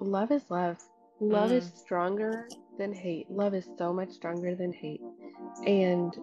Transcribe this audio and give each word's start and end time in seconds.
love 0.00 0.30
is 0.30 0.42
love. 0.50 0.78
Love 1.20 1.50
mm. 1.50 1.54
is 1.54 1.70
stronger 1.76 2.48
than 2.78 2.92
hate. 2.92 3.30
Love 3.30 3.54
is 3.54 3.68
so 3.76 3.92
much 3.92 4.10
stronger 4.10 4.54
than 4.54 4.72
hate. 4.72 5.02
And 5.66 6.14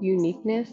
uniqueness 0.00 0.70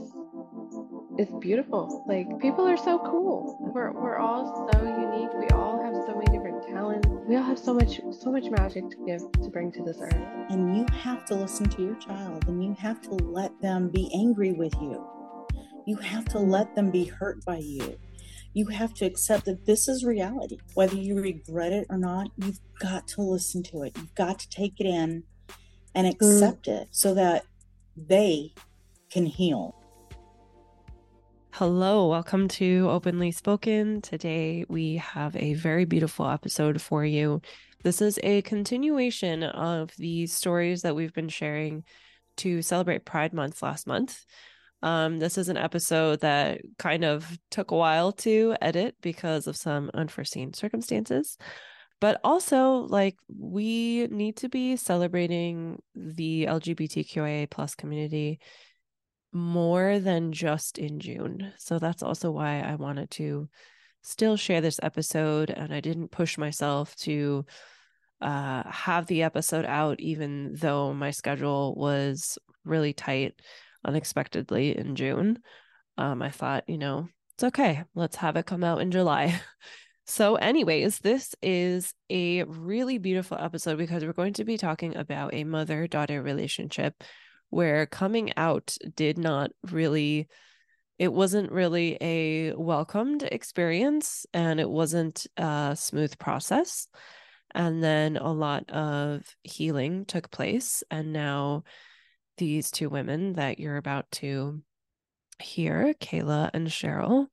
is 1.18 1.30
beautiful. 1.40 2.06
Like 2.08 2.28
people 2.40 2.68
are 2.68 2.78
so 2.78 3.00
cool. 3.00 3.58
We're 3.74 3.92
we're 3.92 4.18
all 4.18 4.70
so 4.72 4.84
unique. 4.84 5.30
We 5.34 5.48
all 5.50 5.82
have 5.82 5.96
so 6.06 6.14
many 6.14 6.38
different 6.38 6.64
talents. 6.68 7.08
We 7.28 7.36
all 7.38 7.44
have 7.44 7.58
so 7.58 7.74
much 7.74 8.00
so 8.12 8.32
much 8.32 8.46
magic 8.52 8.90
to 8.90 8.98
give 9.06 9.22
to 9.44 9.50
bring 9.50 9.72
to 9.74 9.84
this 9.84 9.98
earth. 10.00 10.16
And 10.50 10.78
you 10.78 10.86
have 10.94 11.26
to 11.26 11.36
listen 11.36 11.68
to 11.70 11.82
your 11.82 11.96
child 11.96 12.46
and 12.48 12.64
you 12.64 12.76
have 12.76 13.02
to 13.04 13.12
let 13.12 13.60
them 13.62 13.90
be 13.90 14.12
angry 14.14 14.54
with 14.54 14.74
you. 14.82 15.04
You 15.88 15.98
have 15.98 16.26
to 16.26 16.40
let 16.40 16.76
them 16.76 16.92
be 16.92 17.06
hurt 17.06 17.44
by 17.46 17.58
you. 17.58 17.98
You 18.56 18.68
have 18.68 18.94
to 18.94 19.06
accept 19.06 19.44
that 19.48 19.66
this 19.66 19.90
is 19.90 20.06
reality. 20.06 20.60
Whether 20.76 20.96
you 20.96 21.20
regret 21.20 21.74
it 21.74 21.88
or 21.90 21.98
not, 21.98 22.30
you've 22.38 22.62
got 22.80 23.06
to 23.10 23.22
listen 23.22 23.62
to 23.64 23.84
it. 23.84 23.98
You've 23.98 24.16
got 24.16 24.40
to 24.40 24.50
take 24.50 24.80
it 24.80 24.86
in 24.86 25.24
and 25.94 26.08
accept 26.08 26.68
mm. 26.68 26.80
it 26.80 26.88
so 26.92 27.14
that 27.16 27.44
they 27.98 28.54
can 29.12 29.26
heal. 29.26 29.76
Hello, 31.52 32.08
welcome 32.08 32.48
to 32.48 32.88
Openly 32.90 33.34
Spoken. 33.34 34.02
Today 34.02 34.64
we 34.70 34.96
have 34.96 35.36
a 35.36 35.56
very 35.56 35.84
beautiful 35.84 36.26
episode 36.26 36.82
for 36.82 37.04
you. 37.04 37.42
This 37.84 38.02
is 38.02 38.18
a 38.24 38.42
continuation 38.44 39.44
of 39.44 39.92
the 39.98 40.28
stories 40.28 40.82
that 40.84 40.96
we've 40.96 41.14
been 41.14 41.28
sharing 41.28 41.84
to 42.38 42.62
celebrate 42.62 43.04
Pride 43.04 43.34
Month 43.34 43.62
last 43.62 43.86
month. 43.86 44.24
Um, 44.86 45.18
this 45.18 45.40
is 45.40 45.50
an 45.50 45.58
episode 45.58 46.20
that 46.20 46.62
kind 46.78 47.04
of 47.04 47.28
took 47.50 47.72
a 47.72 47.76
while 47.76 48.12
to 48.12 48.56
edit 48.62 48.96
because 49.02 49.48
of 49.48 49.58
some 49.58 49.90
unforeseen 49.96 50.54
circumstances. 50.54 51.40
But 52.00 52.22
also, 52.24 52.82
like, 52.82 53.16
we 53.28 54.06
need 54.12 54.38
to 54.38 54.48
be 54.48 54.76
celebrating 54.76 55.82
the 55.96 56.46
LGBTQIA 56.46 57.50
plus 57.50 57.74
community 57.74 58.40
more 59.34 59.98
than 59.98 60.32
just 60.32 60.78
in 60.78 61.00
June. 61.00 61.52
So 61.58 61.80
that's 61.80 62.04
also 62.04 62.30
why 62.30 62.60
I 62.62 62.76
wanted 62.76 63.10
to 63.12 63.50
still 64.04 64.38
share 64.38 64.62
this 64.62 64.80
episode 64.84 65.50
and 65.50 65.74
I 65.74 65.80
didn't 65.80 66.12
push 66.12 66.38
myself 66.38 66.96
to 66.98 67.44
uh, 68.22 68.70
have 68.70 69.08
the 69.08 69.24
episode 69.24 69.66
out, 69.66 70.00
even 70.00 70.54
though 70.54 70.94
my 70.94 71.10
schedule 71.10 71.74
was 71.74 72.38
really 72.64 72.94
tight 72.94 73.42
unexpectedly 73.86 74.78
in 74.78 74.96
June. 74.96 75.40
Um, 75.98 76.22
I 76.22 76.30
thought, 76.30 76.66
you 76.68 76.78
know, 76.78 77.08
it's 77.36 77.46
okay. 77.46 77.84
Let's 77.94 78.18
have 78.18 78.36
it 78.36 78.46
come 78.46 78.64
out 78.64 78.82
in 78.82 78.92
July. 78.92 79.40
so, 80.06 80.36
anyways, 80.36 81.00
this 81.00 81.36
is 81.42 81.94
a 82.10 82.44
really 82.44 82.98
beautiful 82.98 83.38
episode 83.40 83.78
because 83.78 84.04
we're 84.04 84.14
going 84.14 84.34
to 84.34 84.46
be 84.46 84.58
talking 84.58 84.96
about 84.98 85.34
a 85.34 85.44
mother 85.44 85.88
daughter 85.88 86.22
relationship 86.22 87.04
where 87.50 87.86
coming 87.86 88.34
out 88.38 88.76
did 88.96 89.18
not 89.18 89.52
really 89.72 90.28
it 90.98 91.12
wasn't 91.12 91.52
really 91.52 91.98
a 92.00 92.54
welcomed 92.54 93.24
experience 93.24 94.26
and 94.34 94.60
it 94.60 94.70
wasn't 94.70 95.28
a 95.38 95.76
smooth 95.78 96.18
process 96.18 96.88
and 97.54 97.84
then 97.84 98.18
a 98.18 98.32
lot 98.32 98.70
of 98.70 99.24
healing 99.44 100.06
took 100.06 100.32
place 100.32 100.84
and 100.90 101.14
now 101.14 101.64
these 102.38 102.72
two 102.72 102.90
women 102.90 103.34
that 103.34 103.60
you're 103.60 103.78
about 103.78 104.10
to 104.12 104.62
hear 105.40 105.94
kayla 106.00 106.50
and 106.54 106.68
cheryl 106.68 107.28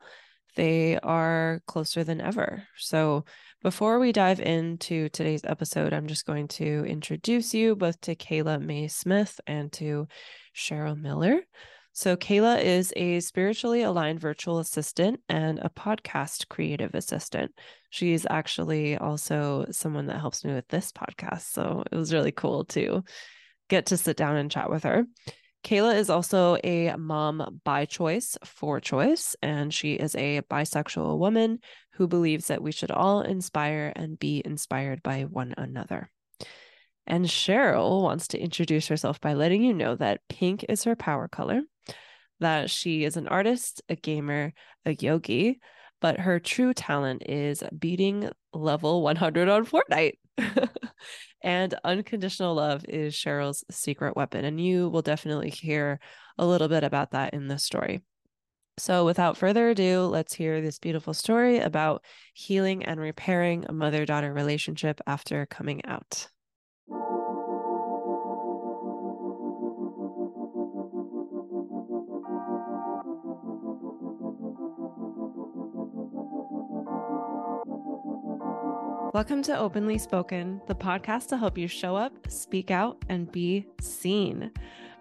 they 0.57 0.99
are 1.01 1.61
closer 1.67 2.05
than 2.05 2.21
ever 2.21 2.65
so 2.77 3.25
before 3.63 4.01
we 4.01 4.11
dive 4.11 4.41
into 4.41 5.09
today's 5.11 5.45
episode, 5.45 5.93
I'm 5.93 6.09
just 6.09 6.27
going 6.27 6.49
to 6.49 6.85
introduce 6.85 7.55
you 7.55 7.77
both 7.77 8.01
to 8.01 8.17
KaylaMae 8.17 8.91
Smith 8.91 9.41
and 9.47 9.71
to 9.75 10.09
Cheryl 10.53 11.01
Miller. 11.01 11.43
So, 11.93 12.17
Kayla 12.17 12.61
is 12.61 12.93
a 12.97 13.21
spiritually 13.21 13.83
aligned 13.83 14.19
virtual 14.19 14.59
assistant 14.59 15.21
and 15.29 15.61
a 15.61 15.69
podcast 15.69 16.49
creative 16.49 16.97
assistant. 16.97 17.53
She's 17.91 18.27
actually 18.29 18.97
also 18.97 19.67
someone 19.71 20.07
that 20.07 20.19
helps 20.19 20.45
me 20.45 20.53
with 20.55 20.67
this 20.67 20.91
podcast. 20.91 21.43
So, 21.43 21.85
it 21.93 21.95
was 21.95 22.13
really 22.13 22.33
cool 22.33 22.65
to 22.65 23.05
get 23.73 23.87
to 23.87 23.97
sit 23.97 24.19
down 24.19 24.37
and 24.37 24.51
chat 24.51 24.69
with 24.69 24.85
her. 24.85 25.07
Kayla 25.65 25.97
is 25.97 26.11
also 26.11 26.59
a 26.63 26.95
mom 26.97 27.61
by 27.65 27.87
choice, 27.87 28.37
for 28.45 28.81
choice, 28.81 29.35
and 29.41 29.73
she 29.73 29.95
is 29.95 30.15
a 30.15 30.43
bisexual 30.43 31.19
woman 31.19 31.59
who 31.93 32.07
believes 32.07 32.49
that 32.49 32.63
we 32.63 32.71
should 32.71 32.91
all 32.91 33.23
inspire 33.23 33.91
and 33.97 34.19
be 34.19 34.43
inspired 34.45 35.03
by 35.03 35.23
one 35.23 35.55
another. 35.57 36.11
And 37.07 37.25
Cheryl 37.25 38.03
wants 38.03 38.29
to 38.29 38.39
introduce 38.39 38.89
herself 38.89 39.23
by 39.23 39.33
letting 39.33 39.63
you 39.63 39.73
know 39.73 39.97
that 39.97 40.21
pink 40.29 40.67
is 40.69 40.85
her 40.85 40.95
power 40.95 41.29
color, 41.29 41.63
that 42.41 42.69
she 42.69 43.05
is 43.05 43.17
an 43.17 43.27
artist, 43.27 43.81
a 43.89 43.97
gamer, 43.97 44.53
a 44.85 44.93
yogi, 44.93 45.61
but 46.03 46.21
her 46.21 46.39
true 46.41 46.75
talent 46.75 47.23
is 47.27 47.63
beating 47.79 48.29
level 48.53 49.01
100 49.01 49.49
on 49.49 49.65
Fortnite. 49.65 50.19
and 51.43 51.75
unconditional 51.85 52.55
love 52.55 52.85
is 52.89 53.15
Cheryl's 53.15 53.65
secret 53.71 54.17
weapon. 54.17 54.45
And 54.45 54.61
you 54.61 54.89
will 54.89 55.03
definitely 55.03 55.51
hear 55.51 56.01
a 56.39 56.47
little 56.47 56.69
bit 56.69 56.85
about 56.85 57.11
that 57.13 57.35
in 57.35 57.49
this 57.49 57.65
story. 57.65 58.03
So, 58.79 59.05
without 59.05 59.37
further 59.37 59.69
ado, 59.69 60.03
let's 60.03 60.33
hear 60.33 60.61
this 60.61 60.79
beautiful 60.79 61.13
story 61.13 61.59
about 61.59 62.05
healing 62.33 62.85
and 62.85 62.99
repairing 62.99 63.67
a 63.69 63.73
mother 63.73 64.07
daughter 64.07 64.33
relationship 64.33 65.01
after 65.07 65.45
coming 65.47 65.85
out. 65.85 66.29
Welcome 79.13 79.43
to 79.43 79.59
Openly 79.59 79.99
Spoken, 79.99 80.63
the 80.69 80.75
podcast 80.75 81.29
to 81.29 81.37
help 81.37 81.59
you 81.59 81.69
show 81.69 81.95
up, 81.95 82.31
speak 82.31 82.71
out, 82.71 82.97
and 83.11 83.31
be 83.31 83.67
seen. 83.79 84.51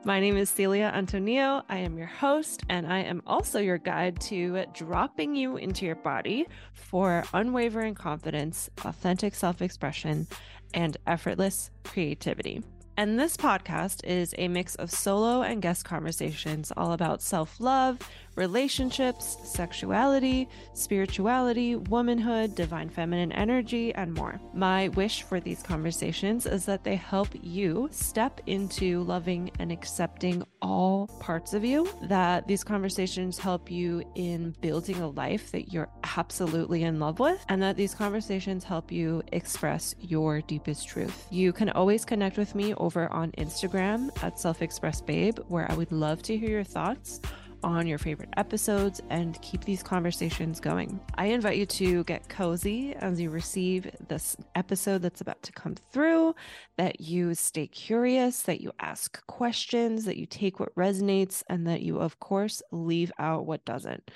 My 0.03 0.19
name 0.19 0.35
is 0.35 0.49
Celia 0.49 0.91
Antonio. 0.93 1.61
I 1.69 1.77
am 1.77 1.97
your 1.97 2.07
host, 2.07 2.63
and 2.67 2.91
I 2.91 2.99
am 3.03 3.21
also 3.25 3.59
your 3.59 3.77
guide 3.77 4.19
to 4.23 4.65
dropping 4.73 5.33
you 5.33 5.55
into 5.55 5.85
your 5.85 5.95
body 5.95 6.45
for 6.73 7.23
unwavering 7.33 7.95
confidence, 7.95 8.69
authentic 8.83 9.33
self 9.33 9.61
expression, 9.61 10.27
and 10.73 10.97
effortless 11.07 11.71
creativity. 11.85 12.61
And 12.97 13.17
this 13.17 13.37
podcast 13.37 14.03
is 14.03 14.35
a 14.37 14.49
mix 14.49 14.75
of 14.75 14.91
solo 14.91 15.41
and 15.41 15.61
guest 15.61 15.85
conversations 15.85 16.73
all 16.75 16.91
about 16.91 17.21
self 17.21 17.61
love 17.61 17.97
relationships, 18.35 19.37
sexuality, 19.43 20.47
spirituality, 20.73 21.75
womanhood, 21.75 22.55
divine 22.55 22.89
feminine 22.89 23.31
energy, 23.31 23.93
and 23.95 24.13
more. 24.13 24.39
My 24.53 24.87
wish 24.89 25.23
for 25.23 25.39
these 25.39 25.61
conversations 25.63 26.45
is 26.45 26.65
that 26.65 26.83
they 26.83 26.95
help 26.95 27.29
you 27.41 27.89
step 27.91 28.41
into 28.47 29.03
loving 29.03 29.51
and 29.59 29.71
accepting 29.71 30.43
all 30.61 31.07
parts 31.19 31.53
of 31.53 31.65
you, 31.65 31.89
that 32.03 32.47
these 32.47 32.63
conversations 32.63 33.37
help 33.37 33.69
you 33.69 34.03
in 34.15 34.55
building 34.61 34.97
a 35.01 35.07
life 35.09 35.51
that 35.51 35.73
you're 35.73 35.89
absolutely 36.17 36.83
in 36.83 36.99
love 36.99 37.19
with, 37.19 37.43
and 37.49 37.61
that 37.61 37.77
these 37.77 37.93
conversations 37.93 38.63
help 38.63 38.91
you 38.91 39.21
express 39.31 39.95
your 39.99 40.41
deepest 40.41 40.87
truth. 40.87 41.27
You 41.31 41.51
can 41.51 41.69
always 41.69 42.05
connect 42.05 42.37
with 42.37 42.55
me 42.55 42.73
over 42.75 43.11
on 43.11 43.31
Instagram 43.33 44.11
at 44.23 44.39
Self 44.39 44.61
Express 44.61 45.01
Babe, 45.01 45.39
where 45.47 45.69
I 45.69 45.75
would 45.75 45.91
love 45.91 46.21
to 46.23 46.37
hear 46.37 46.49
your 46.49 46.63
thoughts 46.63 47.19
on 47.63 47.87
your 47.87 47.97
favorite 47.97 48.29
episodes 48.37 49.01
and 49.09 49.41
keep 49.41 49.63
these 49.63 49.83
conversations 49.83 50.59
going. 50.59 50.99
I 51.15 51.27
invite 51.27 51.57
you 51.57 51.65
to 51.65 52.03
get 52.05 52.29
cozy 52.29 52.93
as 52.95 53.19
you 53.19 53.29
receive 53.29 53.89
this 54.07 54.37
episode 54.55 55.01
that's 55.01 55.21
about 55.21 55.41
to 55.43 55.51
come 55.51 55.75
through, 55.91 56.35
that 56.77 57.01
you 57.01 57.33
stay 57.35 57.67
curious, 57.67 58.41
that 58.43 58.61
you 58.61 58.71
ask 58.79 59.25
questions, 59.27 60.05
that 60.05 60.17
you 60.17 60.25
take 60.25 60.59
what 60.59 60.73
resonates, 60.75 61.43
and 61.49 61.67
that 61.67 61.81
you, 61.81 61.97
of 61.97 62.19
course, 62.19 62.61
leave 62.71 63.11
out 63.19 63.45
what 63.45 63.65
doesn't. 63.65 64.11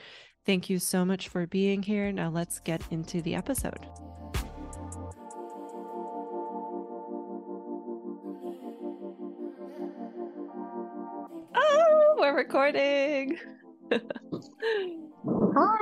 Thank 0.45 0.69
you 0.69 0.77
so 0.79 1.03
much 1.03 1.27
for 1.27 1.47
being 1.47 1.81
here. 1.81 2.11
Now 2.11 2.29
let's 2.29 2.59
get 2.59 2.81
into 2.91 3.21
the 3.21 3.35
episode. 3.35 3.87
We're 12.25 12.37
recording. 12.37 13.37
Hi. 13.91 15.77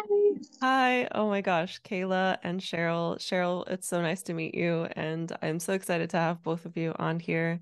Hi. 0.61 1.07
Oh 1.13 1.29
my 1.29 1.39
gosh, 1.39 1.81
Kayla 1.83 2.37
and 2.43 2.59
Cheryl. 2.59 3.17
Cheryl, 3.17 3.65
it's 3.69 3.87
so 3.87 4.01
nice 4.01 4.23
to 4.23 4.33
meet 4.33 4.53
you. 4.53 4.87
And 4.97 5.31
I'm 5.41 5.57
so 5.59 5.71
excited 5.71 6.09
to 6.09 6.17
have 6.17 6.43
both 6.43 6.65
of 6.65 6.75
you 6.75 6.93
on 6.99 7.21
here 7.21 7.61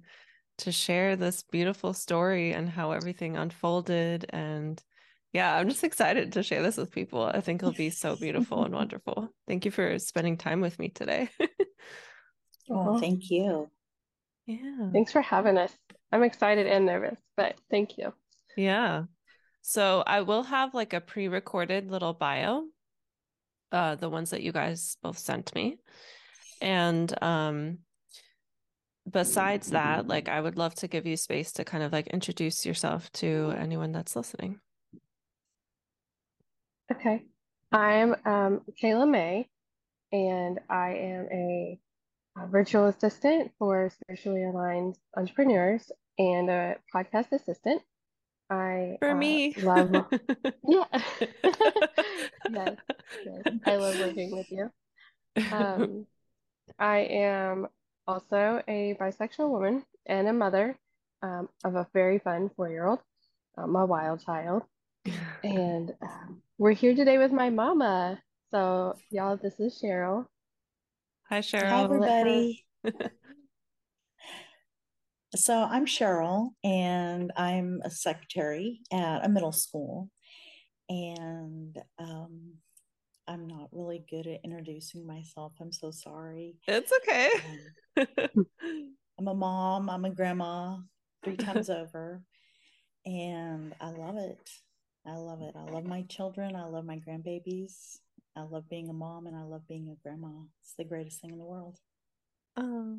to 0.60 0.72
share 0.72 1.16
this 1.16 1.44
beautiful 1.44 1.94
story 1.94 2.54
and 2.54 2.68
how 2.68 2.92
everything 2.92 3.38
unfolded. 3.38 4.26
And 4.30 4.82
yeah, 5.32 5.56
I'm 5.56 5.70
just 5.70 5.84
excited 5.84 6.34
to 6.34 6.42
share 6.42 6.64
this 6.64 6.78
with 6.78 6.92
people. 6.92 7.24
I 7.24 7.40
think 7.40 7.62
it'll 7.62 7.74
be 7.74 7.92
so 7.92 8.16
beautiful 8.16 8.66
and 8.66 8.74
wonderful. 8.82 9.30
Thank 9.48 9.66
you 9.66 9.70
for 9.70 10.00
spending 10.00 10.38
time 10.38 10.60
with 10.60 10.80
me 10.80 10.90
today. 10.90 11.30
Oh, 12.70 13.00
thank 13.00 13.30
you. 13.30 13.70
Yeah. 14.48 14.90
Thanks 14.92 15.12
for 15.12 15.22
having 15.22 15.58
us. 15.58 15.76
I'm 16.12 16.24
excited 16.24 16.66
and 16.66 16.86
nervous, 16.86 17.20
but 17.38 17.60
thank 17.70 17.98
you. 17.98 18.14
Yeah. 18.58 19.04
So 19.62 20.04
I 20.06 20.22
will 20.22 20.44
have 20.44 20.74
like 20.74 20.94
a 20.94 21.02
pre-recorded 21.02 21.90
little 21.90 22.14
bio, 22.14 22.66
uh, 23.72 23.96
the 23.96 24.10
ones 24.10 24.32
that 24.32 24.42
you 24.42 24.52
guys 24.52 24.98
both 25.02 25.18
sent 25.18 25.54
me. 25.56 25.78
And 26.62 27.12
um 27.24 27.80
besides 29.10 29.72
that, 29.72 30.08
like 30.08 30.30
I 30.30 30.40
would 30.40 30.58
love 30.58 30.76
to 30.76 30.88
give 30.88 31.06
you 31.06 31.18
space 31.18 31.52
to 31.54 31.64
kind 31.64 31.84
of 31.84 31.92
like 31.92 32.08
introduce 32.08 32.66
yourself 32.66 33.12
to 33.14 33.54
anyone 33.58 33.92
that's 33.92 34.16
listening. 34.16 34.60
Okay. 36.92 37.24
I'm 37.72 38.16
um, 38.26 38.62
KaylaMae, 38.82 39.46
and 40.12 40.60
I 40.70 40.90
am 40.90 41.28
a, 41.32 41.80
a 42.38 42.48
virtual 42.48 42.88
assistant 42.88 43.52
for 43.58 43.90
spiritually 43.90 44.44
aligned 44.44 44.98
entrepreneurs 45.16 45.90
and 46.20 46.50
a 46.50 46.76
podcast 46.94 47.32
assistant. 47.32 47.82
I 48.52 48.98
For 49.00 49.12
uh, 49.12 49.16
me. 49.16 49.56
love, 49.62 49.92
yeah, 50.68 50.84
yes, 52.50 52.78
yes, 53.26 53.44
I 53.66 53.76
love 53.78 53.96
working 53.98 54.32
with 54.32 54.46
you. 54.52 54.70
Um, 55.52 56.06
I 56.78 56.98
am 57.00 57.68
also 58.08 58.62
a 58.68 58.96
bisexual 59.00 59.50
woman 59.50 59.86
and 60.06 60.28
a 60.28 60.34
mother 60.34 60.78
um, 61.22 61.48
of 61.64 61.76
a 61.76 61.88
very 61.94 62.20
fun 62.20 62.52
four-year-old, 62.58 63.00
um, 63.58 63.76
a 63.76 63.86
wild 63.86 64.24
child. 64.26 64.64
And 65.44 65.94
um, 66.02 66.42
we're 66.58 66.74
here 66.74 66.94
today 66.96 67.18
with 67.18 67.32
my 67.32 67.50
mama. 67.50 68.22
So, 68.52 68.96
y'all, 69.12 69.38
this 69.38 69.60
is 69.60 69.80
Cheryl. 69.82 70.26
Hi, 71.30 71.38
Hi, 71.38 71.42
Cheryl. 71.42 71.72
I'll 71.72 71.88
let 71.88 72.10
her- 72.10 72.16
everybody. 72.26 72.66
So 75.36 75.64
I'm 75.64 75.86
Cheryl, 75.86 76.50
and 76.62 77.32
I'm 77.38 77.82
a 77.86 77.90
secretary 77.90 78.82
at 78.92 79.26
a 79.26 79.30
middle 79.30 79.54
school. 79.54 80.10
And 80.90 81.78
um, 81.98 82.56
I'm 83.28 83.48
not 83.48 83.70
really 83.72 84.04
good 84.10 84.28
at 84.28 84.42
introducing 84.44 85.08
myself. 85.08 85.54
I'm 85.62 85.72
so 85.72 85.90
sorry. 85.92 86.56
It's 86.68 86.92
okay. 87.02 87.30
Um, 87.98 88.08
I'm 89.20 89.28
a 89.28 89.34
mom, 89.34 89.90
I'm 89.90 90.04
a 90.04 90.10
grandma 90.10 90.78
three 91.24 91.38
times 91.38 91.70
over, 91.70 92.22
and 93.06 93.74
I 93.80 93.92
love 93.92 94.18
it. 94.18 94.50
I 95.08 95.16
love 95.16 95.42
it. 95.42 95.56
I 95.56 95.64
love 95.72 95.86
my 95.86 96.02
children. 96.04 96.58
I 96.58 96.66
love 96.66 96.84
my 96.84 96.98
grandbabies. 96.98 98.00
I 98.36 98.42
love 98.42 98.70
being 98.70 98.90
a 98.90 98.94
mom 98.94 99.28
and 99.28 99.36
I 99.36 99.44
love 99.44 99.68
being 99.68 99.88
a 99.90 100.04
grandma. 100.04 100.30
It's 100.62 100.74
the 100.78 100.84
greatest 100.84 101.22
thing 101.22 101.32
in 101.32 101.38
the 101.38 101.46
world. 101.46 101.78
Oh, 102.58 102.98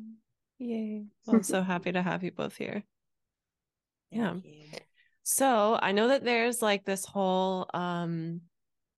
yay. 0.57 1.05
Well, 1.25 1.37
I'm 1.37 1.43
so 1.43 1.61
happy 1.63 1.91
to 1.91 2.01
have 2.01 2.23
you 2.23 2.31
both 2.31 2.57
here. 2.57 2.83
Yeah. 4.11 4.35
So 5.23 5.79
I 5.81 5.91
know 5.91 6.09
that 6.09 6.23
there's 6.23 6.61
like 6.61 6.85
this 6.85 7.05
whole 7.05 7.69
um 7.73 8.41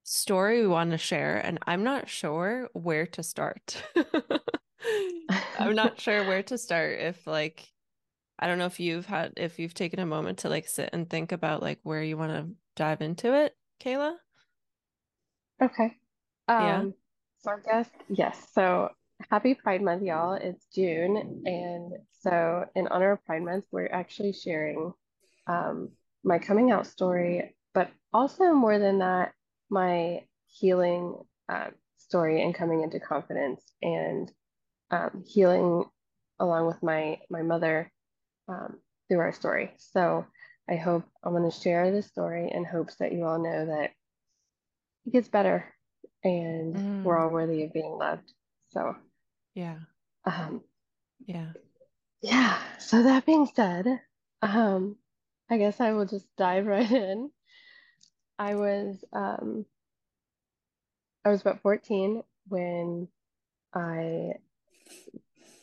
story 0.03 0.61
we 0.61 0.67
want 0.67 0.91
to 0.91 0.97
share, 0.97 1.37
and 1.37 1.59
I'm 1.67 1.83
not 1.83 2.09
sure 2.09 2.69
where 2.73 3.07
to 3.07 3.23
start. 3.23 3.81
I'm 5.59 5.75
not 5.75 5.99
sure 5.99 6.23
where 6.23 6.43
to 6.43 6.57
start. 6.57 6.99
If 6.99 7.25
like, 7.27 7.67
I 8.39 8.47
don't 8.47 8.57
know 8.57 8.65
if 8.65 8.79
you've 8.79 9.05
had 9.05 9.33
if 9.37 9.59
you've 9.59 9.73
taken 9.73 9.99
a 9.99 10.05
moment 10.05 10.39
to 10.39 10.49
like 10.49 10.67
sit 10.67 10.89
and 10.93 11.09
think 11.09 11.31
about 11.31 11.61
like 11.61 11.79
where 11.83 12.03
you 12.03 12.17
want 12.17 12.31
to 12.31 12.55
dive 12.75 13.01
into 13.01 13.33
it, 13.33 13.55
Kayla. 13.79 14.15
Okay. 15.61 15.97
Yeah. 16.47 16.79
Um, 16.79 16.93
so 17.39 17.51
I 17.51 17.55
guess, 17.65 17.89
yes. 18.09 18.47
So 18.53 18.89
happy 19.29 19.55
Pride 19.55 19.81
Month, 19.81 20.03
y'all. 20.03 20.33
It's 20.33 20.65
June. 20.73 21.43
And 21.45 21.93
so 22.21 22.65
in 22.75 22.87
honor 22.87 23.11
of 23.13 23.25
Pride 23.25 23.43
Month, 23.43 23.65
we're 23.71 23.87
actually 23.91 24.33
sharing 24.33 24.93
um, 25.47 25.89
my 26.23 26.39
coming 26.39 26.71
out 26.71 26.87
story, 26.87 27.55
but 27.73 27.89
also 28.13 28.53
more 28.53 28.79
than 28.79 28.99
that, 28.99 29.33
my 29.69 30.23
healing 30.47 31.15
uh, 31.49 31.67
story 31.97 32.43
and 32.43 32.53
coming 32.55 32.81
into 32.83 32.99
confidence 32.99 33.63
and 33.81 34.31
um, 34.91 35.23
healing 35.25 35.85
along 36.39 36.67
with 36.67 36.81
my 36.83 37.19
my 37.29 37.41
mother 37.41 37.91
um, 38.47 38.77
through 39.07 39.19
our 39.19 39.33
story. 39.33 39.71
So 39.77 40.25
I 40.69 40.75
hope 40.75 41.03
I'm 41.23 41.33
going 41.33 41.49
to 41.49 41.57
share 41.59 41.91
this 41.91 42.07
story 42.07 42.51
in 42.53 42.65
hopes 42.65 42.95
that 42.97 43.13
you 43.13 43.23
all 43.25 43.41
know 43.41 43.65
that 43.67 43.91
it 45.05 45.13
gets 45.13 45.27
better 45.27 45.73
and 46.23 46.75
Mm. 46.75 47.03
we're 47.03 47.17
all 47.19 47.29
worthy 47.29 47.63
of 47.63 47.73
being 47.73 47.97
loved. 47.97 48.31
So, 48.69 48.95
Yeah. 49.55 49.79
um, 50.25 50.63
Yeah. 51.27 51.51
yeah. 52.21 52.59
So 52.79 53.03
that 53.03 53.25
being 53.25 53.47
said, 53.55 54.01
um, 54.41 54.97
I 55.49 55.57
guess 55.57 55.81
I 55.81 55.93
will 55.93 56.05
just 56.05 56.27
dive 56.37 56.67
right 56.67 56.89
in. 56.91 57.31
I 58.39 58.55
was 58.55 59.03
um, 59.13 59.65
I 61.25 61.29
was 61.29 61.41
about 61.41 61.61
14 61.61 62.23
when 62.47 63.07
I 63.73 64.33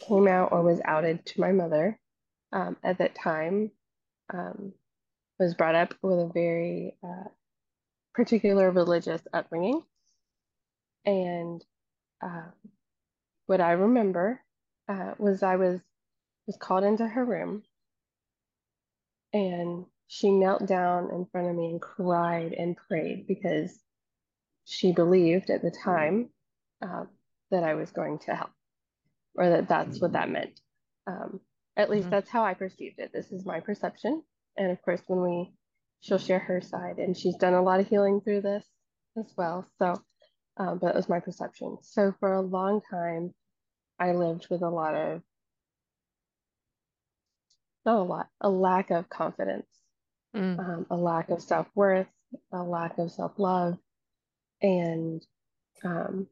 came 0.00 0.28
out 0.28 0.52
or 0.52 0.62
was 0.62 0.80
outed 0.84 1.26
to 1.26 1.40
my 1.40 1.52
mother. 1.52 1.98
Um, 2.52 2.76
at 2.84 2.98
that 2.98 3.14
time, 3.14 3.72
um, 4.32 4.74
was 5.38 5.54
brought 5.54 5.74
up 5.74 5.94
with 6.02 6.18
a 6.20 6.30
very 6.32 6.96
uh, 7.04 7.28
particular 8.14 8.70
religious 8.70 9.22
upbringing, 9.32 9.82
and 11.06 11.64
uh, 12.22 12.50
what 13.52 13.60
I 13.60 13.72
remember 13.72 14.40
uh, 14.88 15.12
was 15.18 15.42
I 15.42 15.56
was 15.56 15.78
was 16.46 16.56
called 16.56 16.84
into 16.84 17.06
her 17.06 17.22
room, 17.22 17.62
and 19.34 19.84
she 20.06 20.30
knelt 20.30 20.66
down 20.66 21.10
in 21.12 21.26
front 21.26 21.50
of 21.50 21.54
me 21.54 21.66
and 21.66 21.82
cried 21.82 22.54
and 22.54 22.78
prayed 22.88 23.26
because 23.26 23.78
she 24.64 24.92
believed 24.92 25.50
at 25.50 25.60
the 25.60 25.70
time 25.70 26.30
uh, 26.80 27.04
that 27.50 27.62
I 27.62 27.74
was 27.74 27.90
going 27.90 28.20
to 28.20 28.34
help, 28.34 28.52
or 29.34 29.50
that 29.50 29.68
that's 29.68 30.00
what 30.00 30.14
that 30.14 30.30
meant. 30.30 30.58
Um, 31.06 31.40
at 31.76 31.90
least 31.90 32.08
Mhm. 32.08 32.10
that's 32.12 32.30
how 32.30 32.42
I 32.42 32.54
perceived 32.54 33.00
it. 33.00 33.12
This 33.12 33.30
is 33.32 33.44
my 33.44 33.60
perception, 33.60 34.22
and 34.56 34.72
of 34.72 34.80
course, 34.80 35.02
when 35.08 35.20
we 35.22 35.54
she'll 36.00 36.16
share 36.18 36.38
her 36.38 36.62
side, 36.62 37.00
and 37.00 37.14
she's 37.14 37.36
done 37.36 37.52
a 37.54 37.62
lot 37.62 37.80
of 37.80 37.86
healing 37.88 38.22
through 38.22 38.40
this 38.40 38.66
as 39.18 39.30
well. 39.36 39.66
So, 39.78 39.94
um, 40.56 40.78
but 40.78 40.88
it 40.88 40.96
was 40.96 41.10
my 41.10 41.20
perception. 41.20 41.76
So 41.82 42.12
for 42.18 42.32
a 42.32 42.40
long 42.40 42.80
time, 42.90 43.34
I 44.02 44.10
lived 44.12 44.48
with 44.50 44.62
a 44.62 44.68
lot 44.68 44.96
of 44.96 45.22
not 47.86 47.98
a 47.98 48.02
lot, 48.02 48.28
a 48.40 48.50
lack 48.50 48.90
of 48.90 49.08
confidence, 49.08 49.66
Mm. 50.34 50.58
um, 50.58 50.86
a 50.90 50.96
lack 50.96 51.30
of 51.30 51.40
self-worth, 51.40 52.08
a 52.52 52.62
lack 52.64 52.98
of 52.98 53.12
self-love, 53.12 53.78
and 54.60 55.24
um, 55.84 56.26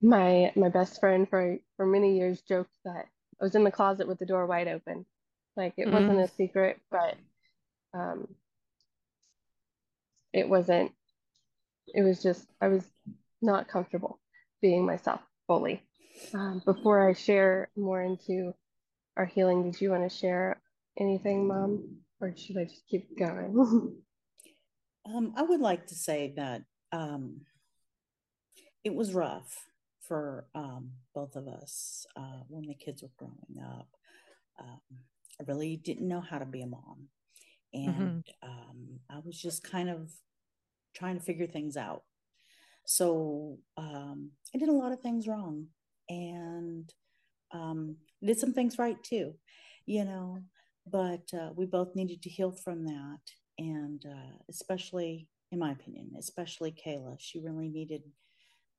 my 0.00 0.50
my 0.56 0.70
best 0.70 0.98
friend 1.00 1.28
for 1.28 1.58
for 1.76 1.84
many 1.84 2.16
years 2.16 2.40
joked 2.42 2.74
that 2.86 3.06
I 3.40 3.44
was 3.44 3.54
in 3.54 3.64
the 3.64 3.70
closet 3.70 4.08
with 4.08 4.18
the 4.18 4.26
door 4.26 4.46
wide 4.46 4.68
open, 4.68 5.04
like 5.56 5.74
it 5.76 5.92
wasn't 5.92 6.20
Mm. 6.20 6.24
a 6.24 6.28
secret, 6.28 6.80
but 6.90 7.16
um, 7.92 8.34
it 10.32 10.48
wasn't. 10.48 10.92
It 11.88 12.02
was 12.02 12.22
just 12.22 12.46
I 12.62 12.68
was 12.68 12.84
not 13.42 13.68
comfortable 13.68 14.20
being 14.62 14.86
myself 14.86 15.20
fully. 15.46 15.82
Um, 16.34 16.62
before 16.64 17.08
I 17.08 17.12
share 17.14 17.70
more 17.76 18.02
into 18.02 18.52
our 19.16 19.26
healing, 19.26 19.62
did 19.64 19.80
you 19.80 19.90
want 19.90 20.10
to 20.10 20.16
share 20.16 20.60
anything, 20.98 21.46
Mom, 21.46 21.98
or 22.20 22.34
should 22.36 22.58
I 22.58 22.64
just 22.64 22.86
keep 22.88 23.18
going? 23.18 23.96
Um, 25.14 25.32
I 25.38 25.42
would 25.42 25.60
like 25.60 25.86
to 25.86 25.94
say 25.94 26.34
that 26.36 26.64
um, 26.92 27.40
it 28.84 28.94
was 28.94 29.14
rough 29.14 29.64
for 30.02 30.46
um, 30.54 30.90
both 31.14 31.34
of 31.34 31.48
us 31.48 32.04
uh, 32.14 32.42
when 32.48 32.66
the 32.66 32.74
kids 32.74 33.02
were 33.02 33.10
growing 33.16 33.64
up. 33.64 33.88
Um, 34.60 34.80
I 35.40 35.44
really 35.46 35.76
didn't 35.76 36.08
know 36.08 36.20
how 36.20 36.38
to 36.38 36.44
be 36.44 36.60
a 36.60 36.66
mom. 36.66 37.08
And 37.72 38.22
um, 38.42 39.00
I 39.08 39.20
was 39.24 39.40
just 39.40 39.62
kind 39.62 39.88
of 39.88 40.10
trying 40.94 41.18
to 41.18 41.24
figure 41.24 41.46
things 41.46 41.78
out. 41.78 42.02
So 42.84 43.58
um, 43.78 44.32
I 44.54 44.58
did 44.58 44.68
a 44.68 44.72
lot 44.72 44.92
of 44.92 45.00
things 45.00 45.26
wrong 45.26 45.68
and 46.08 46.92
um, 47.52 47.96
did 48.22 48.38
some 48.38 48.52
things 48.52 48.78
right 48.78 49.02
too, 49.02 49.34
you 49.86 50.04
know. 50.04 50.42
But 50.90 51.28
uh, 51.34 51.50
we 51.54 51.66
both 51.66 51.94
needed 51.94 52.22
to 52.22 52.30
heal 52.30 52.52
from 52.52 52.84
that. 52.86 53.20
And 53.58 54.02
uh, 54.06 54.36
especially, 54.48 55.28
in 55.50 55.58
my 55.58 55.72
opinion, 55.72 56.12
especially 56.18 56.72
Kayla, 56.72 57.16
she 57.18 57.40
really 57.40 57.68
needed 57.68 58.02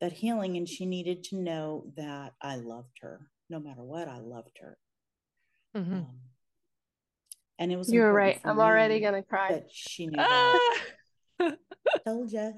that 0.02 0.14
healing 0.14 0.58
and 0.58 0.68
she 0.68 0.86
needed 0.86 1.24
to 1.26 1.36
know 1.36 1.92
that 1.98 2.34
I 2.42 2.56
loved 2.56 2.98
her. 3.02 3.30
No 3.50 3.60
matter 3.60 3.84
what, 3.84 4.08
I 4.08 4.20
loved 4.20 4.58
her. 4.62 4.78
Mhm. 5.76 5.94
Um, 5.94 6.20
and 7.60 7.72
it 7.72 7.78
was 7.78 7.92
You 7.92 8.02
were 8.02 8.14
right. 8.14 8.40
I'm 8.46 8.60
already 8.60 9.00
gonna 9.02 9.22
cry. 9.24 9.50
that 9.50 9.68
she 9.72 10.08
knew 10.08 10.18
that. 10.18 10.80
Ah! 11.40 11.52
Told 12.06 12.32
ya. 12.32 12.52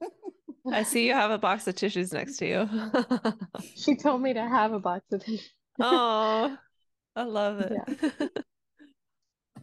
I 0.70 0.82
see 0.84 1.06
you 1.06 1.14
have 1.14 1.30
a 1.30 1.38
box 1.38 1.66
of 1.66 1.74
tissues 1.74 2.12
next 2.12 2.36
to 2.38 2.46
you. 2.46 2.68
She 3.76 3.96
told 3.96 4.22
me 4.22 4.32
to 4.34 4.40
have 4.40 4.72
a 4.72 4.78
box 4.78 5.04
of 5.12 5.24
tissues. 5.24 5.50
oh, 5.80 6.56
I 7.16 7.22
love 7.24 7.60
it. 7.60 7.72
Yeah. 7.72 8.28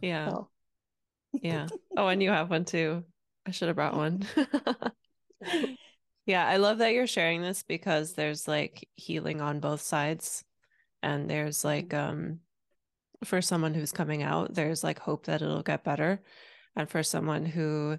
yeah. 0.02 0.28
So, 0.30 0.48
Yeah. 1.32 1.68
Oh, 1.96 2.08
and 2.08 2.22
you 2.22 2.30
have 2.30 2.50
one 2.50 2.64
too. 2.64 3.04
I 3.46 3.50
should 3.50 3.68
have 3.68 3.76
brought 3.76 3.96
one. 3.96 4.26
Yeah, 6.26 6.46
I 6.46 6.58
love 6.58 6.78
that 6.78 6.92
you're 6.92 7.06
sharing 7.08 7.42
this 7.42 7.62
because 7.64 8.12
there's 8.14 8.46
like 8.46 8.88
healing 8.94 9.40
on 9.40 9.58
both 9.60 9.80
sides. 9.80 10.44
And 11.02 11.28
there's 11.28 11.64
like 11.64 11.92
um 11.94 12.40
for 13.24 13.42
someone 13.42 13.74
who's 13.74 13.92
coming 13.92 14.22
out, 14.22 14.54
there's 14.54 14.84
like 14.84 14.98
hope 14.98 15.26
that 15.26 15.42
it'll 15.42 15.62
get 15.62 15.82
better. 15.82 16.22
And 16.76 16.88
for 16.88 17.02
someone 17.02 17.44
who 17.46 17.98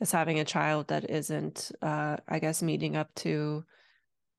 is 0.00 0.12
having 0.12 0.38
a 0.40 0.44
child 0.44 0.88
that 0.88 1.10
isn't 1.10 1.72
uh 1.82 2.16
I 2.28 2.38
guess 2.38 2.62
meeting 2.62 2.96
up 2.96 3.14
to 3.16 3.64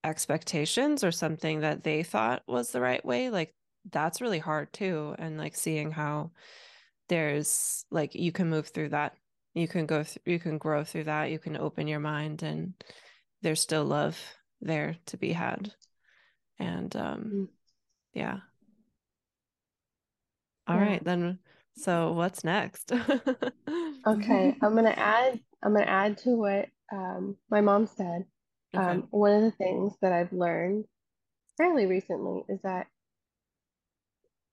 expectations 0.03 1.03
or 1.03 1.11
something 1.11 1.61
that 1.61 1.83
they 1.83 2.03
thought 2.03 2.43
was 2.47 2.71
the 2.71 2.81
right 2.81 3.03
way, 3.05 3.29
like 3.29 3.53
that's 3.91 4.21
really 4.21 4.39
hard 4.39 4.71
too. 4.73 5.15
And 5.19 5.37
like 5.37 5.55
seeing 5.55 5.91
how 5.91 6.31
there's 7.09 7.85
like 7.91 8.15
you 8.15 8.31
can 8.31 8.49
move 8.49 8.67
through 8.67 8.89
that. 8.89 9.15
You 9.53 9.67
can 9.67 9.85
go 9.85 10.03
through 10.03 10.21
you 10.25 10.39
can 10.39 10.57
grow 10.57 10.83
through 10.83 11.05
that. 11.05 11.31
You 11.31 11.39
can 11.39 11.57
open 11.57 11.87
your 11.87 11.99
mind 11.99 12.43
and 12.43 12.73
there's 13.41 13.61
still 13.61 13.85
love 13.85 14.17
there 14.61 14.97
to 15.07 15.17
be 15.17 15.33
had. 15.33 15.73
And 16.59 16.95
um 16.95 17.21
Mm. 17.33 17.47
yeah. 18.13 18.39
All 20.67 20.75
Yeah. 20.75 20.83
right, 20.83 21.03
then 21.03 21.39
so 21.77 22.11
what's 22.13 22.43
next? 22.43 22.91
okay, 22.91 24.55
I'm 24.61 24.75
gonna 24.75 24.89
add 24.89 25.39
I'm 25.63 25.73
gonna 25.73 25.85
add 25.85 26.17
to 26.19 26.29
what 26.31 26.67
um, 26.91 27.37
my 27.49 27.61
mom 27.61 27.87
said. 27.87 28.25
Okay. 28.75 28.83
Um, 28.83 29.07
one 29.11 29.33
of 29.33 29.41
the 29.43 29.51
things 29.51 29.93
that 30.01 30.11
I've 30.11 30.33
learned 30.33 30.85
fairly 31.57 31.85
recently 31.85 32.43
is 32.49 32.61
that 32.63 32.87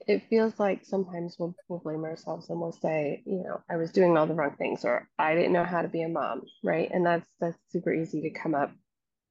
it 0.06 0.28
feels 0.28 0.58
like 0.58 0.84
sometimes 0.84 1.36
we'll, 1.38 1.54
we'll 1.68 1.80
blame 1.80 2.04
ourselves 2.04 2.50
and 2.50 2.60
we'll 2.60 2.72
say, 2.72 3.22
you 3.24 3.42
know, 3.42 3.60
I 3.70 3.76
was 3.76 3.90
doing 3.90 4.16
all 4.16 4.26
the 4.26 4.34
wrong 4.34 4.54
things 4.56 4.84
or 4.84 5.08
I 5.18 5.34
didn't 5.34 5.52
know 5.52 5.64
how 5.64 5.82
to 5.82 5.88
be 5.88 6.02
a 6.02 6.08
mom, 6.08 6.42
right? 6.62 6.90
And 6.92 7.06
that's 7.06 7.28
that's 7.40 7.58
super 7.70 7.92
easy 7.92 8.20
to 8.22 8.30
come 8.30 8.54
up 8.54 8.70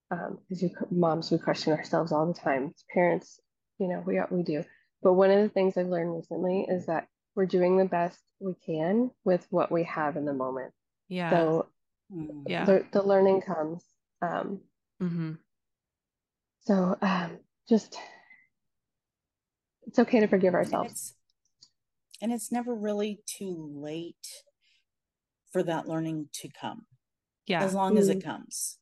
because 0.09 0.61
you 0.61 0.69
moms 0.91 1.31
we 1.31 1.37
question 1.37 1.73
ourselves 1.73 2.11
all 2.11 2.27
the 2.27 2.39
time. 2.39 2.71
As 2.75 2.83
parents, 2.93 3.39
you 3.79 3.87
know, 3.87 4.03
we 4.05 4.19
we 4.31 4.43
do. 4.43 4.63
But 5.01 5.13
one 5.13 5.31
of 5.31 5.41
the 5.41 5.49
things 5.49 5.77
I've 5.77 5.87
learned 5.87 6.15
recently 6.15 6.65
is 6.69 6.85
that 6.85 7.07
we're 7.35 7.45
doing 7.45 7.77
the 7.77 7.85
best 7.85 8.19
we 8.39 8.53
can 8.65 9.11
with 9.23 9.45
what 9.49 9.71
we 9.71 9.83
have 9.83 10.17
in 10.17 10.25
the 10.25 10.33
moment. 10.33 10.73
Yeah. 11.07 11.29
So 11.29 11.69
Mm. 12.13 12.43
Yeah. 12.45 12.65
the 12.65 12.85
the 12.91 13.01
learning 13.01 13.41
comes. 13.41 13.83
Um, 14.21 14.61
hmm 14.99 15.33
so 16.65 16.95
um, 17.01 17.39
just 17.67 17.97
it's 19.87 19.99
okay 19.99 20.19
to 20.19 20.27
forgive 20.27 20.53
And 20.53 20.63
ourselves. 20.63 20.91
it's, 20.91 21.13
and 22.21 22.31
it's 22.31 22.51
never 22.51 22.75
really 22.75 23.21
too 23.25 23.69
late 23.73 24.27
for 25.51 25.63
that 25.63 25.87
learning 25.87 26.29
to 26.41 26.49
come, 26.49 26.85
Yeah. 27.47 27.63
as 27.63 27.73
long 27.73 27.97
as 27.97 28.09
Mm. 28.09 28.17
it 28.17 28.23
comes. 28.23 28.77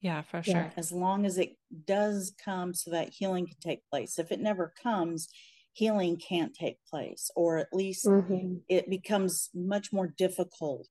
Yeah, 0.00 0.22
for 0.22 0.38
Yeah. 0.38 0.42
sure. 0.42 0.72
As 0.76 0.92
long 0.92 1.24
as 1.24 1.38
it 1.38 1.56
does 1.84 2.34
come 2.42 2.74
so 2.74 2.90
that 2.90 3.10
healing 3.10 3.46
can 3.46 3.58
take 3.60 3.88
place. 3.90 4.18
If 4.18 4.32
it 4.32 4.40
never 4.40 4.72
comes, 4.82 5.28
healing 5.76 6.16
can't 6.16 6.54
take 6.54 6.78
place, 6.90 7.30
or 7.36 7.58
at 7.58 7.68
least 7.72 8.06
Mhm. 8.06 8.62
it 8.68 8.88
becomes 8.88 9.50
much 9.54 9.92
more 9.92 10.06
difficult 10.08 10.88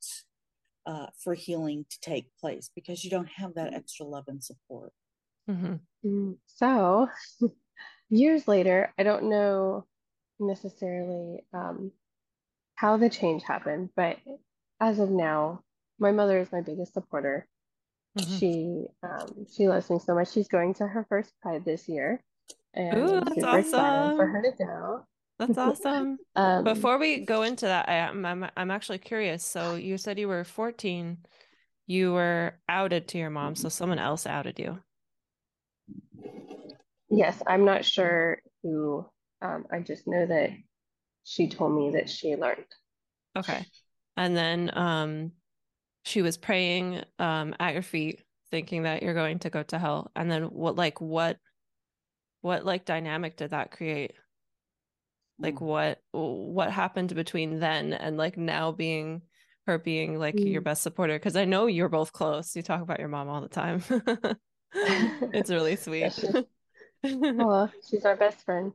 uh, 0.86 1.08
for 1.24 1.34
healing 1.34 1.86
to 1.90 2.00
take 2.02 2.32
place 2.38 2.70
because 2.76 3.04
you 3.04 3.10
don't 3.10 3.30
have 3.30 3.56
that 3.56 3.74
extra 3.74 4.06
love 4.06 4.26
and 4.28 4.44
support. 4.44 4.94
hmm 5.48 5.76
Mm. 6.06 6.38
So 6.46 7.10
years 8.10 8.48
later, 8.48 8.94
I 8.98 9.04
don't 9.04 9.30
know 9.30 9.88
necessarily 10.40 11.42
um, 11.54 11.92
how 12.76 12.98
the 12.98 13.10
change 13.10 13.44
happened, 13.44 13.90
but 13.96 14.20
as 14.80 15.00
of 15.00 15.10
now, 15.10 15.64
my 15.98 16.12
mother 16.12 16.40
is 16.40 16.52
my 16.52 16.62
biggest 16.62 16.94
supporter. 16.94 17.48
Mhm. 18.18 18.40
She 18.40 18.88
um, 19.04 19.48
she 19.52 19.68
loves 19.68 19.90
me 19.90 20.00
so 20.00 20.16
much. 20.16 20.32
She's 20.32 20.48
going 20.48 20.76
to 20.76 20.88
her 20.88 21.06
first 21.10 21.34
Pride 21.42 21.66
this 21.66 21.90
year, 21.90 22.24
and 22.74 22.98
Ooh, 22.98 23.22
that's 23.26 23.38
excited 23.38 24.16
for 24.16 24.26
awesome. 24.26 24.28
her 24.28 24.42
to 24.42 24.52
go. 24.58 25.06
That's 25.40 25.58
awesome. 25.58 26.20
Um, 26.38 26.64
Before 26.66 26.98
we 26.98 27.26
go 27.26 27.44
into 27.44 27.66
that, 27.66 27.88
I, 27.88 28.00
I'm, 28.00 28.26
I'm 28.26 28.50
I'm 28.58 28.72
actually 28.72 28.98
curious. 28.98 29.44
So 29.44 29.76
you 29.76 29.98
said 29.98 30.20
you 30.20 30.28
were 30.28 30.44
14. 30.44 31.18
You 31.88 32.14
were 32.14 32.56
outed 32.68 33.08
to 33.10 33.18
your 33.18 33.30
mom, 33.30 33.56
so 33.56 33.70
someone 33.70 34.00
else 34.00 34.26
outed 34.26 34.60
you. 34.60 34.80
yes, 37.10 37.42
I'm 37.48 37.66
not 37.66 37.86
sure 37.86 38.40
who. 38.64 39.06
Um, 39.42 39.66
I 39.72 39.80
just 39.80 40.08
know 40.08 40.26
that 40.26 40.52
she 41.24 41.50
told 41.50 41.76
me 41.76 41.92
that 41.92 42.10
she 42.10 42.36
learned. 42.36 42.66
Okay. 43.36 43.66
And 44.18 44.36
then 44.36 44.72
um 44.78 45.32
she 46.04 46.22
was 46.22 46.38
praying 46.38 47.04
um 47.20 47.56
at 47.60 47.74
your 47.74 47.84
feet, 47.84 48.22
thinking 48.52 48.84
that 48.84 49.04
you're 49.04 49.14
going 49.14 49.40
to 49.40 49.50
go 49.50 49.64
to 49.64 49.80
hell. 49.80 50.12
And 50.16 50.30
then 50.32 50.44
what 50.46 50.76
like 50.76 51.02
what 51.02 51.38
what 52.46 52.64
like 52.64 52.86
dynamic 52.86 53.38
did 53.38 53.50
that 53.52 53.72
create? 53.72 54.14
Like 55.42 55.56
Mm. 55.56 55.66
what 55.66 56.02
what 56.12 56.72
happened 56.72 57.14
between 57.16 57.60
then 57.60 57.92
and 57.94 58.18
like 58.18 58.38
now 58.38 58.72
being 58.72 59.24
her 59.66 59.80
being 59.80 60.20
like 60.20 60.40
your 60.46 60.62
Mm. 60.62 60.66
best 60.66 60.84
supporter? 60.84 61.16
Because 61.16 61.36
I 61.36 61.46
know 61.46 61.66
you're 61.66 61.90
both 61.90 62.14
close. 62.14 62.56
You 62.56 62.62
talk 62.62 62.82
about 62.82 63.00
your 63.00 63.10
mom 63.10 63.28
all 63.30 63.42
the 63.42 63.50
time. 63.50 63.84
It's 65.34 65.50
really 65.50 65.76
sweet. 65.78 66.14
she's 66.14 66.36
oh, 67.40 67.70
she's 67.90 68.06
our 68.06 68.16
best 68.16 68.46
friend. 68.46 68.74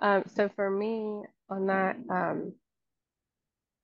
Um, 0.00 0.24
so 0.34 0.48
for 0.50 0.70
me 0.70 1.22
on 1.48 1.66
that, 1.66 1.96
um, 2.10 2.52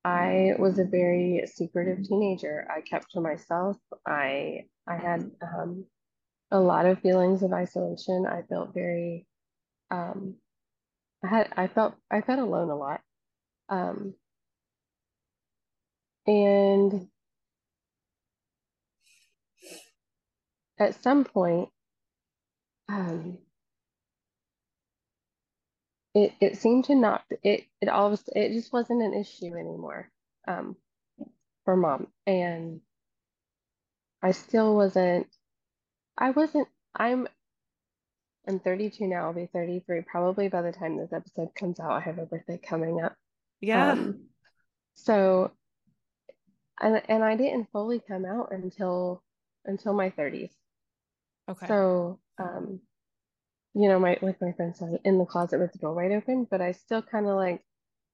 I 0.05 0.55
was 0.59 0.79
a 0.79 0.85
very 0.85 1.43
secretive 1.47 2.05
teenager. 2.07 2.67
I 2.71 2.81
kept 2.81 3.13
to 3.13 3.21
myself. 3.21 3.77
I 4.07 4.67
I 4.87 4.97
had 4.97 5.31
um, 5.41 5.85
a 6.53 6.61
lot 6.61 6.87
of 6.87 7.01
feelings 7.01 7.43
of 7.45 7.55
isolation. 7.55 8.27
I 8.27 8.43
felt 8.45 8.75
very 8.75 9.27
um, 9.91 10.37
I 11.25 11.29
had 11.29 11.49
I 11.57 11.69
felt 11.69 11.95
I 12.11 12.23
felt 12.23 12.41
alone 12.41 12.71
a 12.71 12.77
lot. 12.77 13.03
Um, 13.69 14.15
and 16.27 17.09
at 20.79 21.03
some 21.03 21.25
point, 21.25 21.71
um, 22.89 23.39
it 26.15 26.33
it 26.41 26.59
seemed 26.59 26.87
to 26.87 26.95
not 26.97 27.25
it 27.43 27.65
it 27.83 27.89
all 27.89 28.13
it 28.37 28.53
just 28.55 28.73
wasn't 28.73 29.03
an 29.03 29.15
issue 29.15 29.55
anymore 29.55 30.11
um, 30.49 30.77
for 31.65 31.77
mom. 31.77 32.09
And 32.27 32.81
I 34.23 34.33
still 34.33 34.77
wasn't. 34.77 35.29
I 36.17 36.31
wasn't. 36.31 36.69
I'm 36.95 37.27
I'm 38.49 38.59
32 38.59 39.07
now. 39.07 39.27
I'll 39.27 39.33
be 39.33 39.47
33 39.47 40.03
probably 40.03 40.49
by 40.49 40.63
the 40.63 40.73
time 40.73 40.97
this 40.97 41.13
episode 41.13 41.55
comes 41.55 41.79
out. 41.81 41.93
I 41.93 42.01
have 42.01 42.19
a 42.19 42.27
birthday 42.27 42.59
coming 42.59 43.03
up. 43.03 43.15
Yeah. 43.61 43.93
Um, 43.93 44.27
so 44.95 45.53
and 46.81 47.03
and 47.09 47.25
I 47.25 47.37
didn't 47.37 47.69
fully 47.73 48.01
come 48.01 48.25
out 48.25 48.53
until 48.53 49.23
until 49.65 49.95
my 49.95 50.11
30s. 50.11 50.51
Okay. 51.49 51.67
So 51.67 52.19
um, 52.39 52.81
you 53.75 53.89
know, 53.89 53.99
my 53.99 54.19
like 54.21 54.41
my 54.41 54.53
friends 54.53 54.83
in 55.05 55.19
the 55.19 55.25
closet 55.25 55.59
with 55.59 55.73
the 55.73 55.79
door 55.79 55.95
wide 55.95 56.13
open, 56.13 56.47
but 56.51 56.61
I 56.61 56.73
still 56.73 57.03
kind 57.03 57.27
of 57.27 57.37
like 57.37 57.63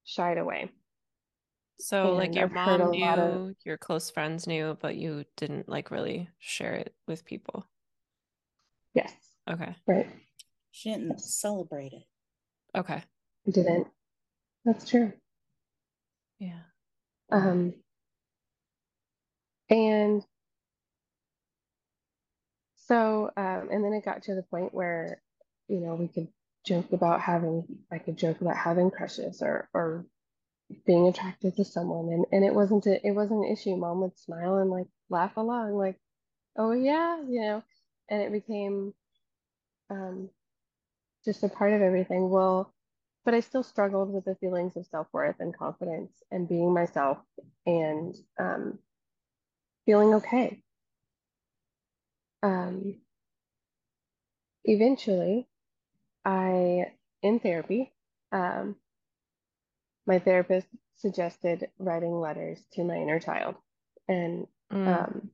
shied 0.04 0.38
away. 0.38 0.70
So 1.80 2.14
like 2.14 2.34
your 2.34 2.44
I've 2.44 2.52
mom 2.52 2.80
lot 2.80 3.18
of 3.18 3.34
knew, 3.34 3.54
your 3.64 3.78
close 3.78 4.10
friends 4.10 4.46
knew, 4.46 4.76
but 4.80 4.96
you 4.96 5.24
didn't 5.36 5.68
like 5.68 5.90
really 5.90 6.28
share 6.38 6.74
it 6.74 6.94
with 7.06 7.24
people. 7.24 7.66
Yes, 8.94 9.12
Okay. 9.50 9.74
right. 9.86 10.08
She 10.70 10.90
didn't 10.90 11.20
celebrate 11.20 11.92
it. 11.92 12.04
Okay. 12.76 13.02
I 13.46 13.50
didn't. 13.50 13.88
That's 14.64 14.88
true. 14.88 15.12
Yeah. 16.38 16.60
Um, 17.32 17.74
and 19.70 20.22
so, 22.86 23.30
um, 23.36 23.68
and 23.70 23.84
then 23.84 23.92
it 23.92 24.04
got 24.04 24.22
to 24.24 24.34
the 24.34 24.42
point 24.42 24.72
where, 24.72 25.20
you 25.68 25.80
know, 25.80 25.94
we 25.94 26.08
could 26.08 26.28
joke 26.64 26.92
about 26.92 27.20
having, 27.20 27.64
I 27.90 27.98
could 27.98 28.16
joke 28.16 28.40
about 28.40 28.56
having 28.56 28.90
crushes 28.90 29.42
or, 29.42 29.68
or 29.74 30.06
being 30.86 31.08
attracted 31.08 31.56
to 31.56 31.64
someone. 31.64 32.12
And, 32.12 32.24
and 32.32 32.44
it 32.44 32.54
wasn't 32.54 32.86
a, 32.86 33.04
it 33.06 33.12
wasn't 33.12 33.44
an 33.44 33.52
issue. 33.52 33.76
Mom 33.76 34.00
would 34.02 34.18
smile 34.18 34.56
and 34.56 34.70
like 34.70 34.86
laugh 35.10 35.36
along, 35.36 35.74
like, 35.74 35.96
oh 36.56 36.72
yeah, 36.72 37.20
you 37.28 37.40
know, 37.40 37.62
and 38.08 38.22
it 38.22 38.32
became, 38.32 38.94
um, 39.90 40.30
just 41.24 41.42
a 41.42 41.48
part 41.48 41.72
of 41.72 41.82
everything. 41.82 42.30
Well, 42.30 42.72
but 43.24 43.34
I 43.34 43.40
still 43.40 43.62
struggled 43.62 44.12
with 44.12 44.24
the 44.24 44.36
feelings 44.36 44.76
of 44.76 44.86
self-worth 44.86 45.36
and 45.40 45.56
confidence 45.56 46.22
and 46.30 46.48
being 46.48 46.72
myself 46.72 47.18
and, 47.66 48.14
um, 48.38 48.78
feeling 49.86 50.14
okay. 50.14 50.60
Um, 52.42 53.00
eventually, 54.64 55.48
I 56.24 56.92
in 57.22 57.40
therapy. 57.40 57.92
Um, 58.32 58.76
my 60.06 60.18
therapist 60.18 60.68
suggested 60.96 61.68
writing 61.78 62.20
letters 62.20 62.64
to 62.72 62.84
my 62.84 62.96
inner 62.96 63.20
child. 63.20 63.56
And 64.08 64.46
Mm. 64.72 64.86
um, 64.86 65.30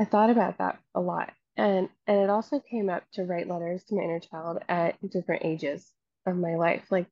I 0.00 0.04
thought 0.04 0.30
about 0.30 0.58
that 0.58 0.78
a 0.94 1.00
lot. 1.00 1.32
And 1.56 1.88
and 2.06 2.18
it 2.20 2.30
also 2.30 2.60
came 2.60 2.88
up 2.90 3.04
to 3.12 3.24
write 3.24 3.48
letters 3.48 3.84
to 3.84 3.94
my 3.94 4.02
inner 4.02 4.20
child 4.20 4.62
at 4.68 4.98
different 5.10 5.44
ages 5.44 5.92
of 6.26 6.36
my 6.36 6.56
life, 6.56 6.90
like 6.90 7.08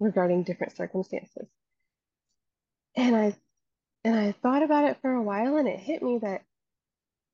regarding 0.00 0.44
different 0.44 0.76
circumstances. 0.76 1.48
And 2.96 3.16
I 3.16 3.36
and 4.04 4.16
I 4.16 4.32
thought 4.32 4.62
about 4.62 4.84
it 4.90 5.00
for 5.02 5.12
a 5.12 5.22
while 5.22 5.56
and 5.56 5.68
it 5.68 5.80
hit 5.80 6.02
me 6.02 6.18
that, 6.18 6.44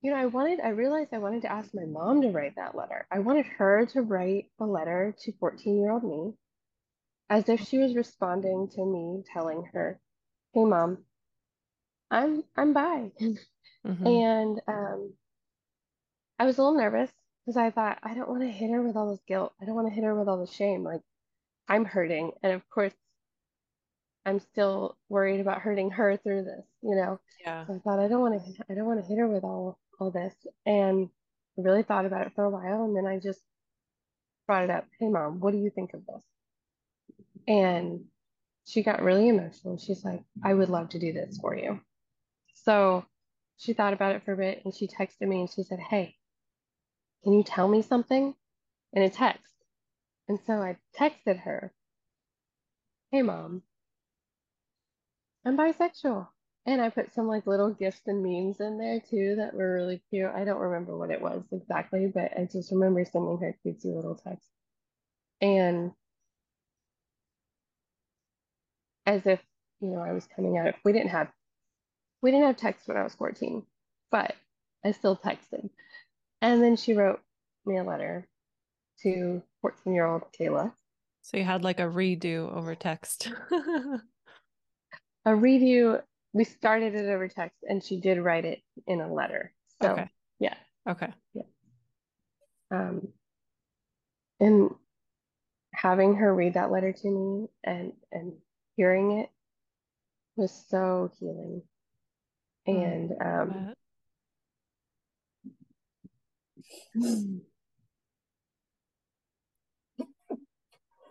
you 0.01 0.11
know, 0.11 0.17
I 0.17 0.27
wanted, 0.27 0.59
I 0.61 0.69
realized 0.69 1.13
I 1.13 1.19
wanted 1.19 1.43
to 1.43 1.51
ask 1.51 1.73
my 1.73 1.85
mom 1.85 2.21
to 2.21 2.29
write 2.31 2.55
that 2.57 2.75
letter. 2.75 3.07
I 3.11 3.19
wanted 3.19 3.45
her 3.47 3.85
to 3.87 4.01
write 4.01 4.51
a 4.59 4.65
letter 4.65 5.15
to 5.21 5.31
14-year-old 5.33 6.03
me 6.03 6.33
as 7.29 7.49
if 7.49 7.61
she 7.61 7.77
was 7.79 7.95
responding 7.95 8.69
to 8.69 8.85
me 8.85 9.23
telling 9.33 9.65
her, 9.73 9.99
"Hey 10.53 10.65
mom, 10.65 11.05
I'm 12.11 12.43
I'm 12.55 12.73
bi." 12.73 13.11
Mhm. 13.85 14.05
And 14.05 14.61
um, 14.67 15.13
I 16.39 16.45
was 16.45 16.57
a 16.57 16.63
little 16.63 16.77
nervous 16.77 17.11
because 17.45 17.57
I 17.57 17.71
thought, 17.71 17.99
I 18.03 18.13
don't 18.13 18.29
want 18.29 18.41
to 18.41 18.47
hit 18.47 18.71
her 18.71 18.81
with 18.81 18.95
all 18.95 19.11
this 19.11 19.21
guilt. 19.27 19.53
I 19.61 19.65
don't 19.65 19.75
want 19.75 19.87
to 19.87 19.93
hit 19.93 20.03
her 20.03 20.15
with 20.15 20.27
all 20.27 20.39
the 20.39 20.51
shame. 20.51 20.83
Like, 20.83 21.01
I'm 21.67 21.85
hurting. 21.85 22.31
And 22.43 22.53
of 22.53 22.67
course, 22.69 22.93
I'm 24.25 24.39
still 24.39 24.97
worried 25.07 25.39
about 25.39 25.61
hurting 25.61 25.91
her 25.91 26.17
through 26.17 26.45
this, 26.45 26.65
you 26.81 26.95
know? 26.95 27.19
Yeah. 27.41 27.65
So 27.65 27.75
I 27.75 27.79
thought, 27.79 27.99
I 27.99 28.07
don't 28.07 28.21
want 28.21 28.43
to, 28.43 28.63
I 28.69 28.73
don't 28.73 28.85
want 28.85 29.01
to 29.01 29.07
hit 29.07 29.19
her 29.19 29.27
with 29.27 29.43
all 29.43 29.79
all 29.99 30.11
this. 30.11 30.33
And 30.65 31.09
I 31.57 31.61
really 31.61 31.83
thought 31.83 32.05
about 32.05 32.27
it 32.27 32.33
for 32.35 32.43
a 32.43 32.49
while. 32.49 32.83
And 32.83 32.95
then 32.95 33.05
I 33.05 33.19
just 33.19 33.39
brought 34.47 34.63
it 34.63 34.69
up. 34.69 34.85
Hey, 34.99 35.07
mom, 35.07 35.39
what 35.39 35.51
do 35.51 35.57
you 35.59 35.69
think 35.69 35.93
of 35.93 36.05
this? 36.05 36.23
And 37.47 38.05
she 38.65 38.83
got 38.83 39.03
really 39.03 39.29
emotional. 39.29 39.77
She's 39.77 40.03
like, 40.03 40.23
I 40.43 40.53
would 40.53 40.69
love 40.69 40.89
to 40.89 40.99
do 40.99 41.13
this 41.13 41.37
for 41.37 41.55
you. 41.55 41.79
So 42.53 43.05
she 43.57 43.73
thought 43.73 43.93
about 43.93 44.15
it 44.15 44.23
for 44.23 44.33
a 44.33 44.37
bit 44.37 44.63
and 44.65 44.73
she 44.73 44.87
texted 44.87 45.27
me 45.27 45.41
and 45.41 45.49
she 45.49 45.63
said, 45.63 45.79
Hey, 45.79 46.15
can 47.25 47.33
you 47.33 47.43
tell 47.43 47.67
me 47.67 47.83
something 47.83 48.35
in 48.93 49.03
a 49.03 49.09
text? 49.11 49.53
And 50.29 50.39
so 50.47 50.53
I 50.55 50.77
texted 50.99 51.41
her, 51.41 51.73
Hey, 53.11 53.23
mom, 53.23 53.63
I'm 55.45 55.57
bisexual. 55.57 56.27
And 56.67 56.81
I 56.81 56.89
put 56.89 57.13
some 57.13 57.27
like 57.27 57.47
little 57.47 57.71
gifts 57.71 58.01
and 58.07 58.23
memes 58.23 58.59
in 58.59 58.77
there 58.79 59.01
too 59.01 59.37
that 59.37 59.55
were 59.55 59.73
really 59.73 60.01
cute. 60.11 60.31
I 60.35 60.45
don't 60.45 60.59
remember 60.61 60.97
what 60.97 61.11
it 61.11 61.21
was 61.21 61.43
exactly, 61.51 62.11
but 62.13 62.31
I 62.37 62.47
just 62.51 62.71
remember 62.71 63.05
sending 63.05 63.39
her 63.39 63.57
cutesy 63.65 63.95
little 63.95 64.15
text. 64.15 64.47
And 65.41 65.91
as 69.05 69.25
if, 69.27 69.41
you 69.81 69.89
know, 69.89 70.01
I 70.01 70.13
was 70.13 70.27
coming 70.35 70.57
out. 70.57 70.75
We 70.85 70.93
didn't 70.93 71.09
have 71.11 71.29
we 72.21 72.31
didn't 72.31 72.47
have 72.47 72.57
text 72.57 72.87
when 72.87 72.97
I 72.97 73.03
was 73.03 73.15
14, 73.15 73.63
but 74.11 74.35
I 74.85 74.91
still 74.91 75.17
texted. 75.17 75.69
And 76.45 76.61
then 76.61 76.75
she 76.75 76.93
wrote 76.93 77.21
me 77.65 77.77
a 77.77 77.83
letter 77.83 78.27
to 79.01 79.41
14 79.61 79.93
year 79.95 80.05
old 80.05 80.21
Kayla, 80.39 80.71
So 81.23 81.37
you 81.37 81.43
had 81.43 81.63
like 81.63 81.79
a 81.79 81.89
redo 81.89 82.55
over 82.55 82.75
text. 82.75 83.31
a 85.25 85.29
redo. 85.29 86.03
We 86.33 86.43
started 86.43 86.93
it 86.93 87.09
over 87.09 87.27
text, 87.27 87.57
and 87.67 87.83
she 87.83 87.99
did 87.99 88.19
write 88.19 88.45
it 88.45 88.61
in 88.85 89.01
a 89.01 89.11
letter. 89.11 89.53
So 89.81 89.89
Okay. 89.89 90.07
yeah, 90.39 90.53
Okay. 90.87 91.11
um, 92.69 93.07
and 94.39 94.69
having 95.73 96.13
her 96.17 96.31
read 96.31 96.53
that 96.53 96.69
letter 96.71 96.93
to 96.93 97.09
me 97.09 97.47
and 97.63 97.91
and 98.11 98.33
hearing 98.77 99.13
it 99.19 99.31
was 100.35 100.51
so 100.69 101.09
healing. 101.19 101.63
Mm, 102.67 102.83
And 102.85 103.11
um, 103.19 103.75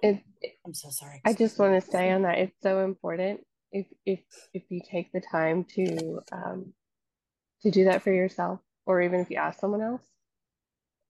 it 0.02 0.22
I'm 0.66 0.74
so 0.74 0.90
sorry. 0.90 1.20
I 1.24 1.32
just 1.32 1.58
want 1.58 1.82
to 1.82 1.90
say 1.90 2.10
on 2.10 2.22
that, 2.22 2.38
it's 2.38 2.60
so 2.62 2.84
important 2.84 3.40
if 3.72 3.86
if 4.04 4.20
if 4.52 4.62
you 4.70 4.80
take 4.90 5.12
the 5.12 5.20
time 5.20 5.64
to 5.74 6.20
um 6.32 6.72
to 7.62 7.70
do 7.70 7.84
that 7.84 8.02
for 8.02 8.12
yourself, 8.12 8.60
or 8.86 9.00
even 9.02 9.20
if 9.20 9.30
you 9.30 9.36
ask 9.36 9.60
someone 9.60 9.82
else, 9.82 10.02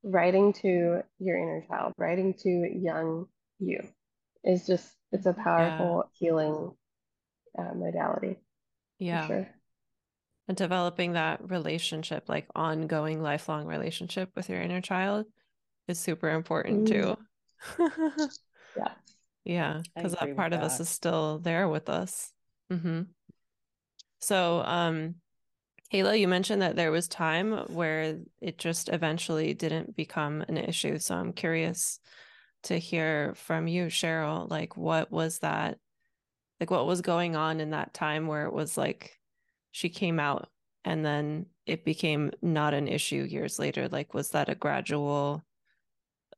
writing 0.03 0.53
to 0.55 1.03
your 1.19 1.37
inner 1.37 1.65
child, 1.69 1.93
writing 1.99 2.35
to 2.43 2.49
young 2.49 3.27
you 3.59 3.81
is 4.45 4.67
just 4.67 4.89
it's 5.13 5.27
a 5.27 5.33
powerful 5.33 6.11
healing 6.19 6.73
uh, 7.59 7.73
modality 7.75 8.37
yeah. 8.99 9.27
sure. 9.27 9.54
And 10.49 10.57
developing 10.57 11.13
that 11.13 11.51
relationship, 11.51 12.29
like 12.29 12.47
ongoing, 12.55 13.23
lifelong 13.23 13.67
relationship 13.67 14.31
with 14.37 14.49
your 14.49 14.61
inner 14.61 14.81
child 14.81 15.27
is 15.89 15.99
super 15.99 16.31
important 16.31 16.87
too. 16.87 17.17
Yeah. 18.77 18.89
Yeah, 19.45 19.83
because 19.95 20.13
that 20.13 20.37
part 20.37 20.53
of 20.53 20.63
us 20.63 20.81
is 20.81 20.89
still 20.89 21.39
there 21.39 21.69
with 21.69 21.89
us. 21.89 22.33
hmm 22.71 23.03
So, 24.21 24.63
um, 24.65 25.17
Kayla, 25.93 26.19
you 26.19 26.27
mentioned 26.29 26.63
that 26.63 26.77
there 26.77 26.91
was 26.91 27.09
time 27.09 27.53
where 27.75 28.19
it 28.41 28.59
just 28.59 28.89
eventually 28.89 29.55
didn't 29.55 29.95
become 29.97 30.43
an 30.49 30.57
issue. 30.57 30.99
So 30.99 31.15
I'm 31.15 31.33
curious 31.33 32.01
to 32.65 32.79
hear 32.79 33.35
from 33.35 33.69
you, 33.69 33.87
Cheryl, 33.87 34.51
like 34.51 34.77
what 34.77 35.11
was 35.13 35.39
that, 35.41 35.79
like 36.61 36.71
what 36.71 36.87
was 36.87 37.01
going 37.03 37.37
on 37.37 37.61
in 37.61 37.71
that 37.71 37.95
time 37.95 38.27
where 38.27 38.47
it 38.47 38.53
was 38.53 38.77
like 38.77 39.19
she 39.75 39.89
came 39.89 40.21
out 40.21 40.49
and 40.85 41.05
then 41.05 41.47
it 41.67 41.85
became 41.85 42.31
not 42.41 42.75
an 42.75 42.87
issue 42.87 43.27
years 43.29 43.59
later? 43.59 43.89
Like, 43.89 44.15
was 44.15 44.31
that 44.31 44.49
a 44.49 44.55
gradual, 44.55 45.43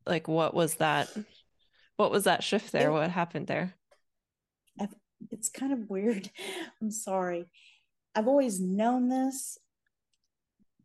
like 0.07 0.27
what 0.27 0.55
was 0.55 0.77
that, 0.77 1.15
what 1.97 2.11
was 2.11 2.25
that 2.25 2.43
shift 2.43 2.73
there? 2.73 2.89
It- 2.89 2.93
What 2.93 3.11
happened 3.11 3.47
there? 3.47 3.75
it's 5.33 5.49
kind 5.49 5.73
of 5.73 5.91
weird. 5.91 6.31
I'm 6.81 6.91
sorry. 6.91 7.47
I've 8.15 8.29
always 8.29 8.61
known 8.61 9.09
this, 9.09 9.59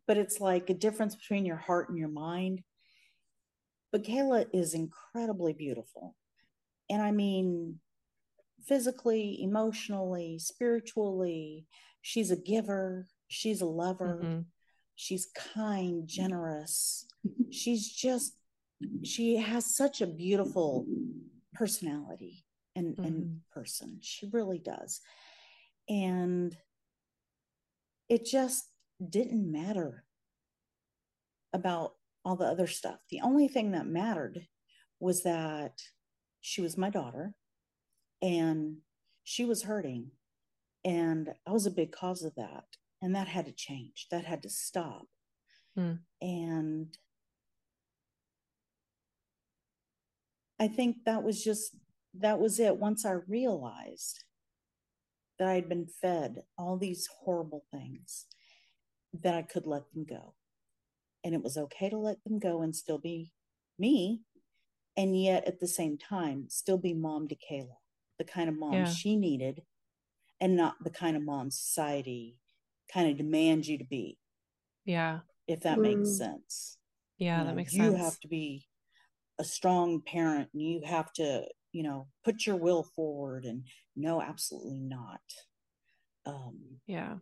but 0.06 0.18
it's 0.18 0.40
like 0.40 0.68
a 0.68 0.74
difference 0.74 1.14
between 1.14 1.46
your 1.46 1.56
heart 1.56 1.88
and 1.88 1.96
your 1.96 2.08
mind. 2.08 2.62
But 3.92 4.04
Kayla 4.04 4.46
is 4.52 4.74
incredibly 4.74 5.52
beautiful. 5.54 6.16
And 6.90 7.00
I 7.00 7.12
mean, 7.12 7.78
physically, 8.66 9.42
emotionally, 9.42 10.38
spiritually, 10.38 11.66
she's 12.02 12.30
a 12.30 12.36
giver, 12.36 13.08
she's 13.28 13.62
a 13.62 13.66
lover, 13.66 14.20
Mhm. 14.22 14.44
she's 14.94 15.26
kind, 15.26 16.06
generous. 16.06 17.06
She's 17.50 17.88
just, 17.90 18.36
she 19.04 19.36
has 19.36 19.74
such 19.74 20.00
a 20.00 20.06
beautiful 20.06 20.86
personality 21.54 22.44
and, 22.74 22.98
and 22.98 23.24
Mhm. 23.24 23.40
person. 23.50 23.98
She 24.02 24.26
really 24.26 24.58
does. 24.58 25.00
And 25.88 26.56
it 28.08 28.24
just 28.24 28.70
didn't 29.08 29.50
matter 29.50 30.04
about 31.52 31.96
all 32.24 32.36
the 32.36 32.46
other 32.46 32.66
stuff. 32.66 33.00
The 33.08 33.20
only 33.20 33.48
thing 33.48 33.72
that 33.72 33.86
mattered 33.86 34.48
was 34.98 35.22
that 35.22 35.82
she 36.40 36.60
was 36.60 36.76
my 36.76 36.90
daughter 36.90 37.34
and 38.20 38.82
she 39.24 39.44
was 39.44 39.62
hurting. 39.62 40.10
And 40.84 41.30
I 41.46 41.52
was 41.52 41.66
a 41.66 41.70
big 41.70 41.92
cause 41.92 42.22
of 42.22 42.34
that. 42.36 42.64
And 43.00 43.14
that 43.14 43.28
had 43.28 43.46
to 43.46 43.52
change, 43.52 44.06
that 44.10 44.24
had 44.24 44.42
to 44.42 44.48
stop. 44.48 45.06
Hmm. 45.76 45.94
And 46.20 46.96
I 50.60 50.68
think 50.68 50.98
that 51.06 51.24
was 51.24 51.42
just, 51.42 51.74
that 52.14 52.38
was 52.38 52.60
it. 52.60 52.76
Once 52.76 53.04
I 53.04 53.12
realized 53.26 54.24
that 55.38 55.48
I 55.48 55.54
had 55.54 55.68
been 55.68 55.86
fed 55.86 56.42
all 56.56 56.76
these 56.76 57.08
horrible 57.24 57.64
things, 57.72 58.26
that 59.20 59.34
I 59.34 59.42
could 59.42 59.66
let 59.66 59.92
them 59.92 60.04
go. 60.08 60.34
And 61.24 61.34
it 61.34 61.42
was 61.42 61.56
okay 61.56 61.90
to 61.90 61.98
let 61.98 62.22
them 62.24 62.38
go 62.38 62.62
and 62.62 62.74
still 62.74 62.98
be 62.98 63.32
me. 63.78 64.20
And 64.96 65.20
yet 65.20 65.46
at 65.46 65.58
the 65.58 65.66
same 65.66 65.98
time, 65.98 66.46
still 66.48 66.78
be 66.78 66.94
mom 66.94 67.26
to 67.28 67.34
Kayla, 67.34 67.76
the 68.18 68.24
kind 68.24 68.48
of 68.48 68.56
mom 68.56 68.74
Yeah. 68.74 68.84
she 68.84 69.16
needed, 69.16 69.62
and 70.42 70.56
not 70.56 70.74
the 70.82 70.90
kind 70.90 71.16
of 71.16 71.22
mom 71.22 71.50
society 71.50 72.36
kind 72.92 73.08
of 73.08 73.16
demands 73.16 73.68
you 73.68 73.78
to 73.78 73.84
be, 73.84 74.18
Yeah. 74.84 75.20
if 75.46 75.60
that 75.60 75.78
makes 75.78 76.00
Mm. 76.00 76.16
sense. 76.18 76.78
Yeah, 77.18 77.38
You 77.38 77.44
that 77.44 77.50
know, 77.50 77.56
makes 77.56 77.72
you 77.72 77.78
sense. 77.78 77.92
You 77.92 77.98
have 78.04 78.20
to 78.20 78.28
be 78.28 78.68
a 79.38 79.44
strong 79.44 80.02
parent 80.02 80.50
and 80.52 80.60
you 80.60 80.82
have 80.84 81.12
to, 81.14 81.46
you 81.70 81.84
know, 81.84 82.08
put 82.24 82.44
your 82.44 82.56
will 82.56 82.82
forward. 82.82 83.44
And 83.44 83.66
no, 83.94 84.20
absolutely 84.20 84.80
not. 84.80 85.22
Um, 86.26 86.80
Yeah. 86.86 87.18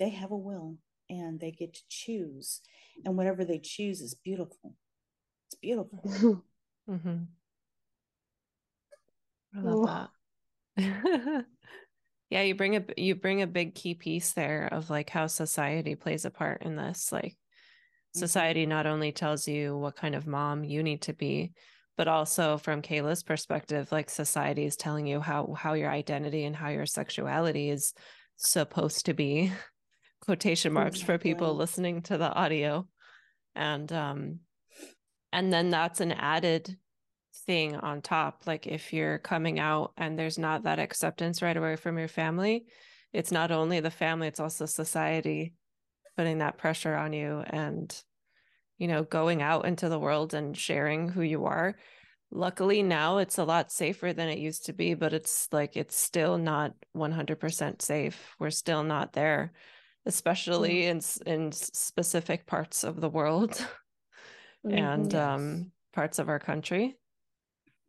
they 0.00 0.10
have 0.10 0.32
a 0.32 0.36
will 0.36 0.78
and 1.08 1.38
they 1.38 1.52
get 1.52 1.74
to 1.74 1.82
choose. 1.88 2.60
And 3.04 3.16
whatever 3.16 3.44
they 3.44 3.60
choose 3.60 4.00
is 4.00 4.14
beautiful. 4.14 4.74
It's 5.46 5.54
beautiful. 5.60 6.00
mm-hmm. 6.90 7.24
I 9.54 9.60
love 9.60 10.10
that. 10.76 11.46
yeah, 12.30 12.42
you 12.42 12.54
bring 12.54 12.76
a 12.76 12.84
you 12.96 13.14
bring 13.14 13.42
a 13.42 13.46
big 13.46 13.74
key 13.74 13.94
piece 13.94 14.32
there 14.32 14.68
of 14.70 14.90
like 14.90 15.10
how 15.10 15.26
society 15.26 15.94
plays 15.94 16.24
a 16.24 16.30
part 16.30 16.62
in 16.62 16.76
this. 16.76 17.10
Like 17.10 17.32
mm-hmm. 17.32 18.18
society 18.18 18.66
not 18.66 18.86
only 18.86 19.12
tells 19.12 19.48
you 19.48 19.76
what 19.76 19.96
kind 19.96 20.14
of 20.14 20.26
mom 20.26 20.62
you 20.62 20.82
need 20.82 21.02
to 21.02 21.14
be, 21.14 21.52
but 21.96 22.06
also 22.06 22.58
from 22.58 22.82
Kayla's 22.82 23.22
perspective, 23.22 23.90
like 23.90 24.10
society 24.10 24.64
is 24.66 24.76
telling 24.76 25.06
you 25.06 25.20
how 25.20 25.54
how 25.54 25.72
your 25.72 25.90
identity 25.90 26.44
and 26.44 26.54
how 26.54 26.68
your 26.68 26.86
sexuality 26.86 27.70
is 27.70 27.94
supposed 28.36 29.06
to 29.06 29.14
be. 29.14 29.52
Quotation 30.20 30.74
marks 30.74 30.96
exactly. 30.96 31.14
for 31.14 31.22
people 31.22 31.54
listening 31.54 32.02
to 32.02 32.18
the 32.18 32.30
audio. 32.30 32.86
And 33.54 33.90
um 33.90 34.40
and 35.32 35.50
then 35.50 35.70
that's 35.70 36.00
an 36.00 36.12
added 36.12 36.76
thing 37.46 37.76
on 37.76 38.00
top 38.02 38.42
like 38.46 38.66
if 38.66 38.92
you're 38.92 39.18
coming 39.18 39.58
out 39.58 39.92
and 39.96 40.18
there's 40.18 40.38
not 40.38 40.64
that 40.64 40.78
acceptance 40.78 41.42
right 41.42 41.56
away 41.56 41.76
from 41.76 41.98
your 41.98 42.08
family 42.08 42.64
it's 43.12 43.32
not 43.32 43.50
only 43.50 43.80
the 43.80 43.90
family 43.90 44.28
it's 44.28 44.40
also 44.40 44.66
society 44.66 45.54
putting 46.16 46.38
that 46.38 46.58
pressure 46.58 46.94
on 46.94 47.12
you 47.12 47.42
and 47.46 48.02
you 48.78 48.88
know 48.88 49.02
going 49.02 49.42
out 49.42 49.66
into 49.66 49.88
the 49.88 49.98
world 49.98 50.34
and 50.34 50.56
sharing 50.56 51.08
who 51.08 51.22
you 51.22 51.46
are 51.46 51.76
luckily 52.30 52.82
now 52.82 53.18
it's 53.18 53.38
a 53.38 53.44
lot 53.44 53.72
safer 53.72 54.12
than 54.12 54.28
it 54.28 54.38
used 54.38 54.66
to 54.66 54.72
be 54.72 54.94
but 54.94 55.12
it's 55.12 55.48
like 55.52 55.76
it's 55.76 55.96
still 55.96 56.36
not 56.36 56.72
100% 56.96 57.80
safe 57.80 58.34
we're 58.38 58.50
still 58.50 58.82
not 58.82 59.12
there 59.12 59.52
especially 60.06 60.86
in 60.86 61.00
in 61.26 61.52
specific 61.52 62.46
parts 62.46 62.84
of 62.84 63.00
the 63.00 63.08
world 63.08 63.52
mm-hmm. 64.66 64.76
and 64.76 65.12
yes. 65.12 65.22
um 65.22 65.72
parts 65.94 66.18
of 66.18 66.28
our 66.28 66.38
country 66.38 66.96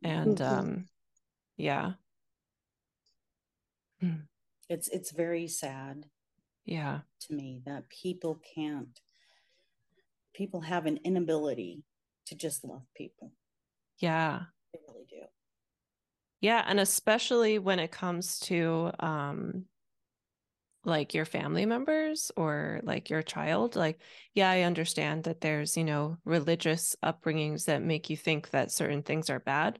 and 0.03 0.38
mm-hmm. 0.38 0.59
um 0.59 0.85
yeah. 1.57 1.91
Hmm. 3.99 4.21
it's 4.69 4.88
it's 4.88 5.12
very 5.12 5.47
sad 5.49 6.05
yeah. 6.63 6.99
to 7.27 7.33
me 7.33 7.62
that 7.65 7.89
people 7.89 8.39
can't 8.55 8.99
people 10.33 10.62
have 10.62 10.85
an 10.85 10.99
inability 11.03 11.83
to 12.27 12.35
just 12.35 12.63
love 12.63 12.83
people. 12.95 13.33
Yeah. 13.97 14.43
They 14.71 14.79
really 14.88 15.05
do. 15.09 15.23
Yeah 16.39 16.63
and 16.65 16.79
especially 16.79 17.59
when 17.59 17.79
it 17.79 17.91
comes 17.91 18.39
to 18.41 18.91
um 18.99 19.65
like 20.89 21.13
your 21.13 21.25
family 21.25 21.65
members 21.65 22.32
or 22.36 22.82
like 22.84 23.10
your 23.10 23.21
child 23.21 23.75
like 23.75 23.99
yeah 24.34 24.49
i 24.49 24.62
understand 24.62 25.23
that 25.23 25.41
there's 25.41 25.78
you 25.78 25.84
know 25.84 26.17
religious 26.25 26.95
upbringings 27.04 27.65
that 27.65 27.82
make 27.82 28.10
you 28.10 28.17
think 28.17 28.49
that 28.49 28.71
certain 28.71 29.04
things 29.04 29.30
are 29.30 29.39
bad 29.39 29.80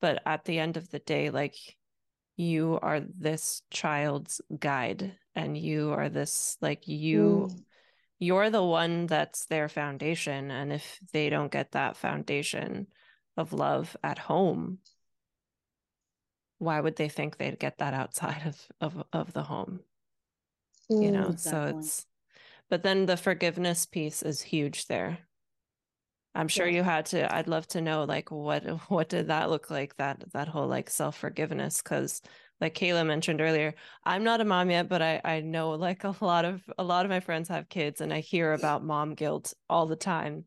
but 0.00 0.22
at 0.26 0.44
the 0.44 0.58
end 0.58 0.76
of 0.76 0.90
the 0.90 0.98
day 1.00 1.30
like 1.30 1.54
you 2.36 2.78
are 2.82 3.00
this 3.00 3.62
child's 3.70 4.40
guide 4.58 5.16
and 5.34 5.58
you 5.58 5.90
are 5.90 6.08
this 6.08 6.56
like 6.60 6.86
you 6.86 7.48
mm. 7.50 7.62
you're 8.18 8.48
the 8.48 8.62
one 8.62 9.06
that's 9.06 9.46
their 9.46 9.68
foundation 9.68 10.50
and 10.50 10.72
if 10.72 10.98
they 11.12 11.28
don't 11.30 11.52
get 11.52 11.72
that 11.72 11.96
foundation 11.96 12.86
of 13.36 13.52
love 13.52 13.96
at 14.02 14.18
home 14.18 14.78
why 16.58 16.80
would 16.80 16.96
they 16.96 17.08
think 17.08 17.36
they'd 17.36 17.58
get 17.58 17.78
that 17.78 17.94
outside 17.94 18.42
of 18.46 18.66
of, 18.80 19.04
of 19.12 19.32
the 19.32 19.42
home 19.42 19.80
you 20.88 21.10
know 21.10 21.34
so 21.36 21.74
it's 21.76 22.06
but 22.70 22.82
then 22.82 23.06
the 23.06 23.16
forgiveness 23.16 23.86
piece 23.86 24.22
is 24.22 24.42
huge 24.42 24.86
there. 24.86 25.18
I'm 26.34 26.48
sure 26.48 26.68
yeah. 26.68 26.76
you 26.76 26.82
had 26.82 27.06
to 27.06 27.34
i'd 27.34 27.48
love 27.48 27.66
to 27.68 27.80
know 27.80 28.04
like 28.04 28.30
what 28.30 28.64
what 28.90 29.08
did 29.08 29.28
that 29.28 29.50
look 29.50 29.70
like 29.70 29.96
that 29.96 30.22
that 30.32 30.48
whole 30.48 30.68
like 30.68 30.90
self-forgiveness? 30.90 31.82
Because 31.82 32.22
like 32.60 32.74
kayla 32.74 33.06
mentioned 33.06 33.40
earlier 33.40 33.74
i'm 34.04 34.24
not 34.24 34.40
a 34.40 34.44
mom 34.44 34.70
yet 34.70 34.88
but 34.88 35.02
i 35.02 35.20
i 35.24 35.40
know 35.40 35.70
like 35.70 36.04
a 36.04 36.14
lot 36.20 36.44
of 36.44 36.62
a 36.78 36.84
lot 36.84 37.04
of 37.04 37.10
my 37.10 37.20
friends 37.20 37.48
have 37.48 37.68
kids 37.68 38.00
and 38.00 38.12
i 38.12 38.20
hear 38.20 38.52
about 38.52 38.84
mom 38.84 39.14
guilt 39.14 39.54
all 39.68 39.86
the 39.86 39.96
time 39.96 40.44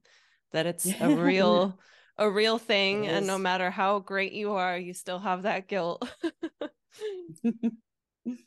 that 0.52 0.66
it's 0.66 0.92
a 1.00 1.16
real 1.16 1.80
a 2.18 2.30
real 2.30 2.58
thing 2.58 3.08
and 3.08 3.26
no 3.26 3.38
matter 3.38 3.72
how 3.72 4.00
great 4.00 4.34
you 4.34 4.52
are 4.54 4.78
you 4.78 4.94
still 4.94 5.20
have 5.20 5.44
that 5.44 5.68
guilt 5.68 6.08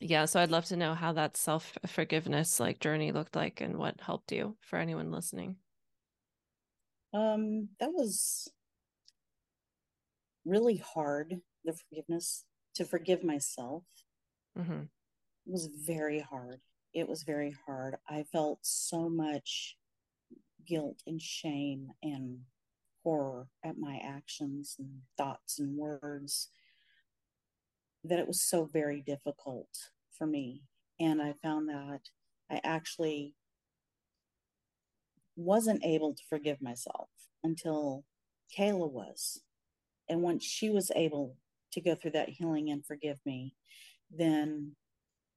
yeah 0.00 0.24
so 0.24 0.40
i'd 0.40 0.50
love 0.50 0.64
to 0.64 0.76
know 0.76 0.94
how 0.94 1.12
that 1.12 1.36
self 1.36 1.76
forgiveness 1.86 2.60
like 2.60 2.80
journey 2.80 3.12
looked 3.12 3.34
like 3.36 3.60
and 3.60 3.76
what 3.76 4.00
helped 4.00 4.32
you 4.32 4.56
for 4.60 4.78
anyone 4.78 5.10
listening. 5.10 5.56
Um 7.12 7.68
that 7.80 7.90
was 7.92 8.50
really 10.44 10.76
hard 10.76 11.40
the 11.64 11.72
forgiveness 11.72 12.44
to 12.74 12.84
forgive 12.84 13.24
myself. 13.24 13.84
Mm-hmm. 14.58 14.82
it 14.82 15.52
was 15.52 15.68
very 15.86 16.20
hard. 16.20 16.60
It 16.92 17.08
was 17.08 17.24
very 17.24 17.56
hard. 17.66 17.96
I 18.08 18.24
felt 18.30 18.60
so 18.62 19.08
much 19.08 19.76
guilt 20.66 21.02
and 21.06 21.20
shame 21.20 21.88
and 22.02 22.38
horror 23.02 23.48
at 23.64 23.78
my 23.78 24.00
actions 24.02 24.76
and 24.78 24.88
thoughts 25.16 25.58
and 25.58 25.76
words 25.76 26.48
that 28.04 28.18
it 28.18 28.26
was 28.26 28.42
so 28.42 28.68
very 28.72 29.00
difficult 29.00 29.68
for 30.16 30.26
me. 30.26 30.62
And 31.00 31.20
I 31.20 31.34
found 31.42 31.68
that 31.68 32.00
I 32.50 32.60
actually 32.62 33.34
wasn't 35.36 35.84
able 35.84 36.14
to 36.14 36.22
forgive 36.28 36.62
myself 36.62 37.08
until 37.42 38.04
Kayla 38.56 38.90
was. 38.90 39.40
And 40.08 40.22
once 40.22 40.44
she 40.44 40.70
was 40.70 40.90
able 40.94 41.36
to 41.72 41.80
go 41.80 41.94
through 41.94 42.12
that 42.12 42.28
healing 42.28 42.70
and 42.70 42.84
forgive 42.84 43.18
me, 43.24 43.54
then 44.10 44.72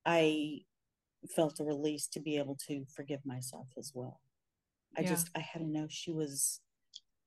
I 0.05 0.61
felt 1.35 1.59
a 1.59 1.63
release 1.63 2.07
to 2.07 2.19
be 2.19 2.37
able 2.37 2.57
to 2.67 2.85
forgive 2.95 3.25
myself 3.25 3.67
as 3.77 3.91
well. 3.93 4.19
I 4.97 5.01
yeah. 5.01 5.09
just 5.09 5.29
I 5.35 5.39
had 5.39 5.59
to 5.59 5.67
know 5.67 5.87
she 5.89 6.11
was 6.11 6.61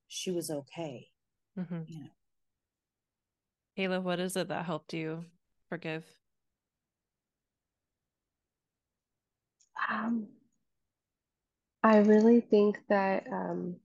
she 0.09 0.31
was 0.31 0.50
okay. 0.50 1.09
Mm-hmm. 1.59 1.81
You 1.87 2.00
know. 2.00 2.11
Kayla, 3.80 4.02
what 4.02 4.20
is 4.20 4.36
it 4.36 4.48
that 4.48 4.66
helped 4.66 4.92
you 4.92 5.24
forgive? 5.70 6.04
Um, 9.90 10.26
I 11.82 11.98
really 11.98 12.42
think 12.42 12.78
that 12.90 13.24
um, 13.32 13.76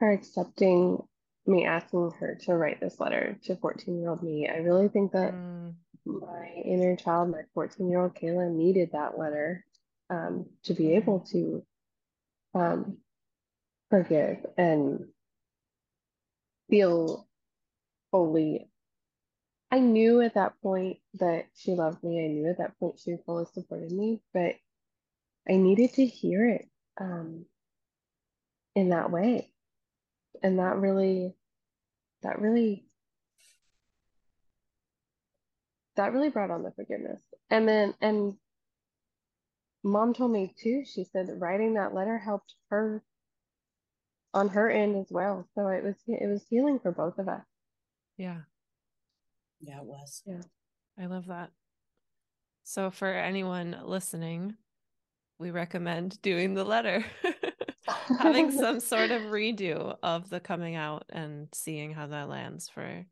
her 0.00 0.10
accepting 0.10 1.00
me 1.46 1.64
asking 1.64 2.10
her 2.18 2.36
to 2.46 2.54
write 2.56 2.80
this 2.80 2.98
letter 2.98 3.38
to 3.44 3.54
14 3.54 4.00
year 4.00 4.10
old 4.10 4.24
me, 4.24 4.48
I 4.52 4.56
really 4.56 4.88
think 4.88 5.12
that 5.12 5.34
mm. 5.34 5.74
my 6.04 6.48
inner 6.64 6.96
child, 6.96 7.30
my 7.30 7.42
14 7.54 7.88
year 7.88 8.02
old 8.02 8.16
Kayla, 8.16 8.50
needed 8.50 8.90
that 8.92 9.16
letter 9.16 9.64
um, 10.10 10.46
to 10.64 10.74
be 10.74 10.94
able 10.96 11.20
to 11.30 11.64
um, 12.52 12.96
forgive 13.90 14.44
and 14.56 15.04
feel 16.68 17.26
fully. 18.10 18.68
I 19.70 19.80
knew 19.80 20.20
at 20.20 20.34
that 20.34 20.54
point 20.62 20.98
that 21.14 21.46
she 21.56 21.72
loved 21.72 22.02
me. 22.02 22.24
I 22.24 22.28
knew 22.28 22.48
at 22.48 22.58
that 22.58 22.78
point 22.78 22.98
she 22.98 23.16
fully 23.26 23.44
supported 23.52 23.92
me, 23.92 24.20
but 24.32 24.54
I 25.48 25.56
needed 25.56 25.94
to 25.94 26.06
hear 26.06 26.48
it 26.48 26.68
um, 27.00 27.44
in 28.74 28.90
that 28.90 29.10
way. 29.10 29.50
And 30.42 30.58
that 30.58 30.76
really, 30.76 31.34
that 32.22 32.40
really, 32.40 32.86
that 35.96 36.12
really 36.12 36.30
brought 36.30 36.50
on 36.50 36.62
the 36.62 36.70
forgiveness. 36.70 37.20
And 37.50 37.68
then, 37.68 37.94
and 38.00 38.34
mom 39.82 40.14
told 40.14 40.30
me 40.30 40.54
too, 40.62 40.84
she 40.86 41.04
said 41.04 41.28
writing 41.38 41.74
that 41.74 41.94
letter 41.94 42.18
helped 42.18 42.54
her 42.70 43.02
on 44.34 44.48
her 44.48 44.70
end 44.70 44.96
as 44.96 45.06
well. 45.10 45.46
So 45.54 45.68
it 45.68 45.82
was 45.82 45.96
it 46.06 46.28
was 46.28 46.44
healing 46.48 46.78
for 46.78 46.92
both 46.92 47.18
of 47.18 47.28
us. 47.28 47.44
Yeah. 48.16 48.40
Yeah, 49.60 49.78
it 49.78 49.84
was. 49.84 50.22
Yeah. 50.26 50.42
I 50.98 51.06
love 51.06 51.26
that. 51.26 51.50
So 52.64 52.90
for 52.90 53.08
anyone 53.08 53.76
listening, 53.84 54.54
we 55.38 55.50
recommend 55.50 56.20
doing 56.22 56.54
the 56.54 56.64
letter. 56.64 57.04
Having 58.18 58.52
some 58.58 58.80
sort 58.80 59.10
of 59.10 59.22
redo 59.22 59.96
of 60.02 60.28
the 60.28 60.40
coming 60.40 60.74
out 60.74 61.04
and 61.08 61.48
seeing 61.52 61.92
how 61.92 62.06
that 62.08 62.28
lands 62.28 62.68
for 62.68 63.04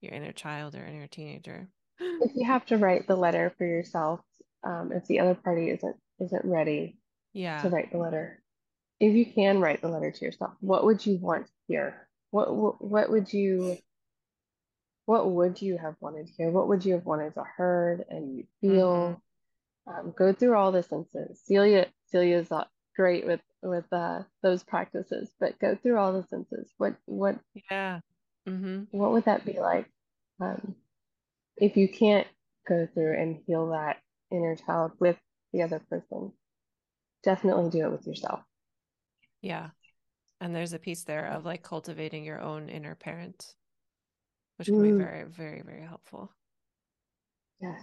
your 0.00 0.12
inner 0.12 0.32
child 0.32 0.74
or 0.74 0.84
inner 0.84 1.06
teenager. 1.06 1.68
If 1.98 2.32
you 2.34 2.46
have 2.46 2.66
to 2.66 2.76
write 2.76 3.06
the 3.06 3.16
letter 3.16 3.52
for 3.56 3.66
yourself, 3.66 4.20
um, 4.64 4.92
if 4.92 5.06
the 5.06 5.20
other 5.20 5.34
party 5.34 5.70
isn't 5.70 5.96
isn't 6.20 6.44
ready 6.44 6.98
yeah. 7.32 7.60
to 7.62 7.68
write 7.68 7.90
the 7.90 7.98
letter, 7.98 8.42
if 9.00 9.14
you 9.14 9.26
can 9.26 9.60
write 9.60 9.82
the 9.82 9.88
letter 9.88 10.10
to 10.10 10.24
yourself, 10.24 10.52
what 10.60 10.84
would 10.84 11.04
you 11.04 11.18
want 11.18 11.48
here? 11.68 12.08
What 12.30 12.54
what, 12.54 12.84
what 12.84 13.10
would 13.10 13.32
you 13.32 13.78
what 15.04 15.30
would 15.30 15.62
you 15.62 15.78
have 15.78 15.94
wanted 16.00 16.28
here? 16.36 16.50
What 16.50 16.68
would 16.68 16.84
you 16.84 16.94
have 16.94 17.06
wanted 17.06 17.34
to 17.34 17.44
heard 17.56 18.04
and 18.08 18.44
feel? 18.60 18.92
Mm-hmm. 19.02 19.20
Um, 19.88 20.12
go 20.18 20.32
through 20.32 20.56
all 20.56 20.72
the 20.72 20.82
senses. 20.82 21.40
Celia 21.44 21.86
Celia's 22.12 22.50
great 22.96 23.24
with 23.24 23.40
with 23.62 23.84
uh, 23.92 24.22
those 24.42 24.64
practices, 24.64 25.30
but 25.38 25.58
go 25.60 25.76
through 25.76 25.98
all 25.98 26.12
the 26.12 26.26
senses. 26.26 26.72
What 26.76 26.96
what 27.06 27.38
yeah 27.70 28.00
Mm-hmm. 28.48 28.96
What 28.96 29.12
would 29.12 29.24
that 29.24 29.44
be 29.44 29.58
like? 29.58 29.90
Um, 30.40 30.76
if 31.56 31.76
you 31.76 31.88
can't 31.88 32.26
go 32.68 32.86
through 32.92 33.14
and 33.20 33.40
heal 33.46 33.70
that 33.70 33.98
inner 34.30 34.56
child 34.56 34.92
with 35.00 35.16
the 35.52 35.62
other 35.62 35.80
person, 35.90 36.32
definitely 37.24 37.70
do 37.70 37.84
it 37.84 37.90
with 37.90 38.06
yourself. 38.06 38.40
Yeah. 39.40 39.70
And 40.40 40.54
there's 40.54 40.72
a 40.72 40.78
piece 40.78 41.04
there 41.04 41.26
of 41.28 41.44
like 41.44 41.62
cultivating 41.62 42.24
your 42.24 42.40
own 42.40 42.68
inner 42.68 42.94
parent, 42.94 43.54
which 44.56 44.68
can 44.68 44.76
Mm. 44.76 44.98
be 44.98 45.04
very, 45.04 45.24
very, 45.24 45.62
very 45.62 45.86
helpful. 45.86 46.32
Yes. 47.60 47.82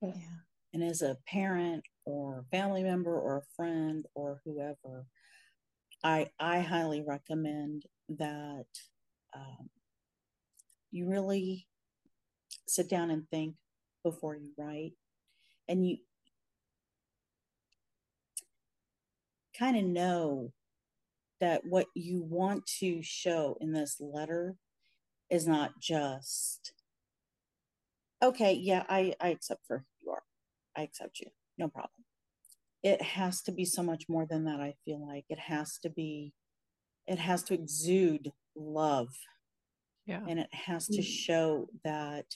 Yes. 0.00 0.16
Yeah. 0.16 0.36
And 0.72 0.84
as 0.84 1.02
a 1.02 1.16
parent 1.26 1.84
or 2.04 2.44
family 2.50 2.82
member 2.82 3.18
or 3.18 3.38
a 3.38 3.54
friend 3.56 4.06
or 4.14 4.40
whoever, 4.44 5.06
I 6.02 6.30
I 6.38 6.60
highly 6.60 7.02
recommend 7.02 7.84
that 8.08 8.66
um, 9.34 9.68
you 10.90 11.08
really 11.08 11.66
sit 12.66 12.88
down 12.88 13.10
and 13.10 13.28
think 13.30 13.56
before 14.02 14.34
you 14.34 14.50
write, 14.56 14.92
and 15.68 15.86
you 15.86 15.98
kind 19.60 19.76
of 19.76 19.84
know 19.84 20.52
that 21.40 21.60
what 21.66 21.86
you 21.94 22.22
want 22.22 22.66
to 22.66 23.02
show 23.02 23.56
in 23.60 23.72
this 23.72 23.96
letter 24.00 24.56
is 25.30 25.46
not 25.46 25.72
just 25.80 26.72
okay 28.22 28.52
yeah 28.54 28.84
i 28.88 29.14
i 29.20 29.28
accept 29.28 29.60
for 29.66 29.78
who 29.78 29.84
you 30.06 30.10
are. 30.12 30.22
I 30.76 30.82
accept 30.82 31.20
you. 31.20 31.26
No 31.58 31.68
problem. 31.68 31.90
It 32.82 33.02
has 33.02 33.42
to 33.42 33.52
be 33.52 33.64
so 33.66 33.82
much 33.82 34.04
more 34.08 34.26
than 34.26 34.44
that 34.44 34.60
i 34.60 34.74
feel 34.84 35.06
like. 35.06 35.24
It 35.28 35.38
has 35.38 35.78
to 35.82 35.90
be 35.90 36.32
it 37.06 37.18
has 37.18 37.42
to 37.44 37.54
exude 37.54 38.32
love. 38.56 39.08
Yeah. 40.06 40.20
and 40.28 40.38
it 40.40 40.52
has 40.52 40.86
to 40.88 41.02
Mm. 41.02 41.04
show 41.04 41.68
that 41.84 42.26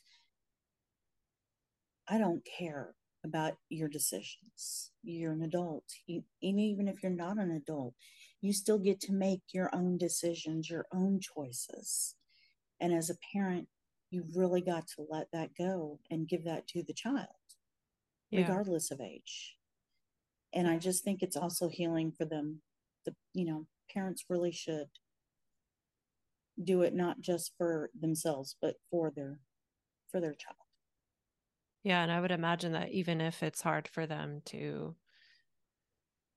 i 2.07 2.19
don't 2.19 2.45
care 2.59 2.95
about 3.25 3.55
your 3.71 3.89
decisions. 3.89 4.91
You're 5.03 5.33
an 5.33 5.43
adult. 5.43 5.85
You, 6.07 6.25
and 6.43 6.61
even 6.61 6.89
if 6.89 7.03
you're 7.03 7.13
not 7.13 7.39
an 7.39 7.51
adult 7.51 7.95
you 8.41 8.53
still 8.53 8.79
get 8.79 9.01
to 9.01 9.13
make 9.13 9.41
your 9.55 9.75
own 9.75 9.97
decisions 9.97 10.69
your 10.69 10.87
own 10.93 11.19
choices. 11.19 12.15
And 12.81 12.93
as 12.93 13.09
a 13.09 13.17
parent 13.33 13.69
you 14.11 14.25
really 14.35 14.61
got 14.61 14.87
to 14.89 15.07
let 15.09 15.29
that 15.33 15.51
go 15.57 15.99
and 16.11 16.29
give 16.29 16.45
that 16.45 16.67
to 16.69 16.83
the 16.83 16.93
child 16.93 17.29
Yeah. 18.31 18.41
regardless 18.41 18.91
of 18.91 19.01
age. 19.01 19.57
And 20.53 20.69
i 20.69 20.79
just 20.79 21.03
think 21.05 21.23
it's 21.23 21.37
also 21.37 21.69
healing 21.69 22.13
for 22.13 22.25
them. 22.27 22.61
The 23.07 23.15
you 23.33 23.47
know 23.47 23.67
parents 23.93 24.25
really 24.29 24.53
should 24.53 24.89
do 26.63 26.83
it 26.83 26.95
not 26.95 27.21
just 27.21 27.53
for 27.59 27.91
themselves 27.99 28.57
but 28.63 28.77
for 28.91 29.11
their 29.15 29.41
for 30.11 30.21
their 30.21 30.35
child 30.35 30.64
Yeah, 31.85 32.03
and 32.03 32.11
I 32.11 32.21
would 32.21 32.33
imagine 32.33 32.73
that 32.73 32.91
even 32.91 33.21
if 33.21 33.43
it's 33.43 33.63
hard 33.63 33.87
for 33.87 34.07
them 34.09 34.41
to 34.47 34.97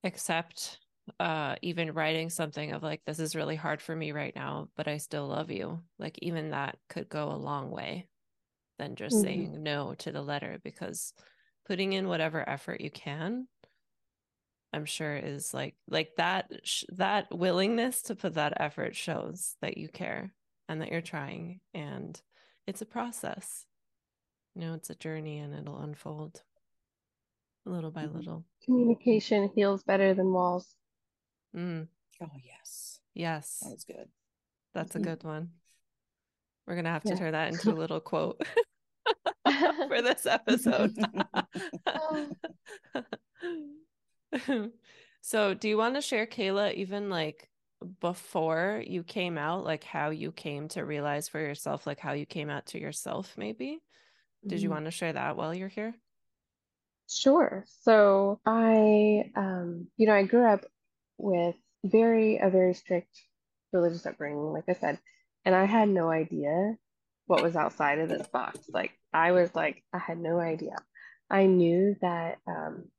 accept 0.04 0.80
uh 1.20 1.56
even 1.62 1.94
writing 1.94 2.30
something 2.30 2.74
of 2.74 2.84
like 2.84 3.02
this 3.06 3.20
is 3.20 3.36
really 3.36 3.56
hard 3.56 3.82
for 3.82 3.96
me 3.96 4.12
right 4.12 4.36
now, 4.36 4.70
but 4.76 4.88
I 4.90 4.98
still 4.98 5.28
love 5.28 5.50
you. 5.52 5.84
Like 5.98 6.20
even 6.22 6.50
that 6.52 6.80
could 6.90 7.08
go 7.10 7.32
a 7.32 7.38
long 7.38 7.72
way 7.72 8.10
than 8.80 8.96
just 8.96 9.20
Mhm. 9.20 9.20
saying 9.20 9.64
no 9.64 9.96
to 9.96 10.12
the 10.12 10.22
letter 10.24 10.60
because 10.64 11.14
putting 11.66 11.94
in 11.94 12.08
whatever 12.10 12.48
effort 12.50 12.82
you 12.82 12.92
can 12.92 13.48
I'm 14.74 14.86
sure 14.86 15.16
is 15.16 15.54
like 15.54 15.76
like 15.88 16.16
that 16.18 16.52
sh- 16.68 16.84
that 16.90 17.34
willingness 17.36 18.02
to 18.04 18.16
put 18.16 18.34
that 18.36 18.60
effort 18.60 18.96
shows 18.96 19.56
that 19.62 19.78
you 19.78 19.88
care 19.90 20.36
and 20.68 20.82
that 20.82 20.92
you're 20.92 21.02
trying 21.02 21.62
and 21.74 22.22
it's 22.66 22.82
a 22.82 22.86
process. 22.86 23.66
You 24.58 24.66
know, 24.66 24.74
it's 24.74 24.90
a 24.90 24.96
journey 24.96 25.38
and 25.38 25.54
it'll 25.54 25.78
unfold 25.78 26.42
little 27.64 27.92
by 27.92 28.06
Mhm. 28.06 28.16
little. 28.16 28.44
Communication 28.66 29.52
heals 29.54 29.84
better 29.84 30.16
than 30.16 30.34
walls. 30.34 30.76
Mm, 31.56 31.88
oh 32.24 32.32
yes 32.44 33.00
yes, 33.14 33.60
that's 33.62 33.84
good 33.84 34.10
that's 34.74 34.96
a 34.96 35.00
Mhm. 35.00 35.04
good 35.04 35.24
one. 35.24 35.52
We're 36.66 36.76
gonna 36.76 36.90
have 36.90 37.04
to 37.04 37.10
Yeah. 37.10 37.18
turn 37.18 37.34
that 37.34 37.50
into 37.54 37.72
a 37.72 37.74
little 37.78 38.00
quote 38.00 38.42
for 39.88 40.02
this 40.02 40.26
episode. 40.26 40.98
so, 45.22 45.54
do 45.54 45.70
you 45.70 45.78
want 45.78 45.94
to 45.96 46.02
share, 46.02 46.26
Kayla, 46.26 46.74
even 46.74 47.12
like 47.12 47.48
before 48.00 48.84
you 48.88 49.04
came 49.04 49.38
out, 49.38 49.66
like 49.66 49.84
how 49.84 50.10
you 50.10 50.32
came 50.32 50.68
to 50.70 50.84
realize 50.84 51.30
for 51.30 51.40
yourself, 51.40 51.86
like 51.86 52.00
how 52.00 52.14
you 52.14 52.26
came 52.26 52.50
out 52.50 52.66
to 52.68 52.80
yourself, 52.80 53.36
maybe? 53.38 53.84
Did 54.46 54.62
you 54.62 54.70
Mhm. 54.70 54.72
want 54.72 54.86
to 54.86 54.92
share 54.92 55.14
that 55.14 55.36
while 55.38 55.54
you're 55.54 55.68
here? 55.68 55.96
Sure. 57.10 57.64
So 57.68 58.40
I, 58.46 59.32
um, 59.36 59.88
you 59.98 60.08
know, 60.08 60.14
I 60.14 60.24
grew 60.24 60.46
up 60.46 60.66
with 61.18 61.56
very 61.86 62.38
a 62.38 62.50
very 62.50 62.74
strict 62.74 63.10
religious 63.72 64.06
upbringing, 64.06 64.52
like 64.54 64.66
I 64.68 64.74
said, 64.74 65.00
and 65.46 65.56
I 65.56 65.66
had 65.66 65.90
no 65.90 66.10
idea 66.10 66.78
what 67.28 67.42
was 67.42 67.56
outside 67.56 68.00
of 68.00 68.10
this 68.10 68.28
box. 68.28 68.70
Like 68.74 68.92
I 69.14 69.32
was 69.32 69.56
like, 69.56 69.84
I 69.94 70.00
had 70.00 70.18
no 70.20 70.40
idea. 70.40 70.76
I 71.30 71.46
knew 71.46 71.96
that 72.02 72.40
um, 72.48 72.92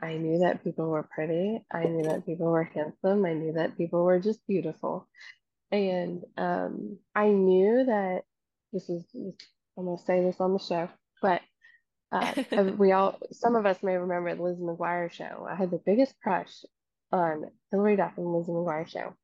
I 0.00 0.16
knew 0.16 0.40
that 0.40 0.62
people 0.64 0.88
were 0.88 1.02
pretty. 1.02 1.64
I 1.72 1.84
knew 1.86 2.04
that 2.04 2.26
people 2.26 2.46
were 2.46 2.64
handsome. 2.64 3.24
I 3.24 3.32
knew 3.34 3.52
that 3.54 3.76
people 3.76 4.04
were 4.04 4.20
just 4.20 4.46
beautiful. 4.46 5.08
And 5.72 6.24
um, 6.36 6.98
I 7.14 7.28
knew 7.28 7.84
that 7.86 8.24
this 8.72 8.88
is, 8.90 9.04
I'm 9.76 9.84
going 9.84 9.98
to 9.98 10.04
say 10.04 10.22
this 10.22 10.40
on 10.40 10.52
the 10.52 10.58
show, 10.58 10.88
but 11.20 11.42
uh, 12.12 12.34
we 12.78 12.92
all, 12.92 13.18
some 13.32 13.56
of 13.56 13.66
us 13.66 13.82
may 13.82 13.96
remember 13.96 14.34
the 14.34 14.42
Lizzie 14.42 14.62
McGuire 14.62 15.10
show. 15.10 15.46
I 15.50 15.54
had 15.56 15.70
the 15.70 15.82
biggest 15.84 16.14
crush 16.22 16.64
on 17.12 17.50
Hilary 17.70 17.96
Duff 17.96 18.16
and 18.16 18.26
the 18.26 18.30
Lizzie 18.30 18.52
McGuire 18.52 18.88
show, 18.88 19.14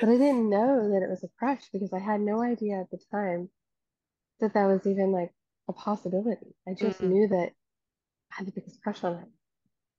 but 0.00 0.08
I 0.08 0.12
didn't 0.18 0.50
know 0.50 0.90
that 0.90 1.02
it 1.02 1.10
was 1.10 1.24
a 1.24 1.28
crush 1.38 1.62
because 1.72 1.92
I 1.92 1.98
had 1.98 2.20
no 2.20 2.42
idea 2.42 2.80
at 2.80 2.90
the 2.90 2.98
time 3.10 3.50
that 4.40 4.54
that 4.54 4.66
was 4.66 4.86
even 4.86 5.12
like 5.12 5.32
a 5.68 5.72
possibility. 5.72 6.54
I 6.66 6.74
just 6.74 7.00
Mhm. 7.00 7.08
knew 7.08 7.28
that 7.28 7.52
I 8.30 8.34
had 8.36 8.46
the 8.46 8.52
biggest 8.52 8.82
crush 8.82 9.02
on 9.04 9.14
her. 9.18 9.28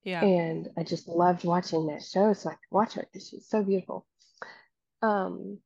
Yeah. 0.03 0.23
And 0.23 0.69
I 0.77 0.83
just 0.83 1.07
loved 1.07 1.45
watching 1.45 1.87
that 1.87 2.03
show 2.03 2.33
so 2.33 2.49
I 2.49 2.53
could 2.53 2.71
watch 2.71 2.93
her 2.93 3.03
because 3.03 3.29
she's 3.29 3.47
so 3.47 3.63
beautiful. 3.63 4.05
Um, 5.01 5.59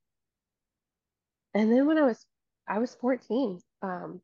and 1.53 1.71
then 1.71 1.85
when 1.87 1.97
I 1.97 2.03
was 2.05 2.25
I 2.67 2.79
was 2.79 2.93
14, 2.95 3.61
um, 3.81 4.21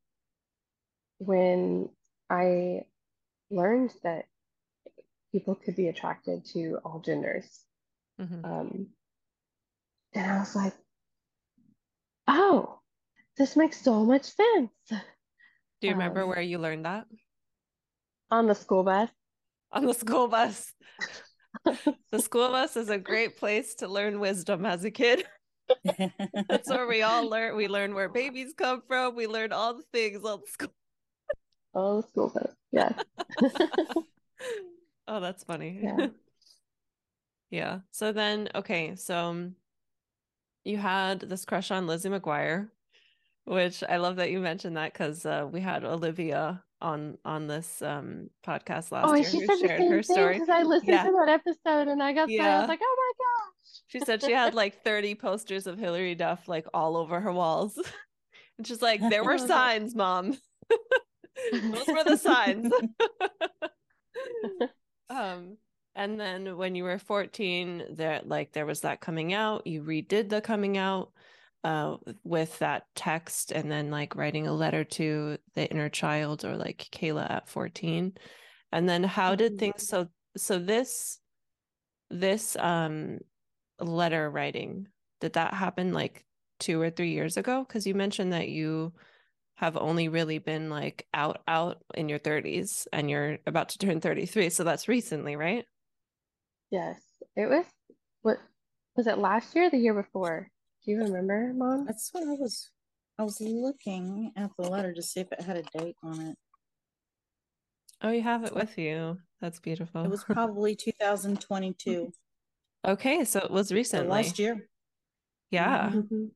when 1.19 1.89
I 2.29 2.85
learned 3.49 3.93
that 4.03 4.25
people 5.31 5.55
could 5.55 5.75
be 5.75 5.87
attracted 5.87 6.45
to 6.53 6.79
all 6.83 6.99
genders. 6.99 7.65
Mhm. 8.19 8.45
Um, 8.45 8.87
and 10.13 10.31
I 10.31 10.39
was 10.39 10.55
like, 10.55 10.73
oh, 12.27 12.79
this 13.37 13.55
makes 13.55 13.81
so 13.81 14.05
much 14.05 14.23
sense. 14.23 14.71
Do 14.89 15.87
you 15.87 15.93
remember 15.93 16.21
um, 16.21 16.29
where 16.29 16.41
you 16.41 16.59
learned 16.59 16.85
that? 16.85 17.07
On 18.29 18.47
the 18.47 18.55
school 18.55 18.83
bus. 18.83 19.09
On 19.71 19.85
the 19.85 19.93
school 19.93 20.27
bus. 20.27 20.73
The 22.11 22.19
school 22.19 22.49
bus 22.49 22.75
is 22.75 22.89
a 22.89 22.97
great 22.97 23.37
place 23.37 23.75
to 23.75 23.87
learn 23.87 24.19
wisdom 24.19 24.65
as 24.65 24.83
a 24.83 24.91
kid. 24.91 25.23
That's 26.49 26.69
where 26.69 26.87
we 26.87 27.01
all 27.03 27.27
learn. 27.29 27.55
We 27.55 27.67
learn 27.67 27.93
where 27.93 28.09
babies 28.09 28.53
come 28.57 28.81
from. 28.87 29.15
We 29.15 29.27
learn 29.27 29.51
all 29.51 29.75
the 29.75 29.83
things 29.93 30.23
on 30.23 30.41
the 30.41 30.47
school. 30.51 30.73
On 31.73 31.97
the 31.97 32.03
school 32.03 32.29
bus. 32.33 32.53
Yes. 32.71 32.93
oh, 35.07 35.19
that's 35.19 35.43
funny. 35.43 35.79
Yeah. 35.81 36.07
yeah. 37.49 37.79
So 37.91 38.11
then, 38.11 38.49
okay, 38.55 38.95
so 38.95 39.17
um, 39.17 39.55
you 40.63 40.77
had 40.77 41.21
this 41.21 41.45
crush 41.45 41.71
on 41.71 41.87
Lizzie 41.87 42.09
McGuire, 42.09 42.69
which 43.45 43.83
I 43.87 43.97
love 43.97 44.17
that 44.17 44.31
you 44.31 44.39
mentioned 44.39 44.77
that 44.77 44.93
because 44.93 45.25
uh, 45.25 45.47
we 45.51 45.61
had 45.61 45.83
Olivia 45.83 46.63
on 46.81 47.17
on 47.23 47.47
this 47.47 47.81
um 47.81 48.29
podcast 48.45 48.91
last 48.91 49.07
Oh, 49.07 49.13
year 49.15 49.23
she 49.23 49.39
who 49.39 49.45
said 49.45 49.55
the 49.61 49.67
same 49.69 49.89
her 49.89 50.03
thing 50.03 50.15
story. 50.15 50.33
because 50.33 50.49
I 50.49 50.63
listened 50.63 50.89
Yeah. 50.89 51.03
to 51.05 51.11
that 51.25 51.29
episode 51.29 51.87
and 51.87 52.03
I 52.03 52.11
got 52.11 52.27
so 52.29 52.35
I 52.43 52.59
was 52.59 52.67
like, 52.67 52.81
oh. 52.83 52.95
She 53.93 53.99
said 53.99 54.23
she 54.23 54.31
had 54.31 54.55
like 54.55 54.83
30 54.83 55.13
posters 55.13 55.67
of 55.67 55.77
Hilary 55.77 56.15
Duff 56.15 56.47
like 56.47 56.65
all 56.73 56.97
over 56.97 57.19
her 57.19 57.31
walls. 57.31 57.77
and 58.57 58.65
she's 58.65 58.81
like, 58.81 59.07
there 59.07 59.23
were 59.23 59.37
signs, 59.47 59.93
mom. 59.93 60.35
Those 61.51 61.87
were 61.87 62.03
the 62.03 62.17
signs. 62.17 62.73
um, 65.11 65.57
and 65.95 66.19
then 66.19 66.57
when 66.57 66.73
you 66.73 66.85
were 66.85 66.97
14, 66.97 67.83
there 67.91 68.21
like 68.25 68.51
there 68.51 68.65
was 68.65 68.81
that 68.81 68.99
coming 68.99 69.31
out. 69.31 69.67
You 69.67 69.83
redid 69.83 70.29
the 70.29 70.41
coming 70.41 70.75
out 70.75 71.11
uh 71.63 71.97
with 72.23 72.57
that 72.59 72.87
text 72.95 73.51
and 73.51 73.71
then 73.71 73.91
like 73.91 74.15
writing 74.15 74.47
a 74.47 74.53
letter 74.53 74.83
to 74.83 75.37
the 75.53 75.69
inner 75.69 75.87
child 75.87 76.43
or 76.45 76.57
like 76.57 76.87
Kayla 76.91 77.29
at 77.29 77.47
14. 77.47 78.13
And 78.71 78.89
then 78.89 79.03
how 79.03 79.35
did 79.35 79.53
Mhm. 79.53 79.59
things 79.59 79.87
so 79.87 80.07
so 80.35 80.57
this 80.57 81.19
this 82.09 82.55
um 82.55 83.19
letter 83.79 84.29
writing 84.29 84.87
did 85.21 85.33
that 85.33 85.53
happen 85.53 85.93
like 85.93 86.25
two 86.59 86.81
or 86.81 86.89
three 86.89 87.11
years 87.11 87.37
ago? 87.37 87.63
Because 87.65 87.87
you 87.87 87.93
mentioned 87.95 88.33
that 88.33 88.49
you 88.49 88.91
have 89.55 89.77
only 89.77 90.09
really 90.09 90.37
been 90.39 90.69
like 90.69 91.07
out 91.13 91.41
out 91.47 91.81
in 91.95 92.09
your 92.09 92.19
30s 92.19 92.87
and 92.91 93.09
you're 93.09 93.37
about 93.45 93.69
to 93.69 93.77
turn 93.77 94.01
33 94.01 94.49
so 94.49 94.63
that's 94.63 94.87
recently 94.87 95.35
right 95.35 95.65
yes 96.71 96.99
it 97.35 97.45
was 97.47 97.65
what 98.23 98.37
was 98.97 99.05
it 99.07 99.19
last 99.19 99.55
year 99.55 99.67
or 99.67 99.69
the 99.69 99.77
year 99.77 99.93
before 99.93 100.49
do 100.83 100.91
you 100.91 100.97
remember 100.97 101.53
mom 101.55 101.85
That's 101.85 102.09
what 102.11 102.23
I 102.23 102.33
was. 102.33 102.71
I 103.19 103.23
was 103.23 103.39
looking 103.39 104.31
at 104.35 104.49
the 104.57 104.67
letter 104.69 104.91
to 104.91 105.03
see 105.03 105.19
if 105.21 105.31
it 105.31 105.41
had 105.41 105.57
a 105.57 105.77
date 105.77 105.95
on 106.03 106.19
it. 106.19 106.35
oh 108.01 108.09
you 108.09 108.23
have 108.23 108.43
it 108.43 108.55
with 108.55 108.77
you 108.77 109.19
that's 109.39 109.59
beautiful 109.59 110.03
It 110.03 110.09
was 110.09 110.23
probably 110.29 110.75
2022 110.75 112.11
okay 112.85 113.23
so 113.23 113.39
it 113.39 113.51
was 113.51 113.71
recently 113.71 114.07
last 114.07 114.39
year. 114.39 114.67
yeah 115.51 115.89
Mhm. 115.89 116.07
Mhm. 116.09 116.31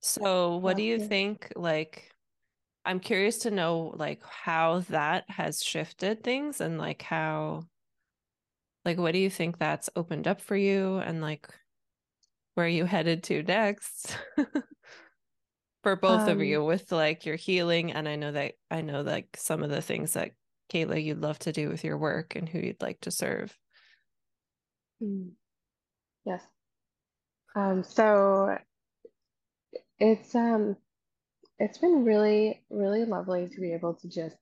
so 0.00 0.56
what 0.56 0.76
do 0.76 0.82
you 0.82 0.98
year. 0.98 1.08
think 1.08 1.52
like 1.56 2.12
i'm 2.84 3.00
curious 3.00 3.38
to 3.40 3.50
know 3.50 3.92
like 3.96 4.22
how 4.24 4.80
that 4.80 5.28
has 5.30 5.62
shifted 5.62 6.24
things 6.24 6.60
and 6.60 6.78
like 6.78 7.02
how 7.02 7.62
like 8.84 8.98
what 8.98 9.12
do 9.12 9.18
you 9.18 9.30
think 9.30 9.58
that's 9.58 9.90
opened 9.96 10.26
up 10.26 10.40
for 10.40 10.56
you 10.56 10.96
and 10.98 11.20
like 11.20 11.48
where 12.54 12.66
are 12.66 12.68
you 12.68 12.84
headed 12.84 13.22
to 13.24 13.42
next 13.42 14.16
for 15.82 15.96
both 15.96 16.28
of 16.28 16.40
Um, 16.40 16.40
you 16.40 16.64
with 16.64 16.92
like 16.92 17.24
your 17.26 17.36
healing 17.36 17.92
and 17.92 18.08
i 18.08 18.16
know 18.16 18.32
that 18.32 18.54
i 18.70 18.80
know 18.80 19.02
like 19.02 19.28
some 19.36 19.62
of 19.62 19.70
the 19.70 19.82
things 19.82 20.12
that 20.14 20.32
kayla 20.72 21.02
you'd 21.02 21.20
love 21.20 21.38
to 21.40 21.52
do 21.52 21.68
with 21.68 21.84
your 21.84 21.98
work 21.98 22.36
and 22.36 22.48
who 22.48 22.58
you'd 22.58 22.82
like 22.82 23.00
to 23.00 23.10
serve 23.10 23.58
Mm. 25.00 25.39
Yes. 26.24 26.42
Um, 27.56 27.82
so 27.84 28.58
it's 29.98 30.34
um 30.34 30.76
it's 31.58 31.78
been 31.78 32.04
really, 32.04 32.62
really 32.70 33.04
lovely 33.04 33.48
to 33.48 33.60
be 33.60 33.72
able 33.74 33.94
to 33.94 34.08
just 34.08 34.36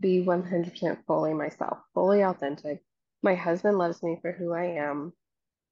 be 0.00 0.24
100% 0.24 0.98
fully 1.06 1.34
myself, 1.34 1.78
fully 1.94 2.22
authentic. 2.22 2.82
My 3.22 3.34
husband 3.34 3.78
loves 3.78 4.02
me 4.02 4.18
for 4.22 4.32
who 4.32 4.52
I 4.52 4.64
am. 4.78 5.12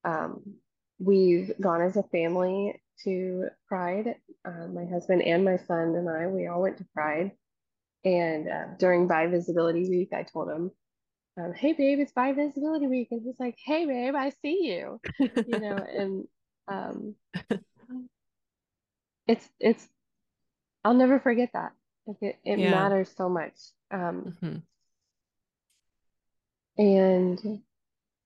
Um, 0.04 0.56
we've 0.98 1.52
gone 1.60 1.82
as 1.82 1.96
a 1.96 2.02
family 2.04 2.82
to 3.04 3.48
Pride. 3.68 4.16
Uh, 4.44 4.66
my 4.68 4.84
husband 4.86 5.22
and 5.22 5.44
my 5.44 5.58
son 5.58 5.94
and 5.94 6.08
I, 6.10 6.26
we 6.26 6.48
all 6.48 6.62
went 6.62 6.78
to 6.78 6.86
Pride. 6.94 7.32
And 8.04 8.48
uh, 8.48 8.64
during 8.78 9.08
Bi 9.08 9.28
Visibility 9.28 9.88
Week, 9.88 10.10
I 10.12 10.24
told 10.24 10.50
him, 10.50 10.72
um, 11.36 11.52
"Hey, 11.54 11.72
babe, 11.72 12.00
it's 12.00 12.12
Bi 12.12 12.32
Visibility 12.32 12.86
Week," 12.86 13.08
and 13.10 13.22
he's 13.22 13.40
like, 13.40 13.56
"Hey, 13.64 13.86
babe, 13.86 14.14
I 14.14 14.30
see 14.42 14.64
you," 14.66 15.00
you 15.44 15.60
know. 15.60 15.84
And 15.96 16.26
um, 16.68 17.16
it's 19.26 19.48
it's 19.60 19.88
I'll 20.84 20.94
never 20.94 21.20
forget 21.20 21.50
that. 21.54 21.72
Like 22.06 22.18
it, 22.22 22.38
it 22.44 22.56
Yeah. 22.56 22.60
matters 22.60 23.10
so 23.16 23.28
much. 23.28 23.54
Um, 23.90 24.32
Mhm. 24.42 24.62
and 26.78 27.62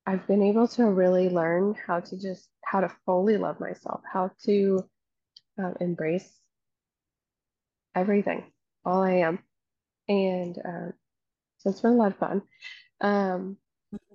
I've 0.06 0.26
been 0.26 0.42
able 0.42 0.68
to 0.68 0.84
really 0.86 1.28
learn 1.30 1.74
how 1.86 2.00
to 2.00 2.18
just 2.18 2.48
how 2.64 2.80
to 2.80 2.90
fully 3.06 3.38
love 3.38 3.60
myself, 3.60 4.02
how 4.12 4.32
to 4.46 4.88
um, 5.58 5.76
embrace 5.80 6.40
everything, 7.94 8.44
all 8.84 9.02
I 9.02 9.12
am. 9.18 9.38
And 10.08 10.58
um, 10.64 10.92
so 11.58 11.70
it's 11.70 11.80
been 11.80 11.92
a 11.92 11.96
lot 11.96 12.12
of 12.12 12.18
fun. 12.18 12.42
Um, 13.04 13.58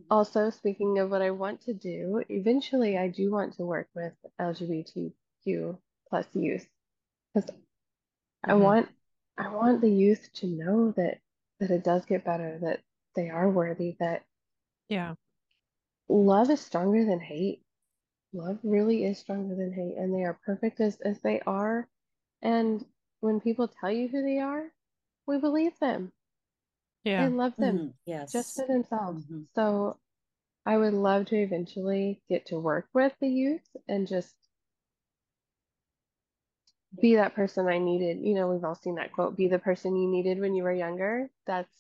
also, 0.10 0.50
speaking 0.50 1.00
of 1.00 1.12
what 1.12 1.22
I 1.22 1.32
want 1.32 1.62
to 1.64 1.74
do, 1.74 2.24
eventually 2.30 2.98
I 2.98 3.10
do 3.10 3.32
want 3.32 3.56
to 3.58 3.66
work 3.66 3.90
with 3.96 4.14
LGBTQ 4.40 5.78
plus 6.10 6.28
youth 6.36 6.68
because 7.34 7.50
I 8.44 8.54
Mhm. 8.54 8.56
want 8.56 8.90
I 9.38 9.50
want 9.54 9.82
the 9.82 9.90
youth 9.90 10.30
to 10.36 10.48
know 10.48 10.92
that 10.94 11.22
that 11.60 11.72
it 11.72 11.84
does 11.86 12.06
get 12.06 12.26
better, 12.26 12.60
that 12.60 12.82
they 13.16 13.30
are 13.30 13.50
worthy, 13.50 13.96
that 14.00 14.26
yeah 14.90 15.16
love 16.10 16.50
is 16.50 16.60
stronger 16.60 17.06
than 17.06 17.22
hate. 17.22 17.62
Love 18.34 18.60
really 18.64 19.06
is 19.06 19.20
stronger 19.20 19.56
than 19.56 19.74
hate, 19.74 19.98
and 19.98 20.14
they 20.14 20.24
are 20.24 20.40
perfect 20.46 20.80
as 20.82 21.00
as 21.02 21.20
they 21.22 21.42
are. 21.42 21.88
And 22.42 22.86
when 23.22 23.42
people 23.42 23.68
tell 23.68 23.92
you 23.92 24.08
who 24.10 24.22
they 24.24 24.40
are, 24.40 24.72
we 25.28 25.40
believe 25.40 25.80
them 25.80 26.14
yeah 27.10 27.26
and 27.26 27.38
love 27.38 27.54
them 27.60 27.82
Mhm. 27.82 27.94
Yes. 28.06 28.32
just 28.34 28.56
for 28.56 28.68
themselves. 28.68 29.26
Mhm. 29.26 29.48
So 29.56 30.00
I 30.66 30.78
would 30.78 30.94
love 30.94 31.28
to 31.28 31.38
eventually 31.38 32.22
get 32.30 32.48
to 32.48 32.60
work 32.60 32.90
with 32.94 33.14
the 33.20 33.30
youth 33.30 33.76
and 33.88 34.08
just 34.08 34.36
be 37.02 37.16
that 37.16 37.36
person 37.36 37.68
I 37.68 37.78
needed. 37.78 38.20
You 38.26 38.34
know, 38.36 38.48
we've 38.50 38.64
all 38.64 38.76
seen 38.76 38.96
that 38.96 39.12
quote, 39.12 39.38
be 39.38 39.48
the 39.48 39.60
person 39.60 39.96
you 39.96 40.10
needed 40.10 40.40
when 40.40 40.56
you 40.56 40.64
were 40.64 40.72
younger. 40.74 41.30
That's 41.46 41.74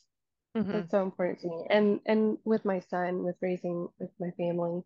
Mhm. 0.55 0.71
that's 0.71 0.91
so 0.91 1.03
important 1.03 1.39
to 1.41 1.47
me. 1.47 1.67
And 1.69 2.01
and 2.05 2.37
with 2.45 2.65
my 2.65 2.79
son, 2.81 3.23
with 3.23 3.37
raising 3.41 3.89
with 3.99 4.11
my 4.19 4.31
family, 4.31 4.83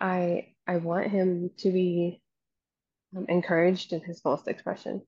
I 0.00 0.54
I 0.66 0.78
want 0.78 1.08
him 1.08 1.50
to 1.58 1.70
be 1.70 2.22
um, 3.16 3.26
encouraged 3.28 3.92
in 3.92 4.00
his 4.02 4.20
fullest 4.20 4.48
expression. 4.48 5.02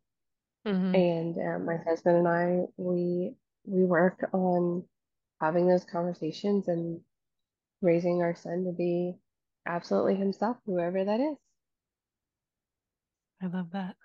Mhm. 0.65 0.95
And 0.95 1.37
um, 1.39 1.65
my 1.67 1.77
husband 1.77 2.17
and 2.19 2.29
I, 2.29 2.67
we 2.77 3.35
we 3.65 3.85
work 3.85 4.29
on 4.33 4.85
having 5.41 5.67
those 5.69 5.85
conversations 5.85 6.69
and 6.69 7.01
raising 7.83 8.23
our 8.23 8.35
son 8.35 8.65
to 8.65 8.73
be 8.73 9.15
absolutely 9.67 10.17
himself, 10.17 10.57
whoever 10.67 11.05
that 11.05 11.21
is. 11.21 11.37
i 13.43 13.47
love 13.47 13.71
that 13.73 13.97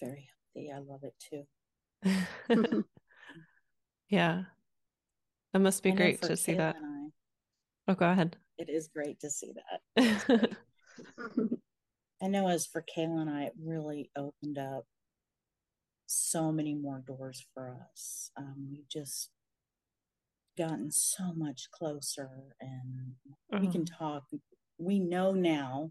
Very 0.00 0.28
healthy. 0.54 0.72
I 0.72 0.78
love 0.78 1.02
it 1.02 1.14
too. 1.18 2.84
yeah 4.08 4.42
it 5.54 5.58
must 5.58 5.82
be 5.82 5.90
I 5.90 5.94
great 5.94 6.20
for 6.20 6.28
to 6.28 6.36
see 6.36 6.54
that 6.54 6.76
and 6.76 7.12
oh 7.88 7.94
go 7.94 8.08
ahead 8.10 8.36
it 8.58 8.68
is 8.70 8.88
great 8.88 9.20
to 9.20 9.30
see 9.30 9.52
that. 9.96 10.50
I 12.22 12.28
know 12.28 12.48
as 12.48 12.66
for 12.66 12.82
Kayla 12.82 13.20
and 13.20 13.30
I, 13.30 13.44
it 13.44 13.52
really 13.62 14.10
opened 14.16 14.56
up 14.58 14.86
so 16.06 16.52
many 16.52 16.74
more 16.74 17.02
doors 17.06 17.44
for 17.54 17.76
us. 17.92 18.30
Um, 18.36 18.68
we've 18.70 18.88
just 18.88 19.30
gotten 20.56 20.90
so 20.90 21.32
much 21.34 21.68
closer 21.70 22.56
and 22.60 23.12
we 23.60 23.68
can 23.70 23.82
Oh, 23.82 23.96
talk. 23.98 24.24
We 24.78 24.98
know 25.00 25.32
now 25.32 25.90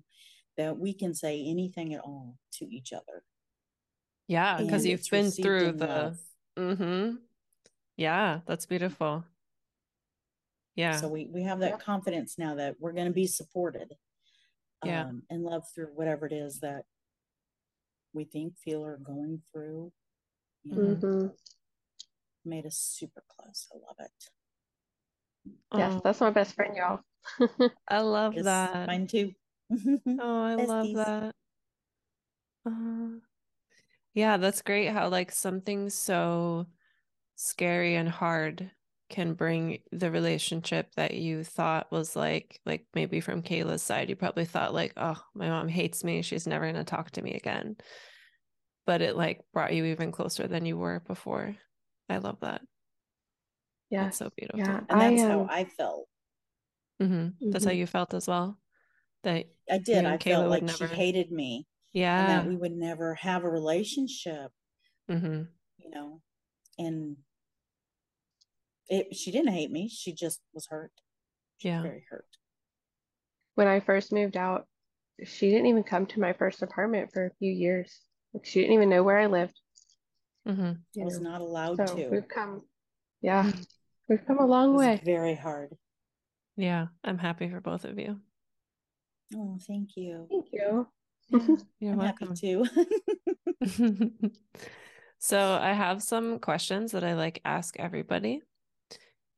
that 0.58 0.78
we 0.78 0.94
can 0.94 1.14
say 1.14 1.44
anything 1.46 1.94
at 1.94 2.02
all 2.02 2.38
to 2.54 2.66
each 2.66 2.94
other. 2.94 3.24
yeah 4.28 4.58
because 4.62 4.86
you've 4.86 5.08
been 5.12 5.30
through 5.32 5.74
the 5.74 6.18
mm-hmm 6.58 7.16
yeah 7.98 8.40
that's 8.48 8.66
beautiful 8.66 9.24
yeah 10.76 11.00
So 11.00 11.08
we, 11.08 11.28
we 11.32 11.44
have 11.44 11.60
that 11.60 11.72
Yep. 11.72 11.82
confidence 11.82 12.38
now 12.40 12.56
that 12.56 12.76
we're 12.80 12.94
going 12.94 13.08
to 13.08 13.14
be 13.14 13.28
supported 13.28 13.94
Yeah. 14.84 15.04
um, 15.04 15.24
and 15.30 15.44
loved 15.44 15.68
through 15.76 15.92
whatever 15.94 16.26
it 16.26 16.34
is 16.34 16.60
that 16.62 16.86
we 18.14 18.24
think, 18.24 18.58
feel, 18.58 18.84
or 18.86 18.98
going 18.98 19.42
through. 19.52 19.92
You 20.72 20.78
know, 20.78 20.96
hmm 20.96 21.28
made 22.44 22.66
us 22.66 22.78
super 22.78 23.24
close. 23.28 23.68
I 23.74 23.78
love 23.78 23.96
it. 24.00 24.12
Yes, 25.78 25.94
oh 25.96 26.02
that's 26.04 26.22
my 26.22 26.30
best 26.30 26.56
friend, 26.56 26.76
y'all. 26.76 27.00
i 27.88 28.00
love 28.00 28.36
Yes, 28.36 28.46
that 28.46 28.88
mine 28.88 29.08
too. 29.08 29.32
oh 30.20 30.44
i 30.44 30.56
love 30.56 30.92
that 30.94 31.36
uh, 32.66 33.20
yeah 34.14 34.38
that's 34.38 34.62
great 34.62 34.90
how 34.90 35.10
like 35.10 35.32
something 35.32 35.90
so 35.90 36.66
scary 37.36 37.96
and 37.96 38.10
hard 38.10 38.72
can 39.10 39.34
bring 39.34 39.80
the 39.92 40.10
relationship 40.10 40.94
that 40.96 41.14
you 41.14 41.44
thought 41.44 41.92
was 41.92 42.16
like 42.16 42.60
like 42.66 42.86
maybe 42.96 43.20
from 43.20 43.44
Kayla's 43.44 43.84
side 43.84 44.10
you 44.10 44.16
probably 44.16 44.46
thought 44.46 44.74
like 44.74 44.94
oh 44.98 45.22
my 45.36 45.48
mom 45.48 45.68
hates 45.68 46.04
me 46.04 46.22
she's 46.22 46.48
never 46.48 46.66
going 46.66 46.76
to 46.76 46.84
talk 46.84 47.12
to 47.12 47.22
me 47.22 47.34
again 47.34 47.76
but 48.86 49.02
it 49.02 49.16
like 49.16 49.42
brought 49.54 49.74
you 49.74 49.86
even 49.86 50.12
closer 50.12 50.48
than 50.48 50.66
you 50.66 50.78
were 50.78 51.02
before 51.08 51.56
i 52.10 52.18
love 52.18 52.38
that 52.42 52.62
Yeah. 53.90 54.06
that's 54.06 54.18
so 54.18 54.32
beautiful 54.36 54.60
Yeah, 54.60 54.80
And 54.90 55.02
I 55.02 55.12
that's 55.12 55.24
how 55.24 55.42
um 55.42 55.50
I 55.50 55.66
felt. 55.66 56.08
hmm 57.00 57.30
that's 57.52 57.66
how 57.66 57.72
mhm. 57.72 57.78
you 57.78 57.86
felt 57.88 58.14
as 58.14 58.28
well 58.28 58.58
that 59.24 59.46
I 59.70 59.78
did. 59.80 60.06
I 60.06 60.12
and 60.12 60.20
felt 60.20 60.22
Kayla 60.22 60.50
would 60.50 60.50
like 60.50 60.70
she 60.70 60.86
hated 60.86 61.32
me 61.32 61.66
and 62.18 62.30
yeah 62.30 62.30
that 62.30 62.48
we 62.48 62.56
would 62.56 62.72
never 62.72 63.16
have 63.16 63.44
a 63.44 63.50
relationship, 63.50 64.52
hmm 65.10 65.48
you 65.78 65.90
know. 65.90 66.22
And 66.78 67.18
it 68.88 69.16
she 69.16 69.32
didn't 69.32 69.54
hate 69.54 69.72
me. 69.72 69.88
She 69.90 70.14
just 70.14 70.42
was 70.54 70.68
hurt. 70.68 70.92
She 71.58 71.68
was 71.70 71.76
Yeah. 71.76 71.82
very 71.82 72.06
hurt. 72.10 72.26
when 73.56 73.68
I 73.68 73.80
first 73.80 74.12
moved 74.12 74.38
out, 74.38 74.68
she 75.24 75.50
didn't 75.50 75.68
even 75.68 75.84
come 75.84 76.06
to 76.08 76.20
my 76.20 76.34
first 76.34 76.62
apartment 76.62 77.12
for 77.14 77.26
a 77.26 77.34
few 77.40 77.52
years. 77.52 78.02
Like 78.36 78.46
she 78.46 78.60
didn't 78.60 78.74
even 78.76 78.90
know 78.90 79.02
where 79.02 79.18
I 79.18 79.28
lived, 79.28 79.58
hmm 80.46 80.62
I 80.62 80.74
you 80.94 81.06
was 81.06 81.22
know. 81.22 81.30
not 81.32 81.40
allowed 81.42 81.78
So 81.88 81.96
to. 81.96 82.10
we've 82.10 82.28
come, 82.28 82.64
yeah, 83.22 83.44
Mm. 83.46 83.66
we've 84.10 84.26
come 84.28 84.40
a 84.40 84.44
It 84.44 84.48
long 84.48 84.74
was 84.74 84.82
way. 84.82 85.02
very 85.06 85.36
hard. 85.36 85.72
yeah 86.58 86.88
i'm 87.06 87.18
happy 87.18 87.50
for 87.50 87.62
both 87.62 87.86
of 87.86 87.98
you 87.98 88.20
Oh, 89.36 89.58
thank 89.68 89.98
you. 89.98 90.28
Thank 90.30 90.48
you. 90.54 90.88
Yeah, 91.30 91.56
You're 91.80 91.94
I'm 91.94 91.98
welcome. 91.98 92.28
happy 92.36 92.64
to. 93.62 94.32
so 95.20 95.40
I 95.60 95.74
have 95.74 96.04
some 96.04 96.40
questions 96.40 96.92
that 96.92 97.04
I 97.04 97.16
like 97.16 97.42
ask 97.44 97.76
everybody. 97.80 98.42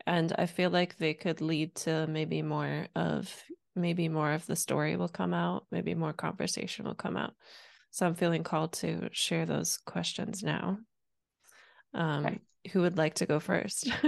And 0.05 0.33
I 0.37 0.45
feel 0.45 0.69
like 0.69 0.97
they 0.97 1.13
could 1.13 1.41
lead 1.41 1.75
to 1.87 2.05
maybe 2.07 2.41
more 2.41 2.87
of 2.95 3.33
maybe 3.75 4.09
more 4.09 4.33
of 4.33 4.45
the 4.45 4.55
story 4.55 4.97
will 4.97 5.07
come 5.09 5.33
out, 5.33 5.65
maybe 5.71 5.95
more 5.95 6.13
conversation 6.13 6.85
will 6.85 6.95
come 6.95 7.15
out. 7.17 7.33
So 7.97 8.05
I'm 8.05 8.13
feeling 8.13 8.43
called 8.43 8.73
to 8.73 9.09
share 9.11 9.47
those 9.47 9.79
questions 9.79 10.43
now. 10.43 10.77
Um, 11.95 12.25
Okay. 12.27 12.39
who 12.71 12.81
would 12.81 12.95
like 12.95 13.15
to 13.15 13.25
go 13.25 13.39
first? 13.39 13.89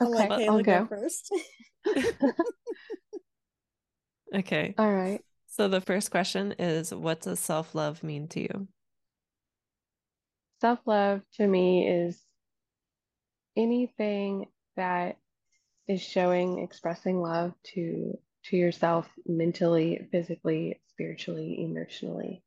I'll 0.00 0.08
let 0.08 0.30
Okay, 0.30 0.46
Kayla 0.46 0.48
I'll 0.48 0.62
go 0.62 0.62
go. 0.62 0.86
first. 0.86 1.34
okay. 4.36 4.72
All 4.78 4.92
right. 4.92 5.20
So 5.48 5.66
the 5.66 5.80
first 5.80 6.12
question 6.12 6.52
is 6.60 6.94
what 6.94 7.22
does 7.22 7.40
self-love 7.40 8.04
mean 8.04 8.28
to 8.28 8.40
you? 8.40 8.68
Self-love 10.60 11.22
to 11.38 11.46
me 11.48 11.88
is 11.88 12.22
anything 13.56 14.46
that 14.76 15.16
is 15.88 16.00
showing, 16.00 16.60
expressing 16.60 17.20
love 17.20 17.52
to 17.74 18.16
to 18.44 18.56
yourself 18.56 19.08
mentally, 19.26 20.06
physically, 20.12 20.80
spiritually, 20.88 21.62
emotionally. 21.62 22.42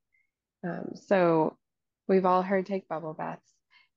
Um, 0.64 0.92
so 0.96 1.58
we've 2.08 2.26
all 2.26 2.42
heard 2.42 2.66
take 2.66 2.88
bubble 2.88 3.14
baths. 3.14 3.50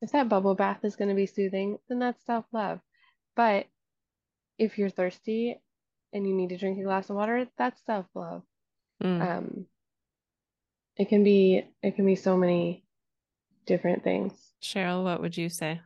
If 0.02 0.12
that 0.12 0.28
bubble 0.28 0.54
bath 0.54 0.84
is 0.84 0.96
going 0.96 1.08
to 1.10 1.14
be 1.14 1.26
soothing, 1.26 1.78
then 1.88 1.98
that's 1.98 2.24
self-love. 2.24 2.80
But 3.36 3.66
if 4.58 4.78
you're 4.78 4.90
thirsty 4.90 5.60
and 6.12 6.26
you 6.26 6.34
need 6.34 6.50
to 6.50 6.58
drink 6.58 6.78
a 6.78 6.82
glass 6.84 7.10
of 7.10 7.16
water, 7.16 7.46
that's 7.58 7.84
self-love. 7.84 8.42
Mm, 9.02 9.20
Um, 9.20 9.66
it 10.96 11.08
can 11.08 11.24
be 11.24 11.64
it 11.82 11.96
can 11.96 12.04
be 12.04 12.16
so 12.16 12.36
many 12.36 12.84
different 13.66 14.04
things. 14.04 14.32
Cheryl, 14.62 15.04
what 15.04 15.20
would 15.20 15.36
you 15.36 15.48
say? 15.48 15.80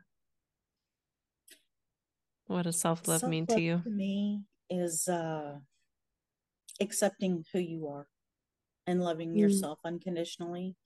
What 2.47 2.63
does 2.63 2.81
self-love 2.81 3.23
mean 3.25 3.47
to 3.47 3.61
you? 3.61 3.81
to 3.85 3.91
me 3.91 4.43
is 4.71 5.09
uh, 5.09 5.59
accepting 6.81 7.45
who 7.53 7.59
you 7.59 7.89
are 7.89 8.07
and 8.87 9.03
loving 9.03 9.35
Mm. 9.35 9.39
yourself 9.39 9.79
unconditionally, 9.85 10.77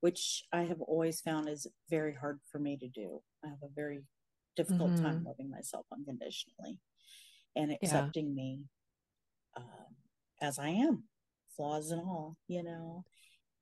which 0.00 0.44
I 0.52 0.62
have 0.62 0.80
always 0.80 1.20
found 1.20 1.48
is 1.48 1.66
very 1.88 2.14
hard 2.14 2.40
for 2.50 2.58
me 2.58 2.76
to 2.76 2.88
do. 2.88 3.22
I 3.44 3.48
have 3.48 3.62
a 3.62 3.68
very 3.74 4.00
difficult 4.56 4.96
time 4.96 5.20
Mhm. 5.20 5.26
loving 5.26 5.50
myself 5.50 5.86
unconditionally 5.92 6.78
and 7.56 7.72
accepting 7.72 8.34
me 8.34 8.64
um, 9.56 9.96
as 10.40 10.58
I 10.58 10.68
am, 10.68 11.04
flaws 11.56 11.90
and 11.90 12.00
all, 12.00 12.36
you 12.48 12.62
know, 12.62 13.04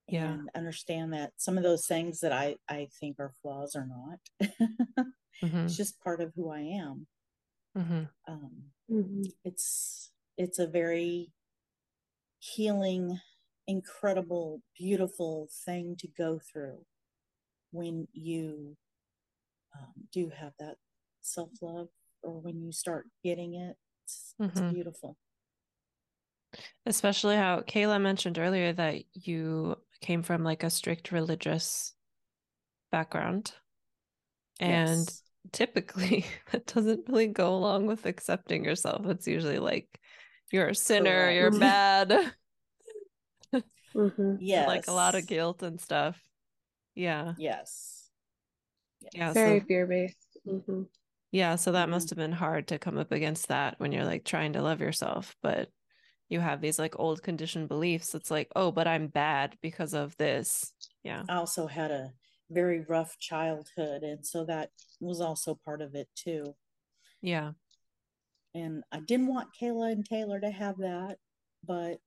Yeah. 0.09 0.33
and 0.33 0.51
understand 0.55 1.13
that 1.13 1.33
some 1.37 1.57
of 1.57 1.63
those 1.65 1.87
things 1.87 2.21
that 2.21 2.33
I, 2.33 2.57
I 2.69 2.89
think 3.01 3.19
are 3.19 3.33
flaws 3.43 3.77
are 3.77 3.87
not. 3.87 4.21
hmm 5.41 5.65
it's 5.65 5.77
just 5.77 6.01
part 6.01 6.21
of 6.21 6.33
who 6.35 6.51
I 6.51 6.61
am. 6.61 7.07
hmm 7.75 8.05
Um, 8.29 8.73
Mhm. 8.91 9.33
it's 9.45 10.11
it's 10.37 10.59
a 10.59 10.67
very 10.67 11.33
healing 12.55 13.19
incredible 13.67 14.61
beautiful 14.79 15.49
thing 15.65 15.97
to 15.99 16.07
go 16.17 16.39
through 16.39 16.79
when 17.73 18.07
you 18.13 18.77
um, 19.75 19.93
do 20.13 20.31
have 20.31 20.53
that 20.59 20.77
self-love 21.21 21.89
or 22.23 22.41
when 22.41 22.63
you 22.63 22.71
start 22.73 23.07
getting 23.25 23.55
it 23.55 23.77
it's, 24.05 24.35
it's 24.49 24.61
Mhm. 24.61 24.73
beautiful 24.73 25.17
Especially 26.87 27.37
how 27.37 27.61
Kayla 27.63 28.01
mentioned 28.01 28.39
earlier 28.39 28.73
that 28.73 29.03
you 29.13 29.77
came 30.01 30.23
from 30.23 30.45
like 30.45 30.63
a 30.63 30.71
strict 30.71 31.11
religious 31.11 31.95
background. 32.93 33.53
And 34.61 35.09
Yes. 35.09 35.23
typically 35.53 36.25
that 36.53 36.67
doesn't 36.67 37.09
really 37.09 37.27
go 37.27 37.55
along 37.55 37.87
with 37.87 38.07
accepting 38.07 38.65
yourself. 38.65 39.07
It's 39.07 39.27
usually 39.27 39.59
like 39.59 40.01
you're 40.53 40.69
a 40.69 40.75
sinner, 40.75 41.31
you're 41.31 41.51
Correct. 41.51 41.61
bad, 41.61 42.33
Mhm. 43.95 44.39
yes 44.41 44.67
like 44.69 44.89
a 44.89 44.93
lot 44.93 45.15
of 45.15 45.27
guilt 45.27 45.63
and 45.63 45.81
stuff. 45.81 46.21
Yeah. 46.95 47.35
yes 47.39 48.11
Yeah. 49.13 49.33
Very 49.33 49.61
So 49.61 49.67
fear-based. 49.67 50.39
hmm 50.45 50.83
yeah, 51.33 51.57
so 51.57 51.73
that 51.73 51.89
Mhm. 51.89 51.91
must 51.91 52.11
have 52.11 52.17
been 52.17 52.33
hard 52.33 52.69
to 52.69 52.79
come 52.79 52.97
up 52.99 53.13
against 53.13 53.49
that 53.49 53.79
when 53.79 53.93
you're 53.93 54.05
like 54.05 54.25
trying 54.25 54.53
to 54.55 54.63
love 54.63 54.81
yourself, 54.81 55.35
but 55.43 55.69
you 56.29 56.41
have 56.41 56.61
these 56.61 56.79
like 56.79 56.99
old 56.99 57.23
conditioned 57.23 57.69
beliefs. 57.69 58.15
It's 58.15 58.31
like, 58.31 58.49
oh, 58.57 58.73
but 58.73 58.87
I'm 58.87 59.09
bad 59.09 59.57
because 59.61 59.93
of 59.95 60.17
this. 60.17 60.73
Yeah. 61.03 61.23
i 61.29 61.35
also 61.35 61.67
had 61.67 61.91
a 61.91 62.13
very 62.51 62.81
rough 62.89 63.19
childhood 63.19 64.03
and 64.03 64.25
so 64.25 64.45
that 64.45 64.71
was 65.01 65.21
also 65.21 65.59
part 65.65 65.83
of 65.83 65.95
it 65.95 66.09
too 66.15 66.55
Yeah. 67.21 67.53
And 68.57 68.83
I 68.91 69.01
didn't 69.01 69.27
want 69.27 69.51
Kayla 69.61 69.93
and 69.93 70.05
Taylor 70.05 70.41
to 70.41 70.51
have 70.51 70.79
that, 70.79 71.19
but 71.63 71.99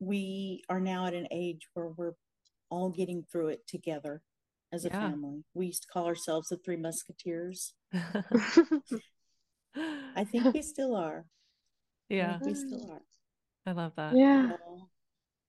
we 0.00 0.64
are 0.68 0.80
now 0.80 1.06
at 1.06 1.14
an 1.14 1.28
age 1.30 1.68
where 1.74 1.90
we're 1.96 2.14
all 2.70 2.90
getting 2.90 3.24
through 3.30 3.48
it 3.48 3.66
together 3.68 4.20
as 4.72 4.84
a 4.84 4.88
Yeah. 4.88 5.00
family. 5.10 5.44
We 5.54 5.66
used 5.66 5.82
to 5.82 5.88
call 5.88 6.06
ourselves 6.06 6.48
the 6.48 6.56
Three 6.56 6.76
Musketeers. 6.76 7.74
I 9.76 10.24
think 10.24 10.52
we 10.52 10.62
still 10.62 10.96
are. 10.96 11.26
Yeah, 12.08 12.38
we 12.44 12.54
still 12.54 12.90
are. 12.90 13.02
I 13.66 13.72
love 13.72 13.92
that. 13.96 14.16
Yeah. 14.16 14.56
all 14.66 14.90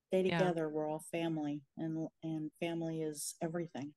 stay 0.08 0.22
Yeah. 0.22 0.38
together. 0.38 0.70
We're 0.70 0.88
all 0.88 1.04
family, 1.12 1.62
and 1.78 2.08
and 2.24 2.52
family 2.60 3.02
is 3.02 3.36
everything. 3.42 3.94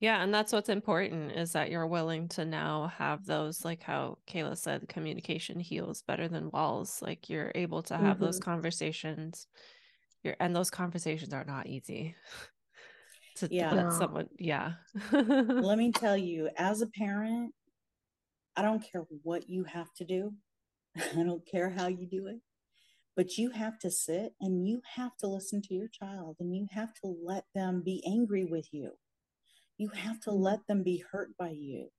Yeah, 0.00 0.22
and 0.22 0.32
that's 0.32 0.52
what's 0.52 0.70
important 0.70 1.32
is 1.32 1.52
that 1.52 1.70
you're 1.70 1.86
willing 1.86 2.28
to 2.28 2.46
now 2.46 2.90
have 2.96 3.26
those, 3.26 3.66
like 3.66 3.82
how 3.82 4.16
Kayla 4.26 4.56
said, 4.56 4.88
communication 4.88 5.60
heals 5.60 6.02
better 6.02 6.26
than 6.26 6.50
walls. 6.50 7.02
Like 7.02 7.28
you're 7.28 7.52
able 7.54 7.82
to 7.84 7.98
have 7.98 8.18
those 8.18 8.40
mm-hmm. 8.40 8.50
conversations. 8.50 9.46
You're 10.22 10.36
and 10.40 10.56
those 10.56 10.70
conversations 10.70 11.34
are 11.34 11.44
not 11.44 11.66
easy 11.66 12.14
to 13.36 13.48
Yeah. 13.50 13.72
let 13.72 13.92
someone, 13.92 14.28
yeah. 14.38 14.72
Let 15.12 15.76
me 15.76 15.92
tell 15.94 16.16
you, 16.16 16.48
as 16.56 16.80
a 16.80 16.86
parent, 16.86 17.52
I 18.56 18.62
don't 18.62 18.82
care 18.82 19.04
what 19.22 19.50
you 19.50 19.64
have 19.64 19.92
to 19.98 20.04
do. 20.04 20.32
I 20.96 21.22
don't 21.22 21.46
care 21.46 21.68
how 21.68 21.88
you 21.88 22.06
do 22.06 22.26
it. 22.26 22.40
But 23.16 23.36
you 23.36 23.50
have 23.50 23.78
to 23.80 23.90
sit 23.90 24.32
and 24.40 24.66
you 24.66 24.80
have 24.96 25.14
to 25.18 25.26
listen 25.26 25.60
to 25.62 25.74
your 25.74 25.88
child 25.88 26.36
and 26.40 26.56
you 26.56 26.66
have 26.70 26.94
to 27.04 27.14
let 27.22 27.44
them 27.54 27.82
be 27.84 28.02
angry 28.06 28.46
with 28.46 28.68
you. 28.72 28.92
You 29.80 29.88
have 29.88 30.20
to 30.20 30.30
Mm. 30.30 30.40
let 30.42 30.66
them 30.66 30.82
be 30.82 30.98
hurt 30.98 31.34
by 31.38 31.50
you. 31.52 31.90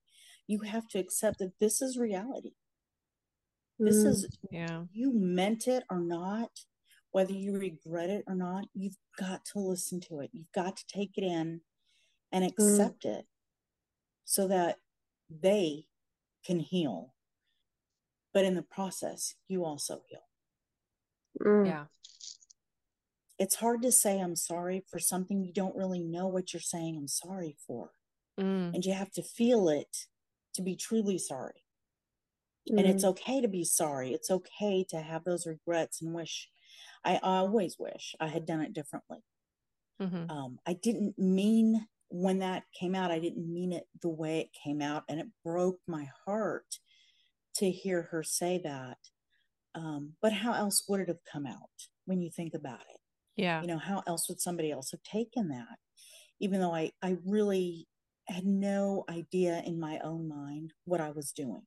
You 0.45 0.59
have 0.59 0.87
to 0.89 0.99
accept 0.99 1.39
that 1.39 1.57
this 1.57 1.81
is 1.81 1.97
reality. 1.97 2.53
This 3.79 4.03
Mm. 4.03 4.07
is, 4.07 4.37
yeah. 4.51 4.85
you 4.91 5.11
meant 5.11 5.67
it 5.67 5.83
or 5.89 5.99
not, 5.99 6.63
whether 7.09 7.33
you 7.33 7.57
regret 7.57 8.11
it 8.11 8.23
or 8.27 8.35
not, 8.35 8.69
you've 8.75 8.99
got 9.17 9.43
to 9.45 9.59
listen 9.59 9.99
to 10.01 10.19
it. 10.19 10.29
You've 10.31 10.51
got 10.51 10.77
to 10.77 10.85
take 10.85 11.17
it 11.17 11.23
in 11.23 11.63
and 12.31 12.45
accept 12.45 13.03
it 13.03 13.27
so 14.25 14.47
that 14.47 14.79
they 15.27 15.87
can 16.43 16.59
heal. 16.59 17.15
But 18.31 18.45
in 18.45 18.53
the 18.53 18.61
process, 18.61 19.33
you 19.47 19.65
also 19.65 20.03
heal. 20.07 20.29
Mm. 21.39 21.65
Yeah. 21.65 21.87
It's 23.41 23.55
hard 23.55 23.81
to 23.81 23.91
say 23.91 24.19
I'm 24.21 24.35
sorry 24.37 24.85
for 24.89 24.99
something 24.99 25.43
you 25.43 25.51
don't 25.53 25.75
really 25.75 26.03
know 26.03 26.27
what 26.27 26.53
you're 26.53 26.61
saying 26.61 26.95
I'm 26.95 27.07
sorry 27.09 27.57
for. 27.67 27.91
Mm, 28.39 28.73
And 28.73 28.85
you 28.85 28.93
have 28.93 29.11
to 29.13 29.23
feel 29.23 29.69
it 29.69 30.07
to 30.55 30.61
be 30.61 30.75
truly 30.77 31.17
sorry. 31.17 31.65
And 32.77 32.87
it's 32.87 33.03
Mm. 33.03 33.09
okay 33.11 33.41
to 33.41 33.47
be 33.47 33.63
sorry. 33.63 34.13
It's 34.13 34.29
okay 34.31 34.83
to 34.89 35.01
have 35.01 35.23
those 35.23 35.47
regrets 35.47 36.01
and 36.01 36.13
wish. 36.13 36.49
I 37.03 37.17
always 37.17 37.77
wish 37.79 38.15
I 38.19 38.27
had 38.27 38.45
done 38.45 38.61
it 38.61 38.73
differently. 38.73 39.23
mhm. 39.99 40.29
um, 40.29 40.59
I 40.65 40.73
didn't 40.73 41.17
mean 41.19 41.87
when 42.09 42.39
that 42.39 42.63
came 42.77 42.95
out, 42.95 43.11
I 43.11 43.19
didn't 43.19 43.51
mean 43.51 43.71
it 43.73 43.87
the 44.01 44.09
way 44.09 44.39
it 44.41 44.53
came 44.53 44.81
out. 44.81 45.03
And 45.09 45.19
it 45.19 45.27
broke 45.43 45.79
my 45.87 46.09
heart 46.25 46.79
to 47.55 47.71
hear 47.71 48.03
her 48.03 48.23
say 48.23 48.59
that. 48.63 48.99
Um, 49.75 50.17
but 50.21 50.33
how 50.33 50.53
else 50.53 50.83
would 50.89 51.01
it 51.01 51.09
have 51.09 51.23
come 51.25 51.47
out 51.47 51.71
when 52.05 52.21
you 52.21 52.31
think 52.31 52.53
about 52.53 52.81
it? 52.81 53.00
Yeah. 53.35 53.61
You 53.61 53.67
know, 53.67 53.77
how 53.77 54.03
else 54.07 54.27
would 54.29 54.41
somebody 54.41 54.71
else 54.71 54.91
have 54.91 55.03
taken 55.03 55.49
that? 55.49 55.79
Even 56.39 56.59
though 56.59 56.73
I, 56.73 56.91
I 57.01 57.17
really 57.25 57.87
had 58.27 58.45
no 58.45 59.05
idea 59.09 59.61
in 59.65 59.79
my 59.79 59.99
own 59.99 60.27
mind 60.27 60.73
what 60.85 61.01
I 61.01 61.11
was 61.11 61.31
doing. 61.31 61.65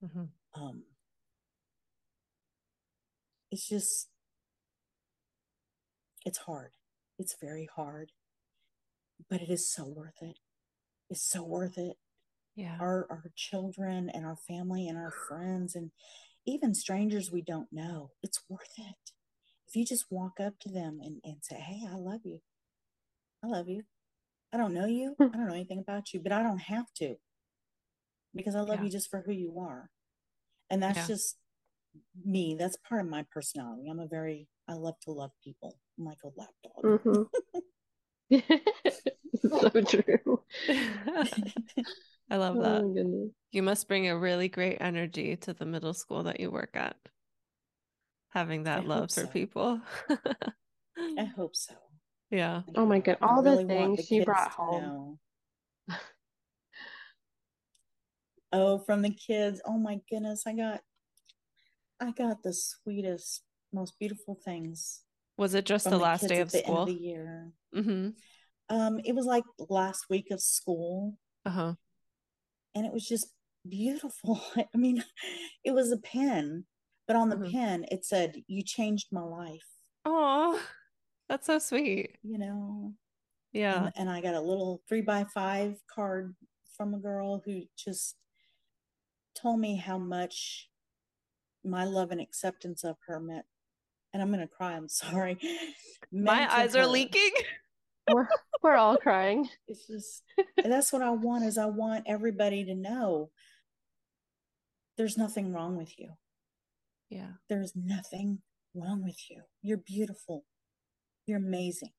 mhm. 0.00 0.28
Um, 0.54 0.84
it's 3.50 3.68
just, 3.68 4.08
it's 6.24 6.38
hard. 6.38 6.72
It's 7.18 7.34
very 7.40 7.68
hard, 7.74 8.12
but 9.28 9.40
it 9.40 9.50
is 9.50 9.70
so 9.70 9.86
worth 9.86 10.20
it. 10.22 10.38
It's 11.10 11.22
so 11.28 11.42
worth 11.44 11.78
it. 11.78 11.96
Yeah. 12.56 12.76
our 12.80 13.06
our 13.10 13.32
children 13.36 14.10
and 14.10 14.26
our 14.26 14.36
family 14.36 14.88
and 14.88 14.98
our 14.98 15.12
friends 15.28 15.74
and 15.76 15.92
even 16.46 16.74
strangers 16.74 17.30
we 17.32 17.42
don't 17.42 17.72
know 17.72 18.12
it's 18.22 18.42
worth 18.48 18.74
it 18.78 19.12
if 19.68 19.76
you 19.76 19.84
just 19.84 20.06
walk 20.10 20.40
up 20.40 20.58
to 20.60 20.68
them 20.70 21.00
and, 21.02 21.20
and 21.24 21.36
say 21.42 21.56
hey 21.56 21.86
i 21.90 21.94
love 21.96 22.20
you 22.24 22.40
i 23.44 23.46
love 23.46 23.68
you 23.68 23.82
i 24.52 24.56
don't 24.56 24.74
know 24.74 24.86
you 24.86 25.14
i 25.20 25.24
don't 25.36 25.48
know 25.48 25.54
anything 25.54 25.78
about 25.78 26.12
you 26.12 26.20
but 26.20 26.32
i 26.32 26.42
don't 26.42 26.58
have 26.60 26.92
to 26.94 27.16
because 28.34 28.54
i 28.54 28.60
love 28.60 28.78
Yeah. 28.78 28.84
you 28.84 28.90
just 28.90 29.10
for 29.10 29.22
who 29.26 29.32
you 29.32 29.58
are 29.58 29.90
and 30.70 30.82
that's 30.82 30.98
Yeah. 30.98 31.06
just 31.06 31.36
me 32.24 32.56
that's 32.58 32.76
part 32.88 33.00
of 33.00 33.08
my 33.08 33.24
personality 33.32 33.88
i'm 33.88 34.00
a 34.00 34.06
very 34.06 34.46
i 34.68 34.74
love 34.74 34.94
to 35.00 35.10
love 35.10 35.30
people 35.42 35.78
i'm 35.98 36.04
like 36.04 36.18
a 36.24 36.28
lapdog 36.36 36.84
Mhm. 36.84 37.26
so 39.42 39.70
true. 39.82 40.40
I 42.30 42.36
love 42.36 42.58
Oh 42.58 42.60
that. 42.60 42.82
my 42.82 42.94
goodness. 42.94 43.30
You 43.52 43.62
must 43.62 43.88
bring 43.88 44.08
a 44.08 44.18
really 44.18 44.48
great 44.48 44.76
energy 44.80 45.36
to 45.36 45.54
the 45.54 45.64
middle 45.64 45.94
school 45.94 46.22
that 46.24 46.40
you 46.40 46.50
work 46.50 46.70
at. 46.74 46.96
Having 48.30 48.64
that 48.64 48.80
I 48.80 48.82
love 48.84 49.10
for 49.10 49.22
so. 49.22 49.26
people. 49.26 49.80
i 51.18 51.24
hope 51.36 51.56
so 51.56 51.74
yeah. 52.30 52.62
Oh 52.74 52.84
my 52.84 52.98
god, 52.98 53.16
all 53.22 53.42
really 53.42 53.64
the 53.64 53.74
want 53.74 53.96
things 53.96 54.08
the 54.08 54.16
she 54.16 54.20
brought 54.20 54.50
home. 54.52 55.18
Oh, 58.52 58.78
from 58.78 59.02
the 59.02 59.10
kids. 59.10 59.60
Oh 59.66 59.78
my 59.78 60.00
goodness, 60.10 60.44
I 60.46 60.54
got 60.54 60.80
I 62.00 62.12
got 62.12 62.42
the 62.42 62.52
sweetest, 62.52 63.42
most 63.72 63.98
beautiful 63.98 64.38
things 64.44 65.02
Was 65.36 65.54
it 65.54 65.66
just 65.66 65.84
the 65.84 65.90
the 65.90 65.98
last 65.98 66.20
kids 66.20 66.30
day 66.32 66.40
at 66.40 66.42
of 66.42 66.52
the 66.52 66.58
end 66.66 66.78
of 66.78 66.84
school? 66.84 66.86
the 66.86 66.92
year. 66.92 67.52
Mm-hmm. 67.74 68.08
Um, 68.70 69.00
it 69.04 69.14
was 69.14 69.26
like 69.26 69.44
last 69.68 70.06
week 70.10 70.30
of 70.30 70.40
school, 70.40 71.16
Uh-huh. 71.46 71.74
and 72.74 72.86
it 72.86 72.92
was 72.92 73.06
just 73.06 73.28
beautiful. 73.68 74.40
I 74.56 74.76
mean, 74.76 75.02
it 75.64 75.72
was 75.72 75.92
a 75.92 75.98
pen, 75.98 76.64
but 77.08 77.16
on 77.16 77.28
the 77.30 77.36
Mhm. 77.36 77.50
pen 77.50 77.84
it 77.90 78.04
said, 78.04 78.44
"You 78.46 78.62
changed 78.62 79.08
my 79.10 79.22
life." 79.22 79.66
Oh, 80.04 80.64
that's 81.28 81.46
so 81.46 81.58
sweet. 81.58 82.16
You 82.22 82.38
know, 82.38 82.94
Yeah. 83.52 83.86
and 83.86 83.92
and 83.96 84.10
I 84.10 84.20
got 84.20 84.34
a 84.34 84.40
little 84.40 84.82
three 84.88 85.00
by 85.02 85.24
five 85.24 85.84
card 85.88 86.36
from 86.76 86.94
a 86.94 86.98
girl 86.98 87.40
who 87.44 87.64
just 87.76 88.16
told 89.34 89.58
me 89.60 89.76
how 89.76 89.98
much 89.98 90.70
my 91.64 91.84
love 91.84 92.12
and 92.12 92.20
acceptance 92.20 92.84
of 92.84 92.96
her 93.06 93.18
meant. 93.18 93.46
And 94.12 94.22
I'm 94.22 94.30
gonna 94.30 94.46
cry. 94.48 94.74
I'm 94.76 94.88
sorry. 95.34 95.38
My 96.12 96.36
meant 96.40 96.50
to 96.50 96.56
eyes 96.56 96.76
are 96.76 96.82
her. 96.82 96.86
leaking. 96.86 97.32
We're 98.10 98.28
we're 98.62 98.76
all 98.76 98.96
crying. 98.96 99.50
It's 99.68 99.86
just 99.86 100.22
and 100.56 100.72
that's 100.72 100.92
what 100.94 101.02
I 101.02 101.10
want 101.10 101.44
is 101.44 101.58
I 101.58 101.66
want 101.66 102.04
everybody 102.06 102.64
to 102.64 102.74
know 102.74 103.30
there's 104.96 105.18
nothing 105.18 105.52
wrong 105.52 105.76
with 105.76 105.98
you. 105.98 106.16
Yeah. 107.08 107.34
There's 107.48 107.74
nothing 107.74 108.42
wrong 108.74 109.02
with 109.02 109.28
you. 109.28 109.42
You're 109.60 109.76
beautiful. 109.78 110.46
You're 111.26 111.38
amazing. 111.38 111.94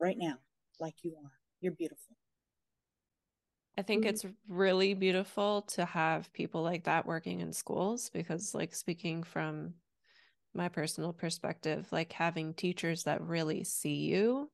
Right 0.00 0.18
now, 0.18 0.40
like 0.80 1.04
you 1.04 1.16
are. 1.16 1.40
You're 1.60 1.74
beautiful. 1.74 2.16
I 3.76 3.82
think 3.82 4.04
Mhm. 4.04 4.06
it's 4.06 4.24
really 4.48 4.94
beautiful 4.94 5.62
to 5.62 5.84
have 5.84 6.32
people 6.32 6.62
like 6.62 6.84
that 6.84 7.06
working 7.06 7.40
in 7.40 7.52
schools 7.52 8.08
because, 8.08 8.54
like, 8.54 8.74
speaking 8.74 9.22
from 9.24 9.74
my 10.54 10.68
personal 10.68 11.12
perspective, 11.12 11.90
like 11.92 12.12
having 12.12 12.54
teachers 12.54 13.04
that 13.04 13.22
really 13.22 13.64
see 13.64 13.96
you 14.06 14.52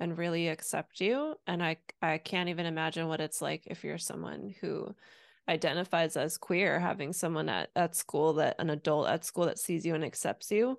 and 0.00 0.18
really 0.18 0.48
accept 0.48 1.00
you. 1.00 1.36
And 1.46 1.62
I, 1.64 1.78
I 2.02 2.18
can't 2.18 2.50
even 2.50 2.66
imagine 2.66 3.08
what 3.08 3.20
it's 3.22 3.42
like 3.42 3.66
if 3.68 3.84
you're 3.84 3.98
someone 3.98 4.54
who 4.60 4.96
identifies 5.48 6.16
as 6.16 6.38
queer, 6.38 6.80
having 6.80 7.12
someone 7.12 7.48
at, 7.48 7.70
at 7.76 7.94
school 7.94 8.34
that 8.34 8.56
an 8.58 8.70
adult 8.70 9.08
at 9.08 9.24
school 9.24 9.46
that 9.46 9.58
sees 9.58 9.86
you 9.86 9.94
and 9.94 10.04
accepts 10.04 10.50
you. 10.50 10.78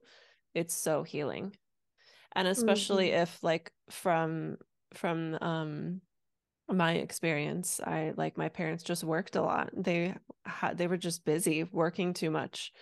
It's 0.53 0.74
so 0.74 1.03
healing. 1.03 1.55
And 2.36 2.47
especially 2.47 3.11
if 3.11 3.41
like 3.41 3.72
from 3.89 4.57
from 4.93 5.38
um 5.41 6.01
my 6.70 6.93
experience 6.93 7.80
i 7.86 8.13
like 8.18 8.38
my 8.38 8.49
parents 8.49 8.84
just 8.84 9.03
worked 9.03 9.36
a 9.36 9.41
lot 9.41 9.70
they 9.74 10.13
had 10.45 10.78
they 10.78 10.88
were 10.88 10.97
just 10.97 11.24
busy 11.24 11.63
working 11.63 12.13
too 12.13 12.30
much 12.30 12.74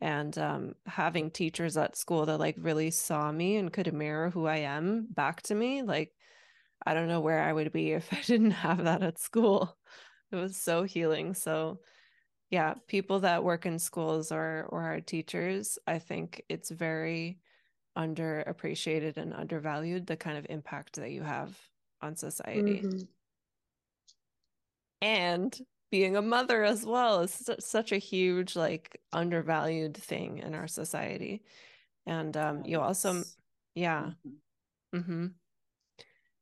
and 0.00 0.36
um 0.36 0.72
having 0.86 1.30
teachers 1.30 1.76
at 1.76 1.96
school 1.96 2.26
that 2.26 2.38
like 2.38 2.56
really 2.58 2.90
saw 2.90 3.32
me 3.32 3.56
and 3.56 3.72
could 3.72 3.92
mirror 3.94 4.30
who 4.30 4.46
i 4.46 4.58
am 4.58 5.06
back 5.10 5.40
to 5.42 5.54
me 5.54 5.82
like 5.82 6.12
i 6.86 6.92
don't 6.92 7.08
know 7.08 7.20
where 7.20 7.42
i 7.42 7.52
would 7.52 7.72
be 7.72 7.92
if 7.92 8.12
i 8.12 8.20
didn't 8.22 8.50
have 8.50 8.84
that 8.84 9.02
at 9.02 9.18
school 9.18 9.76
it 10.32 10.36
was 10.36 10.56
so 10.56 10.84
healing. 10.84 11.34
So 11.34 11.80
yeah 12.50 12.74
people 12.88 13.20
that 13.20 13.44
work 13.44 13.66
in 13.66 13.78
schools 13.78 14.32
or 14.32 14.66
or 14.70 14.82
are 14.82 15.00
teachers 15.00 15.78
i 15.86 15.98
think 15.98 16.42
it's 16.48 16.70
very 16.70 17.40
underappreciated 17.98 19.16
and 19.16 19.34
undervalued 19.34 20.06
the 20.06 20.16
kind 20.16 20.38
of 20.38 20.46
impact 20.50 20.96
that 20.96 21.10
you 21.12 21.22
have 21.22 21.58
on 22.02 22.16
society. 22.16 22.82
Mhm. 22.82 23.08
and 25.02 25.58
being 25.90 26.16
a 26.16 26.22
mother 26.22 26.62
as 26.62 26.86
well 26.86 27.20
is 27.20 27.50
such 27.58 27.92
a 27.92 27.98
huge 27.98 28.54
like 28.54 29.00
undervalued 29.12 29.96
thing 29.96 30.38
in 30.38 30.54
our 30.54 30.68
society. 30.68 31.42
And 32.06 32.36
um 32.36 32.64
you 32.64 32.80
also 32.80 33.24
yeah. 33.74 34.12
Mhm. 34.94 35.04
hmm 35.04 35.26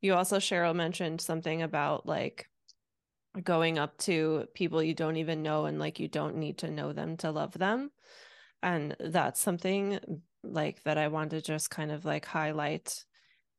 you 0.03 0.15
also 0.15 0.39
cheryl 0.39 0.75
mentioned 0.75 1.21
something 1.21 1.63
about 1.63 2.07
like 2.07 2.49
going 3.45 3.79
up 3.79 3.97
to 3.99 4.47
people 4.55 4.83
you 4.83 4.95
don't 4.95 5.17
even 5.17 5.43
know 5.43 5.67
and 5.67 5.79
like 5.79 6.01
you 6.01 6.09
don't 6.09 6.37
need 6.37 6.59
to 6.59 6.71
know 6.71 6.93
them 6.93 7.17
to 7.17 7.31
love 7.31 7.53
them 7.53 7.91
and 8.63 8.97
that's 9.01 9.41
something 9.41 9.99
like 10.43 10.83
that 10.85 10.99
i 10.99 11.09
want 11.09 11.31
to 11.31 11.41
just 11.41 11.71
kind 11.71 11.91
of 11.91 12.05
like 12.05 12.25
highlight 12.25 13.05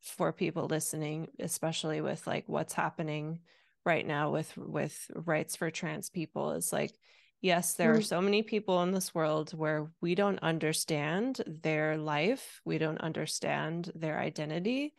for 0.02 0.32
people 0.32 0.66
listening 0.68 1.28
especially 1.40 2.02
with 2.02 2.26
like 2.28 2.44
what's 2.48 2.74
happening 2.74 3.40
right 3.86 4.06
now 4.06 4.32
with 4.32 4.56
with 4.58 5.10
rights 5.14 5.56
for 5.56 5.70
trans 5.72 6.10
people 6.10 6.52
is 6.52 6.72
like 6.74 6.94
yes 7.42 7.74
there 7.76 7.94
are 7.94 8.00
Mm. 8.00 8.06
so 8.06 8.22
many 8.22 8.44
people 8.44 8.82
in 8.84 8.92
this 8.92 9.14
world 9.16 9.52
where 9.54 9.92
we 10.02 10.16
don't 10.16 10.40
understand 10.40 11.42
their 11.48 11.98
life 11.98 12.62
we 12.66 12.78
don't 12.78 13.00
understand 13.02 13.92
their 13.96 14.20
identity 14.20 14.94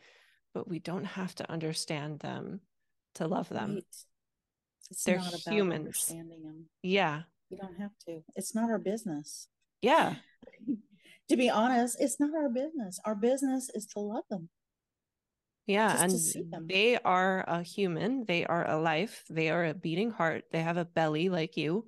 but 0.53 0.67
we 0.67 0.79
don't 0.79 1.05
have 1.05 1.33
to 1.35 1.49
understand 1.51 2.19
them 2.19 2.61
to 3.15 3.27
love 3.27 3.49
them 3.49 3.75
Right. 3.75 4.05
It's 4.91 5.03
They're 5.05 5.17
not 5.17 5.33
about 5.33 5.53
humans. 5.55 5.85
understanding 5.87 6.43
them. 6.43 6.65
yeah 6.83 7.23
You 7.49 7.57
don't 7.57 7.79
have 7.79 7.91
to. 8.07 8.21
It's 8.35 8.53
not 8.53 8.69
our 8.69 8.77
business. 8.79 9.47
yeah 9.81 10.15
To 11.29 11.37
be 11.37 11.49
honest, 11.49 11.95
it's 11.99 12.19
not 12.19 12.35
our 12.35 12.49
business. 12.49 12.99
Our 13.05 13.15
business 13.15 13.69
is 13.73 13.85
to 13.87 14.01
love 14.01 14.25
them. 14.29 14.49
Yeah, 15.65 16.05
just 16.05 16.35
and 16.35 16.67
they 16.67 16.97
are 16.97 17.45
a 17.47 17.63
human. 17.63 18.25
They 18.25 18.45
are 18.45 18.69
a 18.69 18.77
life. 18.77 19.23
They 19.29 19.49
are 19.49 19.63
a 19.63 19.73
beating 19.73 20.11
heart. 20.11 20.43
They 20.51 20.61
have 20.61 20.75
a 20.75 20.83
belly 20.83 21.29
like 21.29 21.55
you. 21.55 21.87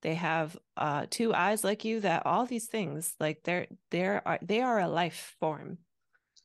They 0.00 0.14
have 0.14 0.56
uh 0.78 1.06
two 1.10 1.34
eyes 1.34 1.62
like 1.62 1.84
you. 1.84 2.00
That 2.00 2.24
all 2.24 2.46
these 2.46 2.66
things, 2.66 3.14
like 3.20 3.42
they're 3.44 3.66
they're 3.90 4.22
are 4.26 4.38
they 4.40 4.62
are 4.62 4.80
a 4.80 4.88
life 4.88 5.36
form. 5.40 5.78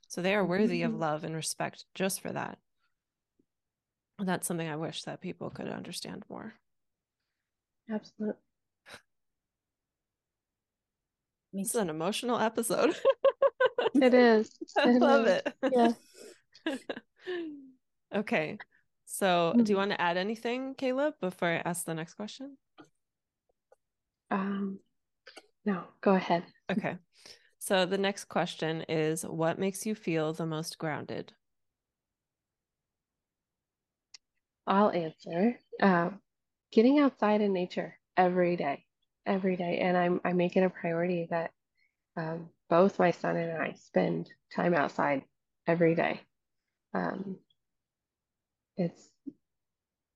So 0.10 0.22
they 0.22 0.36
are 0.36 0.44
worthy 0.46 0.84
of 0.84 0.92
Mhm. 0.92 1.00
love 1.00 1.24
and 1.24 1.36
respect 1.36 1.86
just 1.96 2.20
for 2.20 2.34
that. 2.34 2.58
That's 4.20 4.48
something 4.48 4.68
I 4.68 4.76
wish 4.76 5.04
that 5.04 5.22
people 5.22 5.50
could 5.50 5.68
understand 5.68 6.24
more. 6.30 6.54
Absolutely. 7.90 8.36
This 11.54 11.70
is 11.70 11.76
an 11.76 11.90
emotional 11.90 12.40
episode. 12.40 12.96
It 13.96 14.14
is. 14.14 14.50
I 14.78 14.90
It 14.90 15.02
love 15.02 15.28
is. 15.28 15.42
it. 15.46 15.54
Yeah. 15.72 15.94
okay. 18.16 18.58
So, 19.06 19.54
do 19.62 19.72
you 19.72 19.76
Mhm. 19.76 19.80
want 19.80 19.92
to 19.92 20.02
add 20.02 20.18
anything, 20.18 20.74
Kayla, 20.74 21.14
before 21.22 21.50
I 21.50 21.58
ask 21.58 21.86
the 21.86 21.94
next 21.94 22.16
question? 22.16 22.58
Um, 24.32 24.80
no, 25.66 25.84
go 26.02 26.16
ahead. 26.16 26.44
Okay. 26.72 26.98
So 27.60 27.86
the 27.86 27.98
next 28.00 28.26
question 28.26 28.82
is 28.90 29.24
what 29.24 29.60
makes 29.60 29.86
you 29.86 29.96
feel 29.96 30.34
the 30.34 30.46
most 30.46 30.78
grounded? 30.80 31.34
I'll 34.68 34.92
answer. 34.92 35.60
Uh, 35.82 36.12
getting 36.72 37.00
outside 37.00 37.42
in 37.42 37.54
nature 37.54 37.98
every 38.18 38.56
day, 38.56 38.86
every 39.26 39.56
day, 39.58 39.80
and 39.80 39.98
I'm 39.98 40.22
I'm 40.24 40.38
making 40.38 40.64
a 40.64 40.70
priority 40.70 41.28
that 41.30 41.52
um, 42.16 42.50
both 42.70 43.00
my 43.00 43.12
son 43.12 43.38
and 43.38 43.62
I 43.62 43.74
spend 43.74 44.30
time 44.56 44.74
outside 44.74 45.24
every 45.68 45.96
day. 45.96 46.22
Um, 46.94 47.38
it's 48.78 49.10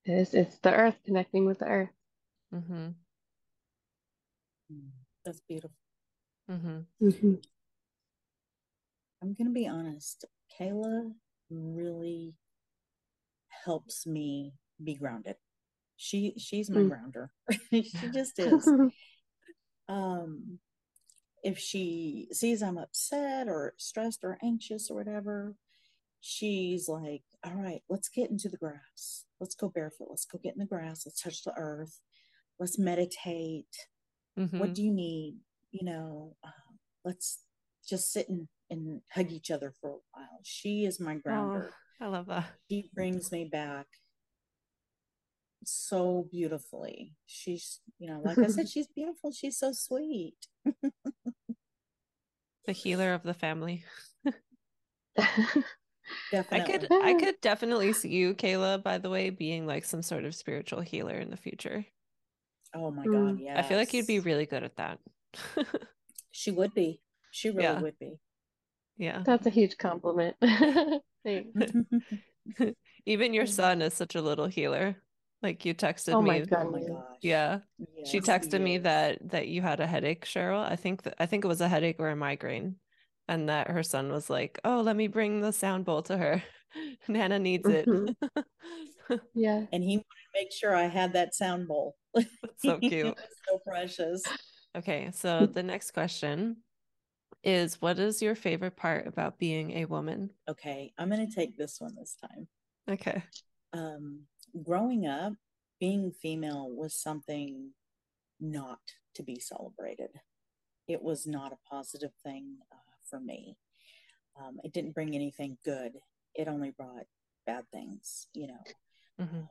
it's 0.05 0.33
it's 0.33 0.57
the 0.59 0.73
earth 0.73 0.97
connecting 1.05 1.45
with 1.45 1.59
the 1.59 1.65
earth. 1.65 1.89
Mm-hmm. 2.53 2.87
Mm, 4.71 4.89
That's 5.25 5.41
beautiful. 5.47 5.75
Mm-hmm. 6.49 7.05
Mm-hmm. 7.05 7.33
I'm 9.21 9.33
going 9.33 9.47
to 9.47 9.53
be 9.53 9.67
honest. 9.67 10.25
Kayla 10.59 11.11
really 11.49 12.35
helps 13.68 14.07
me 14.07 14.53
be 14.84 14.95
grounded. 14.95 15.36
She 15.97 16.34
she's 16.38 16.70
my 16.72 16.82
Mm. 16.82 16.89
grounder. 16.89 17.32
she 17.72 18.09
just 18.13 18.39
is. 18.39 18.68
um 19.89 20.59
if 21.43 21.57
she 21.59 22.28
sees 22.32 22.63
I'm 22.63 22.78
upset 22.78 23.47
or 23.47 23.74
stressed 23.78 24.24
or 24.24 24.38
anxious 24.43 24.89
or 24.89 24.95
whatever, 24.95 25.55
she's 26.20 26.88
like, 26.89 27.24
All 27.45 27.53
right, 27.53 27.82
let's 27.89 28.09
get 28.09 28.32
into 28.32 28.49
the 28.49 28.57
grass. 28.57 29.26
Let's 29.39 29.55
go 29.55 29.70
barefoot. 29.70 30.07
Let's 30.09 30.26
go 30.26 30.39
get 30.43 30.53
in 30.55 30.59
the 30.59 30.65
grass. 30.65 31.05
Let's 31.05 31.22
touch 31.22 31.43
the 31.43 31.53
earth. 31.57 31.99
Let's 32.59 32.80
meditate. 32.80 33.76
Mhm. 34.38 34.57
What 34.59 34.74
do 34.74 34.82
you 34.84 34.91
need? 34.91 35.36
You 35.72 35.86
know, 35.86 36.36
uh, 36.43 36.72
let's 37.05 37.39
just 37.88 38.11
sit 38.11 38.30
and, 38.30 38.47
and 38.70 39.01
hug 39.11 39.32
each 39.32 39.51
other 39.51 39.74
for 39.80 39.89
a 39.89 40.01
while. 40.13 40.39
She 40.43 40.86
is 40.86 40.99
my 40.99 41.15
Oh, 41.15 41.20
grounder. 41.24 41.72
I 41.99 42.07
love 42.07 42.27
that. 42.27 42.45
She 42.69 42.89
brings 42.93 43.31
me 43.31 43.45
back 43.45 43.87
so 45.63 46.27
beautifully. 46.31 47.13
She's, 47.25 47.79
you 47.99 48.07
know, 48.09 48.21
like 48.23 48.37
I 48.37 48.47
said, 48.47 48.69
she's 48.69 48.87
beautiful. 48.87 49.31
She's 49.31 49.57
so 49.57 49.71
sweet. 49.73 50.35
The 52.65 52.71
healer 52.73 53.13
of 53.13 53.23
the 53.23 53.33
family. 53.33 53.83
Definitely. 55.17 55.55
I 56.51 56.59
could 56.59 56.87
I 56.91 57.13
could 57.15 57.35
definitely 57.41 57.93
see 57.93 58.09
you, 58.09 58.33
Kayla, 58.35 58.83
by 58.83 58.97
the 58.97 59.09
way, 59.09 59.29
being 59.29 59.65
like 59.65 59.85
some 59.85 60.01
sort 60.01 60.25
of 60.25 60.35
spiritual 60.35 60.81
healer 60.81 61.15
in 61.15 61.29
the 61.29 61.37
future. 61.37 61.85
Oh 62.75 62.91
my 62.91 63.05
Mm. 63.05 63.13
God, 63.13 63.39
yeah. 63.39 63.57
I 63.57 63.63
feel 63.63 63.77
like 63.77 63.93
you'd 63.93 64.07
be 64.07 64.19
really 64.19 64.45
good 64.45 64.63
at 64.63 64.75
that. 64.75 64.99
She 66.31 66.51
would 66.51 66.73
be. 66.73 67.01
She 67.31 67.49
really 67.49 67.63
Yeah. 67.63 67.79
would 67.81 67.97
be. 67.99 68.19
yeah. 68.97 69.23
That's 69.25 69.47
a 69.47 69.49
huge 69.49 69.77
compliment. 69.77 70.35
Thanks. 71.28 71.71
Even 73.05 73.34
your 73.34 73.45
son 73.45 73.82
is 73.82 73.93
such 73.93 74.15
a 74.15 74.21
little 74.21 74.47
healer. 74.47 74.95
Like 75.43 75.65
you 75.65 75.75
texted 75.75 76.13
Oh 76.13 76.21
me. 76.21 76.28
my 76.28 76.38
oh 76.39 76.39
my 76.39 76.80
goodness. 76.80 76.89
gosh. 76.89 77.17
Yeah. 77.21 77.59
She 78.05 78.19
texted 78.21 78.53
he 78.53 78.59
me 78.59 78.78
that 78.80 79.19
that 79.30 79.47
you 79.47 79.61
had 79.61 79.80
a 79.80 79.88
headache, 79.88 80.25
Cheryl. 80.25 80.63
I 80.63 80.75
think 80.75 81.03
that 81.03 81.15
I 81.19 81.25
think 81.25 81.45
it 81.45 81.47
was 81.47 81.61
a 81.61 81.67
headache 81.67 81.97
or 81.99 82.09
a 82.09 82.15
migraine. 82.15 82.78
And 83.28 83.49
that 83.49 83.69
her 83.69 83.84
son 83.84 84.09
was 84.09 84.30
like, 84.30 84.57
"Oh, 84.63 84.80
let 84.82 84.95
me 84.95 85.07
bring 85.07 85.41
the 85.41 85.51
sound 85.51 85.84
bowl 85.84 86.01
to 86.03 86.17
her. 86.17 86.43
Nana 87.09 87.39
needs 87.39 87.67
it." 87.67 87.86
Mhm. 87.86 88.15
Yeah. 89.34 89.65
And 89.71 89.84
he 89.84 89.97
wanted 89.97 90.03
to 90.03 90.34
make 90.41 90.51
sure 90.51 90.75
I 90.75 90.88
had 90.88 91.13
that 91.13 91.34
sound 91.34 91.67
bowl. 91.67 91.95
so 92.57 92.78
cute. 92.80 93.17
so 93.47 93.59
precious. 93.59 94.21
Okay, 94.75 95.11
so 95.13 95.45
the 95.45 95.63
next 95.63 95.91
question 95.91 96.57
is 97.47 97.81
what 97.81 97.97
is 97.97 98.21
your 98.21 98.35
favorite 98.35 98.75
part 98.75 99.07
about 99.07 99.39
being 99.39 99.71
a 99.77 99.85
woman? 99.85 100.31
Okay, 100.49 100.93
I'm 100.97 101.09
going 101.09 101.25
to 101.25 101.33
take 101.33 101.57
this 101.57 101.77
one 101.79 101.95
this 101.95 102.15
time. 102.21 102.47
Okay. 102.89 103.23
Um, 103.71 104.23
growing 104.63 105.07
up, 105.07 105.33
being 105.79 106.11
female 106.11 106.69
was 106.69 106.93
something 106.93 107.71
not 108.41 108.79
to 109.15 109.23
be 109.23 109.39
celebrated. 109.39 110.09
It 110.87 111.01
was 111.01 111.25
not 111.25 111.53
a 111.53 111.69
positive 111.69 112.11
thing 112.23 112.57
uh, 112.71 112.75
for 113.09 113.19
me. 113.19 113.57
Um, 114.41 114.59
it 114.63 114.73
didn't 114.73 114.93
bring 114.93 115.15
anything 115.15 115.57
good. 115.63 115.93
It 116.35 116.47
only 116.47 116.71
brought 116.71 117.05
bad 117.45 117.63
things, 117.71 118.27
you 118.33 118.47
know. 118.47 118.63
hmm 119.17 119.23
Um, 119.23 119.49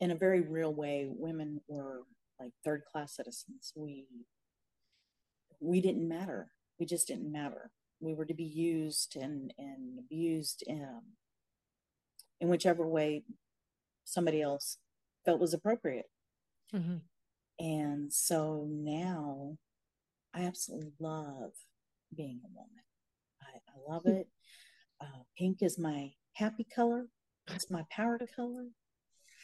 in 0.00 0.10
a 0.10 0.16
very 0.16 0.40
real 0.40 0.74
way, 0.74 1.06
women 1.08 1.60
were 1.68 2.02
like 2.40 2.50
third 2.64 2.82
class 2.90 3.14
citizens. 3.16 3.72
We 3.76 4.06
we 5.60 5.80
didn't 5.80 6.06
matter. 6.08 6.50
We 6.78 6.86
just 6.86 7.08
didn't 7.08 7.32
matter. 7.32 7.70
We 8.00 8.14
were 8.14 8.26
to 8.26 8.34
be 8.34 8.44
used 8.44 9.16
and 9.16 9.52
and 9.58 9.98
abused 9.98 10.62
in, 10.66 11.00
in 12.40 12.48
whichever 12.48 12.86
way 12.86 13.24
somebody 14.04 14.42
else 14.42 14.78
felt 15.24 15.40
was 15.40 15.54
appropriate. 15.54 16.06
hmm 16.72 16.96
And 17.58 18.12
so 18.12 18.66
now 18.70 19.56
I 20.34 20.44
absolutely 20.44 20.92
love 21.00 21.52
being 22.16 22.40
a 22.44 22.48
woman. 22.54 22.84
I, 23.42 23.58
I 23.70 23.92
love 23.92 24.06
it. 24.06 24.28
Uh, 25.00 25.24
pink 25.36 25.58
is 25.60 25.78
my 25.78 26.12
happy 26.34 26.64
color. 26.74 27.06
It's 27.52 27.70
my 27.70 27.84
power 27.90 28.18
color. 28.36 28.68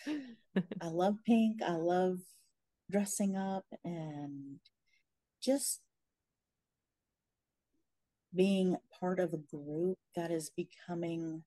I 0.80 0.86
love 0.88 1.16
pink. 1.26 1.60
I 1.62 1.72
love 1.72 2.18
dressing 2.90 3.36
up 3.36 3.64
and 3.84 4.60
just 5.42 5.80
being 8.34 8.76
part 8.98 9.20
of 9.20 9.32
a 9.32 9.56
group 9.56 9.98
that 10.16 10.30
is 10.30 10.50
becoming 10.56 11.42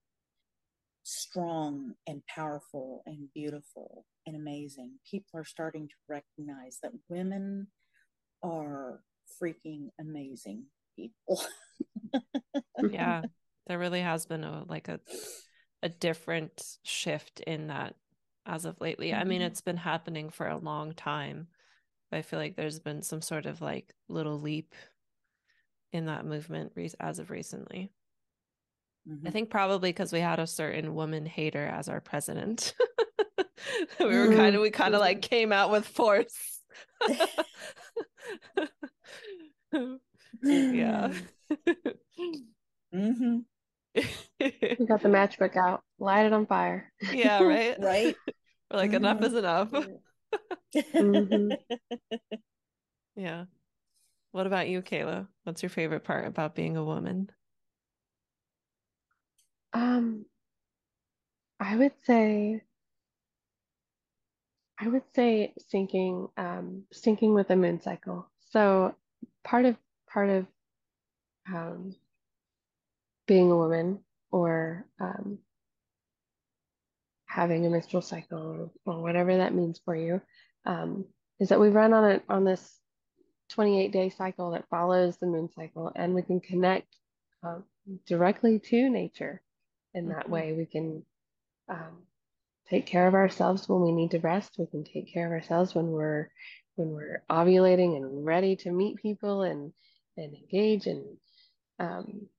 strong 1.03 1.93
and 2.07 2.25
powerful 2.27 3.03
and 3.05 3.27
beautiful 3.33 4.05
and 4.25 4.35
amazing. 4.35 4.91
People 5.09 5.39
are 5.39 5.45
starting 5.45 5.87
to 5.87 5.95
recognize 6.07 6.79
that 6.81 6.91
women 7.09 7.67
are 8.43 9.01
freaking 9.41 9.89
amazing 9.99 10.63
people. 10.95 11.41
Yeah. 12.81 13.23
There 13.67 13.79
really 13.79 14.01
has 14.01 14.25
been 14.25 14.43
a 14.43 14.65
like 14.67 14.87
a 14.89 14.99
a 15.81 15.89
different 15.89 16.77
shift 16.83 17.39
in 17.41 17.67
that 17.67 17.95
as 18.45 18.65
of 18.65 18.79
lately. 18.81 19.13
I 19.13 19.23
mean, 19.23 19.41
Mhm. 19.41 19.45
it's 19.45 19.61
been 19.61 19.77
happening 19.77 20.29
for 20.29 20.47
a 20.47 20.57
long 20.57 20.93
time. 20.93 21.47
But 22.11 22.17
I 22.17 22.21
feel 22.21 22.39
like 22.39 22.55
there's 22.55 22.79
been 22.79 23.01
some 23.01 23.21
sort 23.21 23.45
of 23.45 23.61
like 23.61 23.93
little 24.07 24.39
leap 24.39 24.75
in 25.93 26.07
that 26.07 26.25
movement 26.25 26.73
as 26.99 27.19
of 27.19 27.29
recently. 27.29 27.91
I 29.07 29.09
Mhm. 29.09 29.31
think 29.31 29.49
probably 29.49 29.89
because 29.89 30.11
we 30.13 30.19
had 30.19 30.39
a 30.39 30.47
certain 30.47 30.95
woman 30.95 31.25
hater 31.25 31.65
as 31.65 31.89
our 31.89 31.99
president. 32.01 32.73
we 33.99 34.05
were 34.05 34.27
Mm. 34.27 34.35
kind 34.35 34.55
of 34.55 34.61
we 34.61 34.71
kind 34.71 34.95
of 34.95 35.01
like 35.01 35.21
came 35.21 35.51
out 35.51 35.71
with 35.71 35.85
force. 35.87 36.61
yeah. 40.43 41.13
hmm 42.93 43.37
We 44.39 44.85
got 44.87 45.01
the 45.03 45.09
matchbook 45.09 45.55
out. 45.55 45.83
Light 45.99 46.25
it 46.25 46.33
on 46.33 46.45
fire. 46.47 46.91
yeah, 47.13 47.43
right? 47.43 47.79
Right? 47.79 48.15
We're 48.71 48.77
like 48.79 48.93
enough 48.93 49.19
Mhm. 49.19 49.25
is 49.25 49.33
enough. 49.33 49.71
Mhm. 50.75 51.57
Yeah. 53.15 53.45
What 54.33 54.47
about 54.47 54.67
you, 54.67 54.81
Kayla? 54.81 55.27
What's 55.43 55.61
your 55.61 55.69
favorite 55.69 56.03
part 56.03 56.25
about 56.25 56.55
being 56.55 56.75
a 56.75 56.83
woman? 56.83 57.29
Um, 59.73 60.25
I 61.59 61.75
would 61.75 61.91
say, 62.03 62.63
I 64.79 64.87
would 64.87 65.03
say 65.13 65.53
syncing, 65.71 66.31
um, 66.35 66.85
syncing 66.91 67.35
with 67.35 67.47
the 67.47 67.55
moon 67.55 67.79
cycle. 67.79 68.27
So 68.49 68.95
part 69.43 69.65
of 69.65 69.77
part 70.11 70.31
of 70.31 70.47
um, 71.47 71.95
being 73.27 73.51
a 73.51 73.55
woman 73.55 73.99
or 74.31 74.87
um, 74.99 75.37
having 77.27 77.67
a 77.67 77.69
menstrual 77.69 78.01
cycle 78.01 78.71
or 78.87 79.01
whatever 79.03 79.37
that 79.37 79.53
means 79.53 79.79
for 79.85 79.95
you, 79.95 80.19
um, 80.65 81.05
is 81.39 81.49
that 81.49 81.59
we 81.59 81.69
run 81.69 81.93
on 81.93 82.09
it 82.09 82.23
on 82.27 82.45
this 82.45 82.79
28 83.53 83.91
day 83.91 84.09
cycle 84.09 84.51
that 84.51 84.69
follows 84.69 85.17
the 85.17 85.27
moon 85.27 85.49
cycle, 85.55 85.91
and 85.95 86.13
we 86.15 86.23
can 86.23 86.41
connect 86.41 86.97
um, 87.43 87.63
directly 88.07 88.59
to 88.59 88.89
nature 88.89 89.41
in 89.93 90.09
that 90.09 90.29
Mhm. 90.29 90.31
way. 90.31 90.53
We 90.53 90.65
can 90.65 91.05
um, 91.69 92.07
take 92.69 92.85
care 92.85 93.07
of 93.07 93.15
ourselves 93.15 93.67
when 93.69 93.81
we 93.81 93.91
need 93.91 94.11
to 94.11 94.19
rest. 94.19 94.57
We 94.59 94.67
can 94.67 94.83
take 94.83 95.13
care 95.13 95.27
of 95.27 95.33
ourselves 95.33 95.75
when 95.75 95.91
we're 95.91 96.29
when 96.75 96.89
we're 96.91 97.23
ovulating 97.29 97.97
and 97.97 98.25
ready 98.25 98.55
to 98.57 98.71
meet 98.71 98.97
people 98.97 99.41
and 99.43 99.73
and 100.17 100.33
engage 100.35 100.87
and 100.87 101.17
um, 101.79 102.29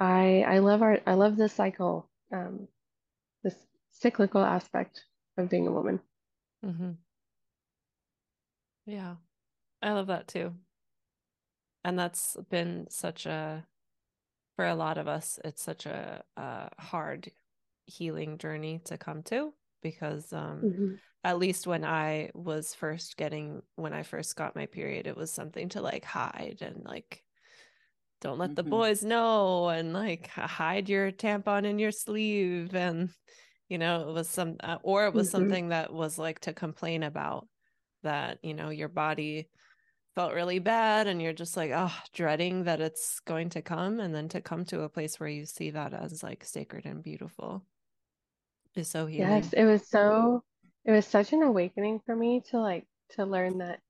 I 0.00 0.42
I 0.46 0.58
love 0.58 0.82
our 0.82 1.00
I 1.06 1.14
love 1.14 1.36
this 1.36 1.54
cycle, 1.54 2.10
um, 2.32 2.68
this 3.42 3.56
cyclical 3.90 4.42
aspect 4.42 5.06
of 5.38 5.48
being 5.48 5.66
a 5.66 5.72
woman. 5.72 6.00
Mm-hmm. 6.64 6.92
Yeah, 8.86 9.16
I 9.82 9.92
love 9.92 10.06
that 10.06 10.28
too. 10.28 10.54
And 11.84 11.98
that's 11.98 12.36
been 12.48 12.86
such 12.90 13.26
a, 13.26 13.66
for 14.56 14.66
a 14.66 14.74
lot 14.74 14.98
of 14.98 15.08
us, 15.08 15.38
it's 15.44 15.62
such 15.62 15.86
a, 15.86 16.24
a 16.36 16.70
hard 16.78 17.30
healing 17.86 18.38
journey 18.38 18.80
to 18.84 18.96
come 18.96 19.22
to 19.24 19.52
because 19.82 20.32
um, 20.32 20.68
Mhm. 20.68 20.98
at 21.24 21.38
least 21.38 21.66
when 21.66 21.84
I 21.84 22.30
was 22.34 22.74
first 22.74 23.16
getting, 23.16 23.62
when 23.76 23.92
I 23.92 24.04
first 24.04 24.36
got 24.36 24.54
my 24.54 24.66
period, 24.66 25.06
it 25.06 25.16
was 25.16 25.32
something 25.32 25.68
to 25.70 25.80
like 25.82 26.04
hide 26.04 26.58
and 26.60 26.84
like, 26.84 27.24
don't 28.20 28.38
let 28.38 28.54
the 28.54 28.62
Mhm. 28.62 28.70
boys 28.70 29.02
know 29.02 29.68
and 29.68 29.92
like 29.92 30.28
hide 30.28 30.88
your 30.88 31.10
tampon 31.10 31.64
in 31.64 31.78
your 31.80 31.90
sleeve. 31.90 32.74
And, 32.74 33.10
you 33.68 33.78
know, 33.78 34.08
it 34.08 34.12
was 34.12 34.28
some, 34.28 34.56
uh, 34.60 34.78
or 34.82 35.06
it 35.06 35.14
was 35.14 35.26
Mhm. 35.26 35.30
something 35.30 35.68
that 35.70 35.92
was 35.92 36.18
like 36.18 36.38
to 36.40 36.52
complain 36.52 37.02
about 37.02 37.48
that, 38.04 38.38
you 38.44 38.54
know, 38.54 38.70
your 38.70 38.88
body 38.88 39.48
felt 40.14 40.34
really 40.34 40.58
bad 40.58 41.06
and 41.06 41.22
you're 41.22 41.32
just 41.32 41.56
like, 41.56 41.70
oh, 41.74 41.94
dreading 42.12 42.64
that 42.64 42.80
it's 42.80 43.20
going 43.20 43.48
to 43.50 43.62
come. 43.62 44.00
And 44.00 44.14
then 44.14 44.28
to 44.30 44.40
come 44.40 44.64
to 44.66 44.82
a 44.82 44.88
place 44.88 45.18
where 45.18 45.28
you 45.28 45.46
see 45.46 45.70
that 45.70 45.94
as 45.94 46.22
like 46.22 46.44
sacred 46.44 46.84
and 46.84 47.02
beautiful 47.02 47.62
is 48.74 48.88
so 48.88 49.06
healing. 49.06 49.42
Yes, 49.42 49.52
it 49.52 49.64
was 49.64 49.86
so 49.86 50.42
it 50.84 50.92
was 50.92 51.06
such 51.06 51.32
an 51.32 51.42
awakening 51.42 52.00
for 52.04 52.14
me 52.16 52.42
to 52.50 52.58
like 52.58 52.86
to 53.10 53.24
learn 53.24 53.58
that 53.58 53.80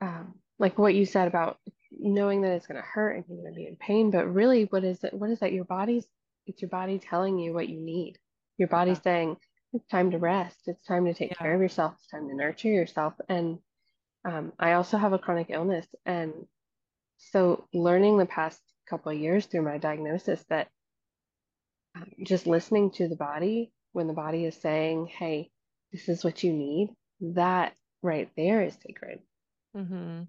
um 0.00 0.34
like 0.58 0.78
what 0.78 0.94
you 0.94 1.04
said 1.04 1.28
about 1.28 1.58
knowing 1.90 2.42
that 2.42 2.52
it's 2.52 2.66
going 2.66 2.80
to 2.80 2.86
hurt 2.86 3.16
and 3.16 3.24
you're 3.28 3.42
going 3.42 3.52
to 3.52 3.56
be 3.56 3.66
in 3.66 3.76
pain, 3.76 4.10
but 4.10 4.26
really 4.26 4.64
what 4.64 4.84
is 4.84 5.02
it 5.04 5.14
what 5.14 5.30
is 5.30 5.40
that 5.40 5.52
your 5.52 5.64
body's 5.64 6.06
it's 6.46 6.60
your 6.60 6.68
body 6.68 6.98
telling 6.98 7.38
you 7.38 7.52
what 7.54 7.68
you 7.68 7.80
need. 7.80 8.18
Your 8.58 8.68
body's 8.68 8.98
Yeah. 8.98 9.02
saying 9.02 9.36
it's 9.72 9.86
time 9.88 10.10
to 10.10 10.18
rest, 10.18 10.56
it's 10.66 10.84
time 10.86 11.04
to 11.06 11.14
take 11.14 11.30
Yeah. 11.30 11.36
care 11.38 11.54
of 11.54 11.60
yourself, 11.60 11.94
it's 11.98 12.08
time 12.08 12.28
to 12.28 12.34
nurture 12.34 12.68
yourself. 12.68 13.14
And 13.28 13.58
um, 14.24 14.52
I 14.58 14.72
also 14.72 14.96
have 14.96 15.12
a 15.12 15.18
chronic 15.18 15.48
illness, 15.50 15.86
and 16.06 16.32
so 17.18 17.66
learning 17.72 18.18
the 18.18 18.26
past 18.26 18.60
couple 18.88 19.12
of 19.12 19.18
years 19.18 19.46
through 19.46 19.62
my 19.62 19.78
diagnosis 19.78 20.44
that 20.50 20.68
um, 21.96 22.10
just 22.24 22.46
listening 22.46 22.90
to 22.92 23.08
the 23.08 23.16
body 23.16 23.72
when 23.92 24.06
the 24.06 24.12
body 24.14 24.44
is 24.44 24.56
saying, 24.56 25.06
"Hey, 25.06 25.50
this 25.92 26.08
is 26.08 26.24
what 26.24 26.42
you 26.42 26.52
need," 26.52 26.90
that 27.20 27.74
right 28.02 28.28
there 28.36 28.62
is 28.62 28.76
sacred. 28.86 29.20
Mm-hmm. 29.76 30.22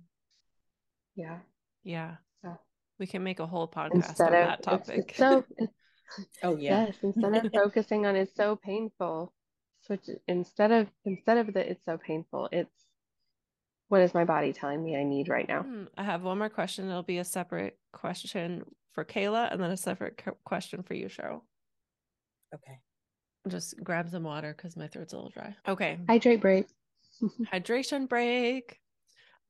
Yeah. 1.15 1.39
Yeah. 1.83 2.15
So 2.41 2.57
We 2.99 3.07
can 3.07 3.23
make 3.23 3.39
a 3.39 3.47
whole 3.47 3.67
podcast 3.67 3.95
instead 3.95 4.33
on 4.33 4.41
of 4.41 4.47
that 4.47 4.63
topic. 4.63 5.05
it's 5.07 5.17
so 5.17 5.43
it's, 5.57 5.73
Oh 6.43 6.55
yeah. 6.55 6.85
yes, 6.85 6.95
instead 7.01 7.45
of 7.45 7.51
focusing 7.53 8.05
on 8.05 8.15
it's 8.15 8.35
so 8.35 8.55
painful, 8.55 9.33
switch 9.81 10.09
instead 10.27 10.71
of 10.71 10.87
instead 11.05 11.37
of 11.37 11.53
the 11.53 11.71
it's 11.71 11.83
so 11.85 11.97
painful, 11.97 12.49
it's 12.51 12.84
what 13.89 14.01
is 14.01 14.13
my 14.13 14.25
body 14.25 14.53
telling 14.53 14.83
me 14.83 14.95
I 14.95 15.03
need 15.03 15.29
right 15.29 15.47
now? 15.47 15.63
Hmm, 15.63 15.83
I 15.97 16.03
have 16.03 16.23
one 16.23 16.37
more 16.37 16.49
question. 16.49 16.89
It'll 16.89 17.03
be 17.03 17.19
a 17.19 17.23
separate 17.23 17.77
question 17.93 18.63
for 18.93 19.05
Kayla 19.05 19.51
and 19.51 19.61
then 19.61 19.71
a 19.71 19.77
separate 19.77 20.17
co- 20.17 20.37
question 20.43 20.83
for 20.83 20.93
you, 20.93 21.07
Cheryl. 21.07 21.41
Okay. 22.53 22.79
Just 23.47 23.75
grab 23.83 24.09
some 24.09 24.23
water 24.23 24.53
because 24.55 24.75
my 24.75 24.87
throat's 24.87 25.13
a 25.13 25.17
little 25.17 25.31
dry. 25.31 25.55
Okay. 25.67 25.99
Hydrate 26.07 26.41
break. 26.41 26.67
Hydration 27.53 28.07
break. 28.07 28.79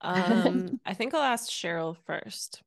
Um, 0.01 0.77
I 0.85 0.93
think 0.93 1.13
I'll 1.13 1.21
ask 1.21 1.49
Cheryl 1.49 1.95
first. 2.05 2.61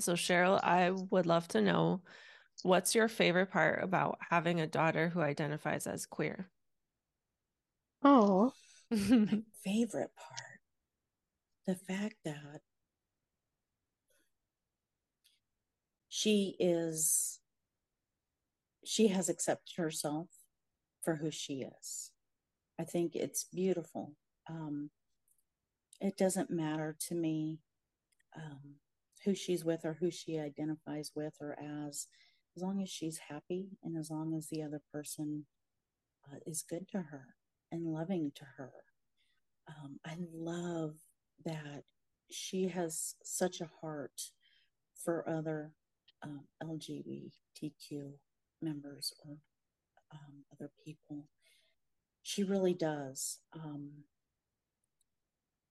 So, 0.00 0.14
Cheryl, 0.14 0.58
I 0.60 0.90
would 0.90 1.26
love 1.26 1.46
to 1.48 1.60
know 1.60 2.00
what's 2.62 2.94
your 2.94 3.06
favorite 3.06 3.50
part 3.50 3.84
about 3.84 4.18
having 4.30 4.60
a 4.60 4.66
daughter 4.66 5.10
who 5.10 5.20
identifies 5.20 5.86
as 5.86 6.06
queer? 6.06 6.48
Oh, 8.02 8.52
My 8.90 9.42
favorite 9.64 10.10
part, 10.16 10.60
the 11.66 11.76
fact 11.76 12.16
that 12.24 12.60
she 16.08 16.56
is, 16.58 17.38
she 18.84 19.08
has 19.08 19.28
accepted 19.28 19.76
herself 19.76 20.26
for 21.02 21.16
who 21.16 21.30
she 21.30 21.62
is. 21.62 22.10
I 22.80 22.84
think 22.84 23.14
it's 23.14 23.44
beautiful. 23.44 24.16
Um, 24.48 24.90
it 26.00 26.16
doesn't 26.16 26.50
matter 26.50 26.96
to 27.08 27.14
me 27.14 27.60
um, 28.36 28.76
who 29.24 29.34
she's 29.34 29.64
with 29.64 29.84
or 29.84 29.98
who 30.00 30.10
she 30.10 30.38
identifies 30.38 31.12
with 31.14 31.34
or 31.40 31.56
as, 31.60 32.08
as 32.56 32.62
long 32.62 32.82
as 32.82 32.88
she's 32.88 33.20
happy 33.28 33.68
and 33.84 33.96
as 33.96 34.10
long 34.10 34.34
as 34.34 34.48
the 34.48 34.62
other 34.62 34.80
person 34.92 35.46
uh, 36.26 36.38
is 36.44 36.62
good 36.68 36.88
to 36.88 37.02
her 37.02 37.36
and 37.72 37.92
loving 37.92 38.32
to 38.36 38.44
her. 38.56 38.72
Um, 39.68 40.00
I 40.04 40.16
love 40.32 40.96
that 41.44 41.84
she 42.30 42.68
has 42.68 43.14
such 43.22 43.60
a 43.60 43.70
heart 43.80 44.20
for 44.94 45.28
other 45.28 45.72
um, 46.22 46.42
LGBTQ 46.62 48.12
members 48.60 49.12
or 49.24 49.36
um, 50.12 50.44
other 50.52 50.70
people. 50.84 51.28
She 52.22 52.42
really 52.42 52.74
does. 52.74 53.38
Um, 53.54 54.04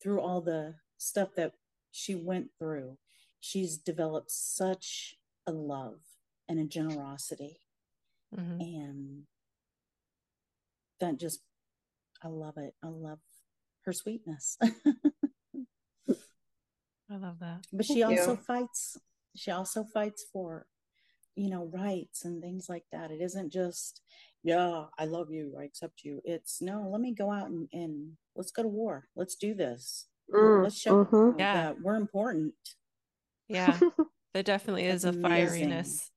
through 0.02 0.22
all 0.22 0.41
the 0.41 0.76
stuff 0.97 1.30
that 1.36 1.54
she 1.91 2.16
went 2.16 2.47
through, 2.58 2.97
she's 3.39 3.78
developed 3.78 4.32
such 4.32 5.16
a 5.45 5.52
love 5.52 6.00
and 6.47 6.60
a 6.60 6.64
generosity. 6.64 7.60
Mhm. 8.36 8.60
And 8.62 9.28
that 11.00 11.18
just, 11.18 11.41
I 12.24 12.28
love 12.28 12.58
it. 12.58 12.74
I 12.84 12.88
love 12.88 13.20
her 13.86 13.94
sweetness. 13.94 14.58
I 17.12 17.18
love 17.18 17.40
that. 17.40 17.62
but 17.74 17.86
she 17.86 18.02
Thank 18.02 18.20
also 18.20 18.32
you. 18.32 18.42
fights 18.46 18.98
she 19.36 19.52
also 19.52 19.84
fights 19.84 20.26
for 20.32 20.66
you 21.36 21.50
know 21.50 21.66
rights 21.74 22.26
and 22.26 22.42
things 22.42 22.68
like 22.70 22.84
that 22.92 23.12
it 23.12 23.22
isn't 23.22 23.52
just 23.52 24.02
yeah 24.44 24.86
i 24.98 25.06
love 25.06 25.32
you 25.32 25.56
i 25.60 25.64
accept 25.64 26.04
you 26.04 26.22
it's 26.26 26.62
no 26.62 26.88
let 26.92 27.02
me 27.02 27.14
go 27.14 27.32
out 27.32 27.48
and, 27.50 27.68
and 27.74 28.12
let's 28.36 28.52
go 28.52 28.62
to 28.64 28.68
war 28.70 29.08
let's 29.16 29.36
do 29.36 29.54
this 29.54 30.08
Mm, 30.32 30.64
let's 30.64 30.78
show 30.80 30.94
mhm. 31.12 31.40
Yeah. 31.40 31.54
that 31.54 31.82
we're 31.82 31.96
important 31.96 32.54
Yeah, 33.48 33.80
there 34.34 34.44
definitely 34.44 34.86
is 34.86 35.04
That's 35.04 35.16
a 35.16 35.20
amazing. 35.20 35.70
fieriness. 35.70 36.10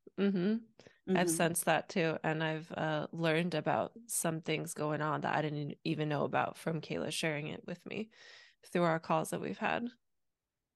Hmm 1.07 1.17
I've 1.17 1.31
sensed 1.31 1.65
that 1.67 1.89
too. 1.89 2.17
And 2.25 2.43
I've 2.43 2.71
uh, 2.73 3.07
learned 3.13 3.55
about 3.55 3.93
some 4.07 4.41
things 4.41 4.75
going 4.75 5.01
on 5.03 5.23
that 5.23 5.35
I 5.37 5.43
didn't 5.43 5.77
even 5.85 6.09
know 6.09 6.25
about 6.25 6.57
from 6.57 6.81
Kayla 6.81 7.13
sharing 7.13 7.49
it 7.49 7.63
with 7.67 7.85
me 7.87 8.09
through 8.73 8.85
our 8.85 9.01
calls 9.01 9.31
that 9.31 9.41
we've 9.41 9.59
had. 9.59 9.89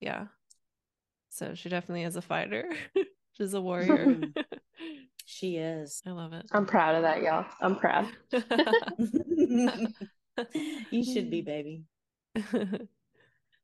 Yeah. 0.01 0.27
So 1.31 1.55
she 1.55 1.69
definitely 1.69 2.05
is 2.05 2.17
a 2.17 2.23
fighter. 2.23 2.69
She's 3.33 3.55
a 3.55 3.61
warrior. 3.61 4.17
She 5.29 5.57
is 5.57 6.03
I 6.07 6.11
love 6.13 6.33
it. 6.33 6.47
I'm 6.53 6.67
proud 6.67 6.95
of 6.95 7.03
that, 7.03 7.21
y'all. 7.23 7.45
I'm 7.61 7.75
proud. 7.77 8.07
you 10.91 11.05
should 11.05 11.31
be 11.31 11.43
baby 11.43 11.83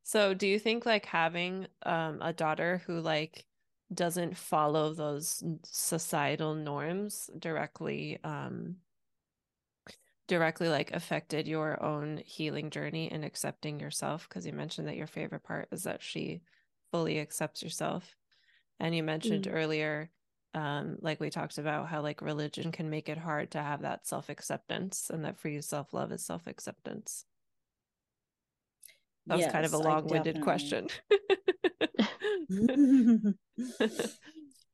so 0.03 0.35
do 0.35 0.47
you 0.47 0.59
think 0.59 0.87
like 0.87 1.07
having 1.07 1.67
um 1.85 2.19
a 2.23 2.33
daughter 2.33 2.83
who 2.87 3.01
like 3.01 3.47
doesn't 3.95 4.37
follow 4.37 4.95
those 4.95 5.43
societal 5.65 6.55
norms 6.55 7.31
directly 7.39 8.19
um 8.25 8.77
directly 10.29 10.69
like 10.69 10.93
affected 10.93 11.47
your 11.49 11.83
own 11.83 12.19
healing 12.25 12.71
journey 12.71 13.11
and 13.11 13.25
accepting 13.25 13.81
yourself 13.81 14.29
because 14.29 14.47
you 14.47 14.53
mentioned 14.53 14.89
that 14.89 14.97
your 14.97 15.07
favorite 15.07 15.43
part 15.43 15.69
is 15.73 15.83
that 15.85 16.03
she 16.03 16.43
fully 16.93 17.19
accepts 17.19 17.63
yourself 17.63 18.17
and 18.81 18.95
you 18.95 19.03
mentioned 19.03 19.47
Mm. 19.47 19.53
earlier 19.53 20.11
um 20.55 20.97
like 21.01 21.21
we 21.21 21.31
talked 21.31 21.59
about 21.59 21.89
how 21.89 22.03
like 22.03 22.21
religion 22.23 22.73
can 22.73 22.89
make 22.91 23.09
it 23.09 23.19
hard 23.19 23.51
to 23.51 23.63
have 23.63 23.83
that 23.83 24.07
self-acceptance 24.07 25.11
and 25.11 25.25
that 25.25 25.39
for 25.39 25.49
you 25.49 25.61
self-love 25.63 26.13
is 26.13 26.25
self-acceptance 26.25 27.25
that 29.27 29.39
was 29.39 29.47
kind 29.47 29.65
of 29.65 29.73
a 29.73 29.79
long-winded 29.79 30.41
question 30.43 30.89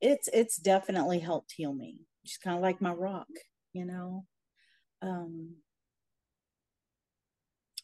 it's 0.01 0.29
it's 0.33 0.57
definitely 0.57 1.19
helped 1.19 1.53
heal 1.55 1.73
me. 1.73 2.01
She's 2.25 2.37
kind 2.37 2.55
of 2.55 2.61
like 2.61 2.81
my 2.81 2.91
rock, 2.91 3.27
you 3.73 3.85
know. 3.85 4.25
Um 5.01 5.55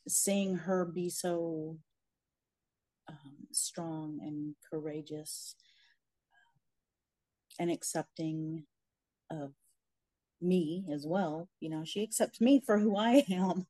seeing 0.07 0.55
her 0.55 0.85
be 0.85 1.09
so 1.09 1.77
um, 3.09 3.47
strong 3.51 4.19
and 4.21 4.55
courageous 4.71 5.55
and 7.59 7.71
accepting 7.71 8.65
of 9.31 9.53
me 10.45 10.85
as 10.93 11.05
well. 11.07 11.49
You 11.59 11.69
know, 11.69 11.83
she 11.85 12.03
accepts 12.03 12.41
me 12.41 12.61
for 12.65 12.79
who 12.79 12.97
I 12.97 13.25
am. 13.31 13.67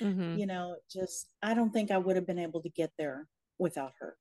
Mhm. 0.00 0.38
You 0.38 0.46
know, 0.46 0.76
just 0.90 1.28
I 1.42 1.54
don't 1.54 1.72
think 1.72 1.90
I 1.90 1.98
would 1.98 2.16
have 2.16 2.26
been 2.26 2.38
able 2.38 2.62
to 2.62 2.68
get 2.68 2.92
there 2.98 3.28
without 3.58 3.94
her. 4.00 4.16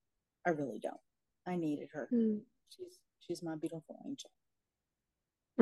I 0.46 0.52
really 0.52 0.80
don't. 0.80 1.00
I 1.46 1.56
needed 1.58 1.90
her. 1.94 2.14
Mm. 2.14 2.42
She's 2.70 3.00
she's 3.20 3.44
my 3.44 3.56
beautiful 3.56 4.00
angel. 4.06 4.32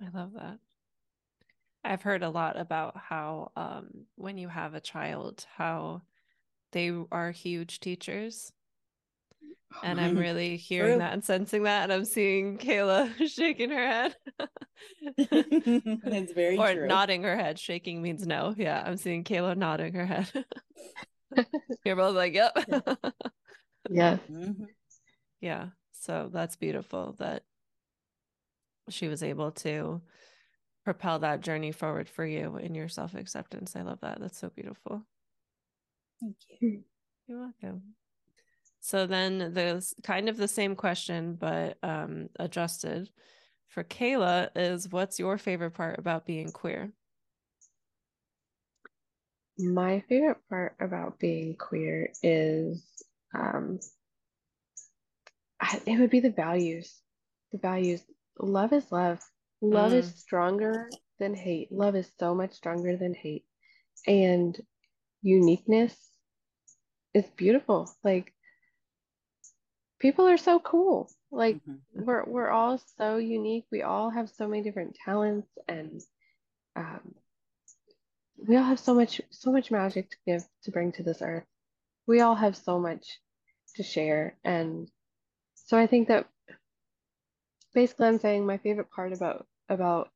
I 0.00 0.08
love 0.12 0.32
that. 0.34 0.58
I've 1.84 2.02
heard 2.02 2.22
a 2.24 2.30
lot 2.30 2.58
about 2.58 2.96
how 2.96 3.52
um 3.56 4.06
when 4.16 4.36
you 4.38 4.48
have 4.48 4.74
a 4.74 4.80
child, 4.80 5.46
how 5.56 6.02
they 6.72 6.90
are 7.12 7.32
huge 7.32 7.80
teachers. 7.80 8.52
And 9.82 10.00
I'm 10.00 10.16
really 10.16 10.56
hearing 10.56 10.92
True. 10.92 10.98
that 10.98 11.12
and 11.12 11.24
sensing 11.24 11.62
that. 11.64 11.84
And 11.84 11.92
I'm 11.92 12.04
seeing 12.04 12.58
Kayla 12.58 13.10
shaking 13.28 13.70
her 13.70 13.86
head. 13.86 14.16
it's 15.16 16.32
very 16.32 16.56
or 16.58 16.72
true. 16.74 16.86
nodding 16.86 17.22
her 17.24 17.36
head. 17.36 17.58
Shaking 17.58 18.02
means 18.02 18.26
no. 18.26 18.54
Yeah, 18.56 18.82
I'm 18.84 18.96
seeing 18.96 19.24
Kayla 19.24 19.56
nodding 19.56 19.94
her 19.94 20.06
head. 20.06 20.30
You're 21.84 21.96
both 21.96 22.14
like, 22.14 22.34
yep. 22.34 22.52
Yes. 23.90 24.20
Mhm. 24.30 24.66
yeah. 25.40 25.68
So 25.92 26.28
that's 26.32 26.56
beautiful 26.56 27.16
that 27.18 27.42
she 28.88 29.08
was 29.08 29.22
able 29.22 29.52
to 29.52 30.00
propel 30.84 31.20
that 31.20 31.40
journey 31.40 31.72
forward 31.72 32.08
for 32.08 32.24
you 32.26 32.56
in 32.56 32.74
your 32.74 32.88
self 32.88 33.14
acceptance. 33.14 33.74
I 33.74 33.82
love 33.82 34.00
that. 34.02 34.20
That's 34.20 34.38
so 34.38 34.50
beautiful. 34.50 35.02
Thank 36.20 36.36
you. 36.60 36.82
You're 37.26 37.38
welcome. 37.38 37.82
So 38.84 39.06
then 39.06 39.54
there's 39.54 39.94
kind 40.02 40.28
of 40.28 40.36
the 40.36 40.48
same 40.48 40.76
question, 40.76 41.34
but 41.34 41.78
um, 41.82 42.28
adjusted 42.38 43.08
for 43.68 43.84
Kayla 43.84 44.50
is 44.54 44.90
what's 44.90 45.18
your 45.18 45.38
favorite 45.38 45.70
part 45.70 45.98
about 45.98 46.26
being 46.26 46.50
queer? 46.50 46.92
my 49.58 50.02
favorite 50.08 50.38
part 50.48 50.74
about 50.80 51.18
being 51.18 51.56
queer 51.56 52.10
is 52.22 52.82
um, 53.34 53.78
it 55.86 55.98
would 55.98 56.10
be 56.10 56.20
the 56.20 56.30
values. 56.30 57.00
The 57.52 57.58
values. 57.58 58.02
Love 58.38 58.72
is 58.72 58.90
love. 58.90 59.20
Love 59.60 59.92
mm. 59.92 59.96
is 59.96 60.14
stronger 60.14 60.88
than 61.18 61.34
hate. 61.34 61.70
Love 61.70 61.94
is 61.96 62.10
so 62.18 62.34
much 62.34 62.52
stronger 62.52 62.96
than 62.96 63.14
hate. 63.14 63.44
And 64.06 64.58
uniqueness 65.22 65.96
is 67.14 67.24
beautiful. 67.36 67.94
Like 68.02 68.32
people 70.02 70.28
are 70.28 70.36
so 70.36 70.58
cool. 70.58 71.08
Like 71.30 71.56
mm-hmm. 71.56 72.04
we're 72.04 72.24
we're 72.24 72.50
all 72.50 72.78
so 72.98 73.16
unique. 73.16 73.64
We 73.70 73.82
all 73.82 74.10
have 74.10 74.28
so 74.28 74.48
many 74.48 74.62
different 74.62 74.98
talents 75.02 75.48
and 75.68 76.02
um, 76.76 77.14
we 78.36 78.56
all 78.56 78.64
have 78.64 78.80
so 78.80 78.94
much 78.94 79.20
so 79.30 79.52
much 79.52 79.70
magic 79.70 80.10
to 80.10 80.16
give 80.26 80.42
to 80.64 80.70
bring 80.72 80.92
to 80.92 81.04
this 81.04 81.22
earth. 81.22 81.46
We 82.06 82.20
all 82.20 82.34
have 82.34 82.56
so 82.56 82.78
much 82.78 83.20
to 83.76 83.82
share 83.82 84.36
and 84.44 84.90
so 85.54 85.78
I 85.78 85.86
think 85.86 86.08
that 86.08 86.26
basically 87.72 88.08
I'm 88.08 88.18
saying 88.18 88.44
my 88.44 88.58
favorite 88.58 88.90
part 88.90 89.12
about 89.14 89.46
about 89.68 90.10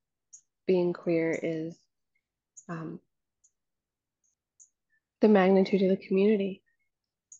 being 0.66 0.92
queer 0.92 1.38
is 1.42 1.78
um, 2.68 3.00
the 5.20 5.28
magnitude 5.28 5.82
of 5.82 5.90
the 5.90 6.06
community. 6.08 6.62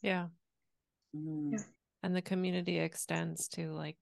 Yeah. 0.00 0.28
Mm. 1.14 1.52
yeah. 1.52 1.58
And 2.02 2.14
the 2.14 2.22
community 2.22 2.78
extends 2.78 3.48
to 3.48 3.72
like 3.72 3.98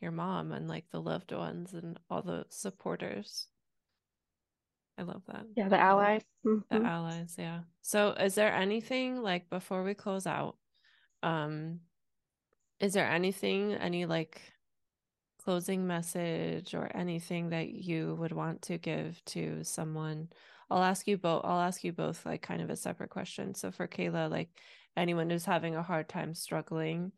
your 0.00 0.10
mom 0.10 0.52
and 0.52 0.68
like 0.68 0.84
the 0.90 1.00
loved 1.00 1.32
ones 1.32 1.74
and 1.74 1.98
all 2.10 2.22
the 2.22 2.44
supporters. 2.48 3.46
I 4.98 5.02
love 5.02 5.22
that. 5.28 5.44
Yeah, 5.56 5.68
the 5.68 5.78
allies. 5.78 6.22
Mm-hmm. 6.44 6.82
The 6.82 6.88
allies, 6.88 7.36
yeah. 7.38 7.60
So 7.82 8.10
is 8.10 8.34
there 8.34 8.52
anything 8.52 9.22
like 9.22 9.48
before 9.48 9.84
we 9.84 9.94
close 9.94 10.26
out, 10.26 10.56
um, 11.22 11.80
is 12.80 12.94
there 12.94 13.08
anything, 13.08 13.74
any 13.74 14.06
like 14.06 14.40
closing 15.48 15.86
message 15.86 16.74
or 16.74 16.90
anything 16.94 17.48
that 17.48 17.70
you 17.70 18.14
would 18.20 18.32
want 18.32 18.60
to 18.60 18.76
give 18.76 19.18
to 19.24 19.64
someone? 19.64 20.28
I'll 20.70 20.82
ask 20.82 21.08
you 21.08 21.16
both. 21.16 21.40
I'll 21.42 21.62
ask 21.62 21.82
you 21.82 21.90
both 21.90 22.26
like 22.26 22.42
kind 22.42 22.60
of 22.60 22.68
a 22.68 22.76
separate 22.76 23.08
question. 23.08 23.54
So 23.54 23.70
for 23.70 23.88
Kayla, 23.88 24.30
like 24.30 24.50
anyone 24.94 25.30
who's 25.30 25.46
having 25.46 25.74
a 25.74 25.82
hard 25.82 26.06
time 26.06 26.34
struggling, 26.34 27.12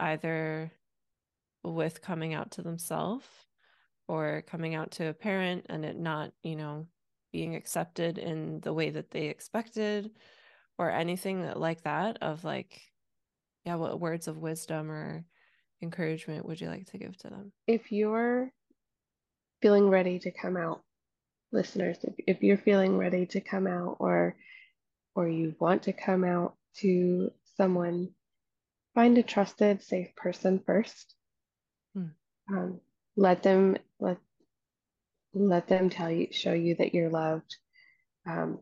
either 0.00 0.72
with 1.62 2.00
coming 2.00 2.32
out 2.32 2.52
to 2.52 2.62
themselves 2.62 3.26
or 4.06 4.42
coming 4.46 4.74
out 4.74 4.92
to 4.92 5.08
a 5.08 5.12
parent 5.12 5.66
and 5.68 5.84
it 5.84 5.98
not, 5.98 6.32
you 6.42 6.56
know, 6.56 6.86
being 7.32 7.54
accepted 7.54 8.16
in 8.16 8.60
the 8.60 8.72
way 8.72 8.88
that 8.88 9.10
they 9.10 9.26
expected 9.26 10.10
or 10.78 10.90
anything 10.90 11.46
like 11.54 11.82
that 11.82 12.16
of 12.22 12.44
like 12.44 12.80
yeah, 13.66 13.74
what 13.74 14.00
words 14.00 14.26
of 14.26 14.38
wisdom 14.38 14.90
or 14.90 15.26
encouragement 15.82 16.46
would 16.46 16.60
you 16.60 16.68
like 16.68 16.86
to 16.90 16.98
give 16.98 17.16
to 17.18 17.28
them? 17.28 17.52
If 17.66 17.92
you're 17.92 18.50
feeling 19.62 19.88
ready 19.88 20.18
to 20.20 20.30
come 20.30 20.56
out, 20.56 20.82
listeners, 21.52 21.98
if, 22.02 22.14
if 22.26 22.42
you're 22.42 22.58
feeling 22.58 22.98
ready 22.98 23.26
to 23.26 23.40
come 23.40 23.66
out 23.66 23.96
or 23.98 24.36
or 25.14 25.28
you 25.28 25.54
want 25.58 25.82
to 25.84 25.92
come 25.92 26.22
out 26.22 26.54
to 26.76 27.32
someone, 27.56 28.10
find 28.94 29.18
a 29.18 29.22
trusted, 29.22 29.82
safe 29.82 30.14
person 30.14 30.62
first. 30.64 31.14
Hmm. 31.94 32.06
Um, 32.52 32.80
let 33.16 33.42
them 33.42 33.76
let 33.98 34.18
let 35.34 35.66
them 35.66 35.90
tell 35.90 36.10
you, 36.10 36.28
show 36.30 36.52
you 36.52 36.76
that 36.76 36.94
you're 36.94 37.10
loved. 37.10 37.56
Um, 38.26 38.60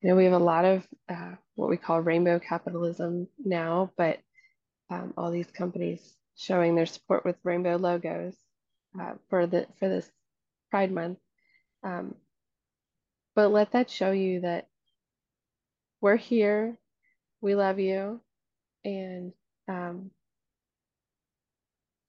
you 0.00 0.10
know, 0.10 0.16
we 0.16 0.24
have 0.24 0.32
a 0.32 0.38
lot 0.38 0.64
of 0.64 0.86
uh, 1.08 1.34
what 1.54 1.70
we 1.70 1.76
call 1.76 2.00
rainbow 2.00 2.38
capitalism 2.38 3.28
now, 3.38 3.92
but 3.96 4.18
um, 4.90 5.14
all 5.16 5.30
these 5.30 5.50
companies 5.50 6.16
showing 6.36 6.74
their 6.74 6.86
support 6.86 7.24
with 7.24 7.36
rainbow 7.44 7.76
logos 7.76 8.34
uh, 9.00 9.14
for 9.28 9.46
the 9.46 9.66
for 9.78 9.88
this 9.88 10.10
Pride 10.70 10.92
Month. 10.92 11.18
Um, 11.82 12.14
but 13.34 13.48
let 13.48 13.72
that 13.72 13.90
show 13.90 14.12
you 14.12 14.40
that 14.40 14.68
we're 16.00 16.16
here, 16.16 16.76
we 17.40 17.54
love 17.54 17.78
you, 17.78 18.20
and 18.84 19.32
um, 19.68 20.10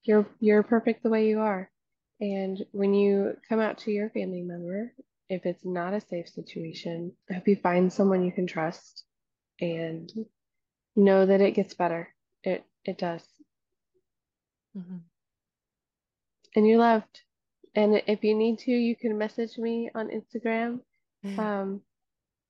you're 0.04 0.26
you're 0.40 0.62
perfect 0.62 1.02
the 1.02 1.10
way 1.10 1.28
you 1.28 1.40
are. 1.40 1.70
And 2.20 2.64
when 2.72 2.94
you 2.94 3.36
come 3.48 3.60
out 3.60 3.78
to 3.78 3.90
your 3.90 4.10
family 4.10 4.42
member 4.42 4.92
if 5.28 5.46
it's 5.46 5.64
not 5.64 5.94
a 5.94 6.00
safe 6.00 6.28
situation, 6.28 7.12
I 7.30 7.34
hope 7.34 7.48
you 7.48 7.56
find 7.56 7.92
someone 7.92 8.24
you 8.24 8.32
can 8.32 8.46
trust 8.46 9.04
and 9.60 10.10
know 10.96 11.26
that 11.26 11.40
it 11.40 11.54
gets 11.54 11.74
better. 11.74 12.08
It 12.42 12.64
it 12.84 12.98
does. 12.98 13.24
Mm-hmm. 14.76 14.96
And 16.56 16.68
you're 16.68 16.78
loved. 16.78 17.22
And 17.74 18.02
if 18.06 18.22
you 18.22 18.34
need 18.34 18.58
to, 18.60 18.70
you 18.70 18.94
can 18.94 19.18
message 19.18 19.58
me 19.58 19.90
on 19.94 20.08
Instagram. 20.08 20.80
Um, 21.38 21.80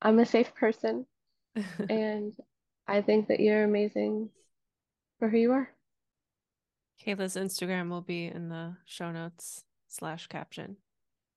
I'm 0.01 0.19
a 0.19 0.25
safe 0.25 0.53
person, 0.53 1.05
and 1.89 2.33
I 2.87 3.01
think 3.01 3.29
that 3.29 3.39
you're 3.39 3.63
amazing 3.63 4.29
for 5.17 5.29
who 5.29 5.37
you 5.37 5.51
are. 5.53 5.69
Kayla's 7.03 7.35
Instagram 7.35 7.89
will 7.89 8.01
be 8.01 8.25
in 8.25 8.49
the 8.49 8.75
show 8.85 9.11
notes 9.11 9.63
slash 9.87 10.27
caption 10.27 10.77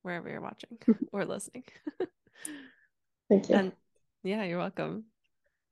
wherever 0.03 0.28
you're 0.28 0.41
watching 0.41 0.78
or 1.12 1.24
listening. 1.24 1.64
Thank 3.28 3.49
you. 3.49 3.55
And 3.55 3.72
yeah, 4.22 4.45
you're 4.45 4.59
welcome. 4.59 5.05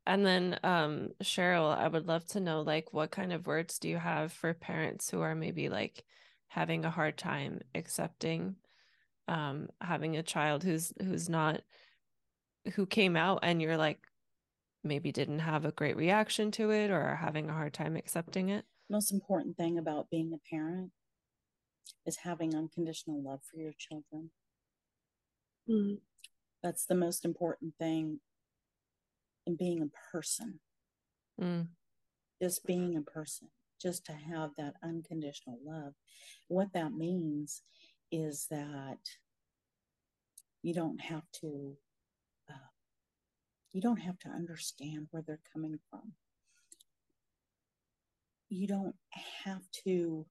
And 0.06 0.24
then 0.24 0.58
um 0.62 1.10
Cheryl, 1.22 1.76
I 1.76 1.88
would 1.88 2.06
love 2.06 2.26
to 2.28 2.40
know 2.40 2.62
like 2.62 2.92
what 2.92 3.10
kind 3.10 3.32
of 3.32 3.46
words 3.46 3.78
do 3.78 3.88
you 3.88 3.98
have 3.98 4.32
for 4.32 4.54
parents 4.54 5.10
who 5.10 5.20
are 5.20 5.34
maybe 5.34 5.68
like 5.68 6.04
having 6.48 6.84
a 6.84 6.90
hard 6.90 7.18
time 7.18 7.60
accepting 7.74 8.56
um 9.28 9.68
having 9.80 10.16
a 10.16 10.22
child 10.22 10.62
who's 10.62 10.92
who's 11.02 11.28
not 11.28 11.62
who 12.74 12.86
came 12.86 13.16
out 13.16 13.40
and 13.42 13.60
you're 13.60 13.76
like 13.76 14.06
maybe 14.84 15.12
didn't 15.12 15.40
have 15.40 15.64
a 15.64 15.72
great 15.72 15.96
reaction 15.96 16.50
to 16.52 16.70
it 16.70 16.90
or 16.90 17.00
are 17.00 17.16
having 17.16 17.48
a 17.48 17.52
hard 17.52 17.74
time 17.74 17.96
accepting 17.96 18.48
it? 18.48 18.64
Most 18.88 19.12
important 19.12 19.56
thing 19.56 19.78
about 19.78 20.10
being 20.10 20.32
a 20.32 20.38
parent 20.48 20.92
is 22.06 22.18
having 22.18 22.54
unconditional 22.54 23.20
love 23.22 23.40
for 23.42 23.58
your 23.58 23.72
children. 23.76 24.30
Mm. 25.68 25.98
That's 26.62 26.86
the 26.86 26.94
most 26.94 27.24
important 27.24 27.74
thing 27.78 28.20
in 29.46 29.56
being 29.56 29.82
a 29.82 30.12
person. 30.16 30.60
Mm. 31.40 31.68
Just 32.42 32.66
being 32.66 32.96
a 32.96 33.02
person, 33.02 33.48
just 33.80 34.04
to 34.06 34.12
have 34.12 34.50
that 34.56 34.74
unconditional 34.82 35.58
love. 35.64 35.94
What 36.48 36.72
that 36.74 36.92
means 36.92 37.62
is 38.12 38.46
that 38.50 38.98
you 40.62 40.74
don't 40.74 41.00
have 41.00 41.24
to 41.40 41.76
uh, 42.50 42.70
you 43.72 43.80
don't 43.80 44.00
have 44.00 44.18
to 44.20 44.28
understand 44.28 45.08
where 45.10 45.22
they're 45.26 45.40
coming 45.52 45.78
from 45.90 46.12
you 48.48 48.66
don't 48.66 48.94
have 49.44 49.62
to 49.84 50.26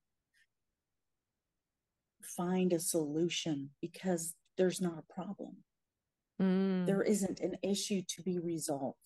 find 2.22 2.74
a 2.74 2.80
solution 2.80 3.70
because 3.82 4.34
there's 4.58 4.82
not 4.82 4.98
a 4.98 5.14
problem. 5.14 5.58
Mm. 6.42 6.86
There 6.86 7.02
isn't 7.02 7.40
an 7.40 7.58
issue 7.64 8.02
to 8.08 8.22
be 8.22 8.40
resolved. 8.40 8.98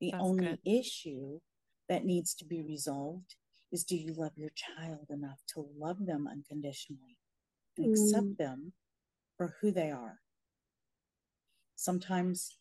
The 0.00 0.12
That's 0.12 0.24
only 0.24 0.46
good. 0.46 0.58
issue 0.64 1.40
that 1.88 2.04
needs 2.04 2.34
to 2.36 2.44
be 2.44 2.62
resolved 2.62 3.34
is 3.72 3.84
do 3.84 3.96
you 3.96 4.14
love 4.14 4.32
your 4.36 4.50
child 4.54 5.06
enough 5.10 5.40
to 5.54 5.66
love 5.76 6.06
them 6.06 6.26
unconditionally 6.30 7.18
and 7.76 7.86
mm. 7.86 7.92
accept 7.92 8.38
them 8.38 8.72
for 9.36 9.56
who 9.60 9.70
they 9.70 9.90
are? 9.90 10.20
Sometimes 11.76 12.56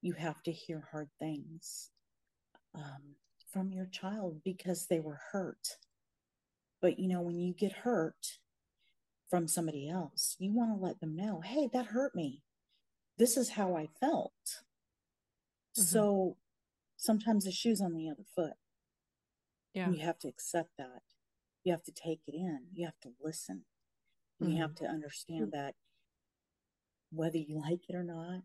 you 0.00 0.12
have 0.12 0.42
to 0.44 0.52
hear 0.52 0.88
hard 0.92 1.08
things 1.18 1.90
um, 2.74 3.16
from 3.52 3.72
your 3.72 3.86
child 3.86 4.40
because 4.44 4.86
they 4.86 5.00
were 5.00 5.20
hurt. 5.32 5.76
But 6.80 6.98
you 6.98 7.08
know, 7.08 7.22
when 7.22 7.40
you 7.40 7.52
get 7.54 7.72
hurt, 7.72 8.38
from 9.28 9.46
somebody 9.46 9.88
else, 9.88 10.36
you 10.38 10.52
want 10.52 10.70
to 10.70 10.84
let 10.84 11.00
them 11.00 11.14
know, 11.14 11.40
hey, 11.44 11.68
that 11.72 11.86
hurt 11.86 12.14
me. 12.14 12.42
This 13.18 13.36
is 13.36 13.50
how 13.50 13.76
I 13.76 13.88
felt. 14.00 14.32
Mm-hmm. 14.46 15.82
So 15.82 16.36
sometimes 16.96 17.44
the 17.44 17.52
shoe's 17.52 17.80
on 17.80 17.94
the 17.94 18.08
other 18.08 18.24
foot. 18.34 18.54
Yeah. 19.74 19.90
You 19.90 19.98
have 20.00 20.18
to 20.20 20.28
accept 20.28 20.70
that. 20.78 21.02
You 21.64 21.72
have 21.72 21.84
to 21.84 21.92
take 21.92 22.20
it 22.26 22.34
in. 22.34 22.60
You 22.72 22.86
have 22.86 22.98
to 23.02 23.10
listen. 23.22 23.64
Mm-hmm. 24.42 24.52
You 24.52 24.62
have 24.62 24.74
to 24.76 24.86
understand 24.86 25.52
that 25.52 25.74
whether 27.10 27.38
you 27.38 27.60
like 27.60 27.88
it 27.88 27.94
or 27.94 28.04
not, 28.04 28.42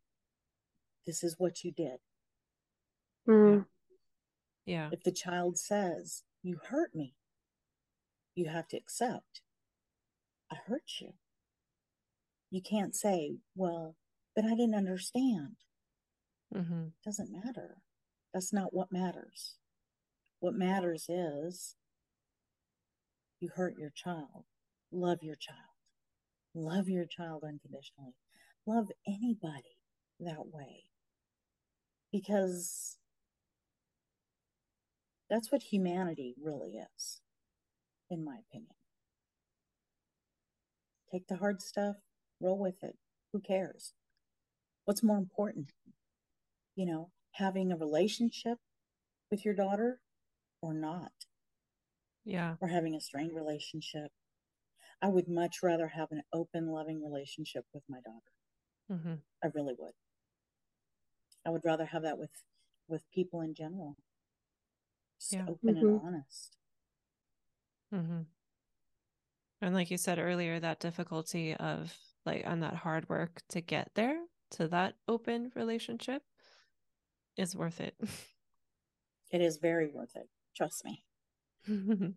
this 1.05 1.23
is 1.23 1.35
what 1.37 1.63
you 1.63 1.71
did. 1.71 1.99
Mm. 3.27 3.65
Yeah. 4.65 4.89
If 4.91 5.03
the 5.03 5.11
child 5.11 5.57
says, 5.57 6.23
You 6.41 6.59
hurt 6.69 6.95
me, 6.95 7.15
you 8.35 8.47
have 8.47 8.67
to 8.69 8.77
accept 8.77 9.41
I 10.53 10.57
hurt 10.67 10.83
you. 11.01 11.13
You 12.51 12.61
can't 12.61 12.95
say, 12.95 13.37
well, 13.55 13.95
but 14.35 14.45
I 14.45 14.49
didn't 14.55 14.75
understand. 14.75 15.55
Mm-hmm. 16.55 16.87
Doesn't 17.03 17.31
matter. 17.31 17.77
That's 18.33 18.53
not 18.53 18.73
what 18.73 18.91
matters. 18.91 19.55
What 20.39 20.55
matters 20.55 21.05
is 21.07 21.75
you 23.39 23.49
hurt 23.55 23.75
your 23.77 23.91
child. 23.95 24.45
Love 24.91 25.19
your 25.21 25.35
child. 25.35 25.59
Love 26.55 26.89
your 26.89 27.05
child 27.05 27.43
unconditionally. 27.43 28.13
Love 28.65 28.87
anybody 29.07 29.77
that 30.19 30.47
way. 30.51 30.83
Because 32.11 32.97
that's 35.29 35.51
what 35.51 35.63
humanity 35.63 36.35
really 36.41 36.77
is, 36.97 37.21
in 38.09 38.23
my 38.23 38.37
opinion. 38.47 38.75
Take 41.11 41.27
the 41.27 41.37
hard 41.37 41.61
stuff, 41.61 41.95
roll 42.39 42.59
with 42.59 42.83
it. 42.83 42.97
Who 43.31 43.39
cares? 43.39 43.93
What's 44.85 45.03
more 45.03 45.17
important? 45.17 45.71
You 46.75 46.85
know, 46.85 47.11
having 47.31 47.71
a 47.71 47.77
relationship 47.77 48.59
with 49.31 49.45
your 49.45 49.53
daughter 49.55 50.01
or 50.61 50.73
not? 50.73 51.27
Yeah. 52.25 52.55
Or 52.59 52.67
having 52.69 52.95
a 52.95 52.99
strained 52.99 53.35
relationship. 53.35 54.11
I 55.01 55.09
would 55.09 55.27
much 55.27 55.63
rather 55.63 55.89
have 55.89 56.11
an 56.11 56.23
open, 56.33 56.67
loving 56.67 57.03
relationship 57.03 57.65
with 57.73 57.83
my 57.89 58.01
daughter. 58.01 58.31
Mm-hmm. 58.89 59.23
I 59.43 59.47
really 59.53 59.75
would. 59.77 59.93
I 61.45 61.49
would 61.49 61.63
rather 61.65 61.85
have 61.85 62.03
that 62.03 62.17
with 62.17 62.43
with 62.87 63.09
people 63.11 63.41
in 63.41 63.53
general. 63.53 63.97
Just 65.19 65.33
Yeah. 65.33 65.47
open 65.47 65.75
Mhm. 65.75 65.77
and 65.77 66.01
honest. 66.01 66.57
Mm-hmm. 67.93 68.23
And 69.61 69.73
like 69.73 69.89
you 69.91 69.97
said 69.97 70.19
earlier, 70.19 70.59
that 70.59 70.79
difficulty 70.79 71.55
of 71.55 71.97
like 72.25 72.45
on 72.45 72.59
that 72.61 72.75
hard 72.75 73.09
work 73.09 73.41
to 73.49 73.61
get 73.61 73.95
there 73.95 74.25
to 74.53 74.67
that 74.69 74.95
open 75.07 75.51
relationship 75.55 76.23
is 77.37 77.55
worth 77.55 77.79
it. 77.81 77.95
It 79.31 79.41
is 79.41 79.57
very 79.57 79.87
worth 79.87 80.15
it. 80.15 80.29
Trust 80.55 80.85
me. 80.85 81.03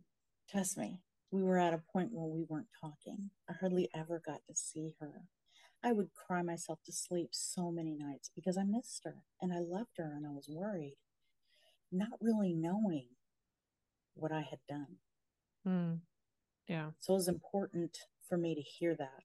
Trust 0.51 0.77
me. 0.77 1.01
We 1.31 1.43
were 1.43 1.59
at 1.59 1.73
a 1.75 1.83
point 1.93 2.11
where 2.13 2.27
we 2.27 2.45
weren't 2.49 2.69
talking. 2.81 3.31
I 3.49 3.55
hardly 3.59 3.89
ever 3.95 4.21
got 4.25 4.41
to 4.49 4.55
see 4.55 4.93
her. 5.01 5.23
I 5.83 5.93
would 5.93 6.09
cry 6.15 6.43
myself 6.43 6.79
to 6.87 6.93
sleep 6.93 7.29
so 7.33 7.71
many 7.71 7.95
nights 7.95 8.31
because 8.35 8.59
I 8.59 8.65
missed 8.65 9.03
her 9.05 9.17
and 9.41 9.53
I 9.53 9.59
loved 9.61 9.97
her 9.97 10.13
and 10.17 10.27
I 10.27 10.31
was 10.31 10.47
worried, 10.49 10.97
not 11.91 12.19
really 12.21 12.53
knowing 12.53 13.09
what 14.15 14.33
I 14.33 14.41
had 14.43 14.59
done. 14.69 14.97
Mm. 15.67 16.01
Yeah. 16.69 16.91
So 17.01 17.15
it 17.15 17.17
was 17.17 17.29
important 17.29 17.97
for 18.29 18.37
me 18.37 18.55
to 18.55 18.61
hear 18.63 18.95
that. 18.95 19.23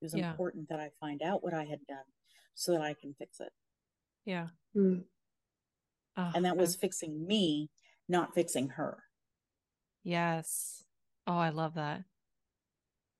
It 0.00 0.04
was 0.04 0.14
Yeah. 0.14 0.30
important 0.30 0.68
that 0.68 0.80
I 0.80 0.90
find 1.00 1.22
out 1.22 1.42
what 1.42 1.54
I 1.54 1.64
had 1.64 1.84
done 1.86 2.04
so 2.58 2.72
that 2.72 2.82
I 2.82 2.92
can 2.94 3.14
fix 3.14 3.38
it. 3.38 3.52
Yeah. 4.24 4.48
Mm. 4.76 5.04
Oh, 6.16 6.32
And 6.34 6.44
that 6.44 6.56
was 6.56 6.74
I'm- 6.74 6.80
fixing 6.80 7.24
me, 7.26 7.70
not 8.08 8.34
fixing 8.34 8.70
her. 8.70 9.04
yes. 10.02 10.82
Oh, 11.26 11.36
I 11.36 11.50
love 11.50 11.74
that. 11.74 12.04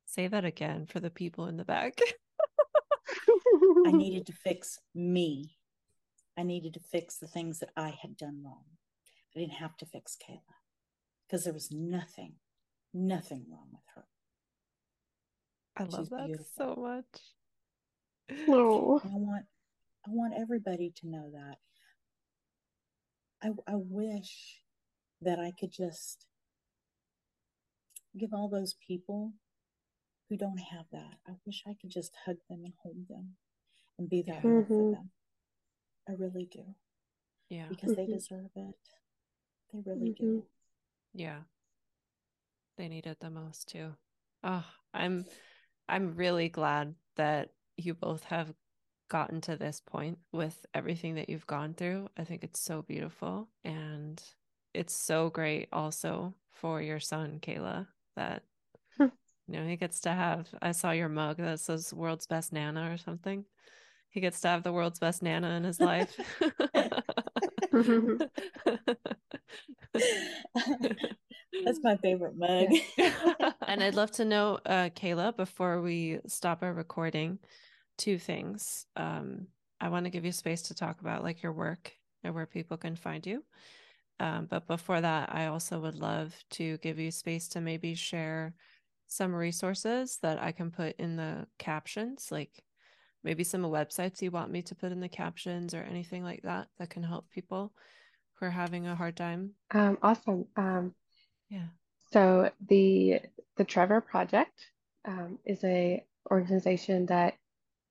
Say 0.06 0.28
that 0.28 0.44
again 0.46 0.86
for 0.86 0.98
the 0.98 1.10
people 1.10 1.46
in 1.46 1.56
the 1.58 1.64
back. 1.64 1.98
I 3.86 3.92
needed 3.92 4.26
to 4.28 4.32
fix 4.32 4.80
me. 4.94 5.56
I 6.38 6.42
needed 6.42 6.72
to 6.74 6.80
fix 6.80 7.18
the 7.18 7.26
things 7.28 7.58
that 7.60 7.68
I 7.76 7.90
had 8.00 8.16
done 8.16 8.40
wrong. 8.42 8.64
I 9.36 9.40
didn't 9.40 9.54
have 9.54 9.76
to 9.78 9.86
fix 9.86 10.16
Kayla 10.16 10.40
because 11.26 11.44
there 11.44 11.52
was 11.52 11.70
nothing, 11.70 12.32
nothing 12.94 13.44
wrong 13.50 13.68
with 13.72 13.82
her. 13.94 14.04
I 15.76 15.84
She's 15.84 15.92
love 15.92 16.08
that 16.10 16.26
beautiful. 16.28 16.46
so 16.56 16.80
much. 16.80 17.20
And 18.28 19.12
I 19.12 19.16
want, 19.16 19.44
I 20.06 20.10
want 20.10 20.34
everybody 20.38 20.92
to 20.96 21.08
know 21.08 21.30
that. 21.32 21.58
I, 23.42 23.48
I 23.70 23.76
wish 23.76 24.62
that 25.22 25.38
I 25.38 25.52
could 25.58 25.72
just 25.72 26.26
give 28.18 28.32
all 28.32 28.48
those 28.48 28.74
people 28.86 29.32
who 30.28 30.36
don't 30.36 30.58
have 30.58 30.86
that. 30.92 31.14
I 31.26 31.32
wish 31.46 31.62
I 31.66 31.74
could 31.80 31.90
just 31.90 32.12
hug 32.24 32.36
them 32.48 32.64
and 32.64 32.74
hold 32.82 33.08
them 33.08 33.36
and 33.98 34.08
be 34.08 34.22
there 34.26 34.40
Yeah. 34.42 34.50
love 34.50 34.68
for 34.68 34.90
them. 34.92 35.10
I 36.08 36.12
really 36.12 36.48
do 36.50 36.64
Yeah. 37.48 37.68
because 37.68 37.94
they 37.94 38.06
Mhm. 38.06 38.14
deserve 38.14 38.50
it. 38.56 38.74
They 39.72 39.80
really 39.84 40.10
Mhm. 40.10 40.16
do. 40.16 40.46
Yeah. 41.14 41.42
They 42.76 42.88
need 42.88 43.06
it 43.06 43.20
the 43.20 43.30
most 43.30 43.68
too. 43.68 43.96
Oh, 44.44 44.64
I'm 44.94 45.26
I'm 45.88 46.14
really 46.16 46.48
glad 46.48 46.94
that 47.16 47.52
you 47.78 47.94
both 47.94 48.24
have 48.24 48.52
gotten 49.08 49.40
to 49.42 49.56
this 49.56 49.80
point 49.80 50.18
with 50.32 50.66
everything 50.74 51.14
that 51.14 51.30
you've 51.30 51.46
gone 51.46 51.74
through. 51.74 52.08
I 52.18 52.24
think 52.24 52.44
it's 52.44 52.60
so 52.60 52.82
beautiful 52.82 53.48
and 53.64 54.22
it's 54.74 54.94
so 54.94 55.30
great 55.30 55.68
also 55.72 56.34
for 56.50 56.82
your 56.82 57.00
son, 57.00 57.38
Kayla, 57.40 57.86
that 58.16 58.42
Hmm. 58.98 59.06
you 59.46 59.54
know, 59.60 59.66
he 59.66 59.76
gets 59.76 60.00
to 60.00 60.10
have 60.10 60.48
I 60.60 60.72
saw 60.72 60.90
your 60.90 61.08
mug 61.08 61.38
that 61.38 61.60
says 61.60 61.94
world's 61.94 62.26
best 62.26 62.52
nana 62.52 62.92
or 62.92 62.98
something. 62.98 63.44
He 64.10 64.20
gets 64.20 64.40
to 64.40 64.48
have 64.48 64.62
the 64.62 64.72
world's 64.72 64.98
best 64.98 65.22
nana 65.22 65.50
in 65.50 65.64
his 65.64 65.80
life. 65.80 66.18
That's 71.64 71.80
my 71.82 71.96
favorite 71.96 72.34
mug. 72.36 72.68
and 73.66 73.82
I'd 73.82 73.94
love 73.94 74.10
to 74.12 74.24
know, 74.24 74.58
uh, 74.66 74.90
Kayla, 74.90 75.36
before 75.36 75.80
we 75.80 76.18
stop 76.26 76.62
our 76.62 76.72
recording, 76.72 77.38
two 77.98 78.18
things. 78.18 78.86
Um, 78.96 79.48
I 79.80 79.90
want 79.90 80.06
to 80.06 80.10
give 80.10 80.24
you 80.24 80.32
space 80.32 80.62
to 80.62 80.74
talk 80.74 81.00
about 81.00 81.22
like 81.22 81.42
your 81.42 81.52
work 81.52 81.92
and 82.24 82.34
where 82.34 82.46
people 82.46 82.76
can 82.76 82.96
find 82.96 83.26
you. 83.26 83.44
Um, 84.20 84.46
but 84.50 84.66
before 84.66 85.00
that, 85.00 85.34
I 85.34 85.46
also 85.46 85.78
would 85.78 85.94
love 85.94 86.34
to 86.50 86.78
give 86.78 86.98
you 86.98 87.10
space 87.10 87.48
to 87.48 87.60
maybe 87.60 87.94
share 87.94 88.54
some 89.06 89.34
resources 89.34 90.18
that 90.22 90.42
I 90.42 90.52
can 90.52 90.70
put 90.70 90.96
in 90.98 91.16
the 91.16 91.46
captions, 91.58 92.30
like 92.30 92.50
maybe 93.22 93.44
some 93.44 93.62
websites 93.62 94.20
you 94.20 94.30
want 94.30 94.50
me 94.50 94.62
to 94.62 94.74
put 94.74 94.92
in 94.92 95.00
the 95.00 95.08
captions 95.08 95.74
or 95.74 95.82
anything 95.82 96.24
like 96.24 96.42
that 96.42 96.68
that 96.78 96.90
can 96.90 97.02
help 97.02 97.30
people 97.30 97.72
who 98.34 98.46
are 98.46 98.50
having 98.50 98.86
a 98.86 98.96
hard 98.96 99.16
time. 99.16 99.52
Um, 99.70 99.98
awesome. 100.02 100.46
Um, 100.56 100.94
Yeah. 101.48 101.66
so 102.12 102.50
the 102.68 103.20
the 103.56 103.64
Trevor 103.64 104.00
Project 104.00 104.66
um, 105.04 105.38
is 105.44 105.62
a 105.64 106.04
organization 106.30 107.06
that 107.06 107.34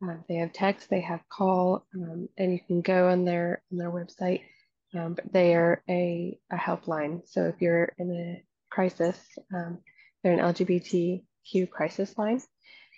uh, 0.04 0.16
they 0.28 0.36
have 0.36 0.54
text, 0.54 0.90
they 0.90 1.02
have 1.02 1.22
call, 1.30 1.86
um, 1.96 2.30
and 2.38 2.52
you 2.52 2.60
can 2.66 2.82
go 2.82 3.10
on 3.10 3.26
their 3.26 3.64
on 3.72 3.78
their 3.78 3.92
website. 3.92 4.42
Um, 4.94 5.16
but 5.16 5.32
they 5.34 5.54
are 5.56 5.84
a, 5.90 6.40
a 6.52 6.56
helpline. 6.56 7.28
So 7.28 7.44
if 7.46 7.56
you're 7.62 7.92
in 7.98 8.12
a 8.12 8.44
crisis, 8.70 9.20
um, 9.54 9.80
they're 10.24 10.34
an 10.34 10.40
LGBTQ 10.40 11.70
crisis 11.70 12.18
line. 12.18 12.42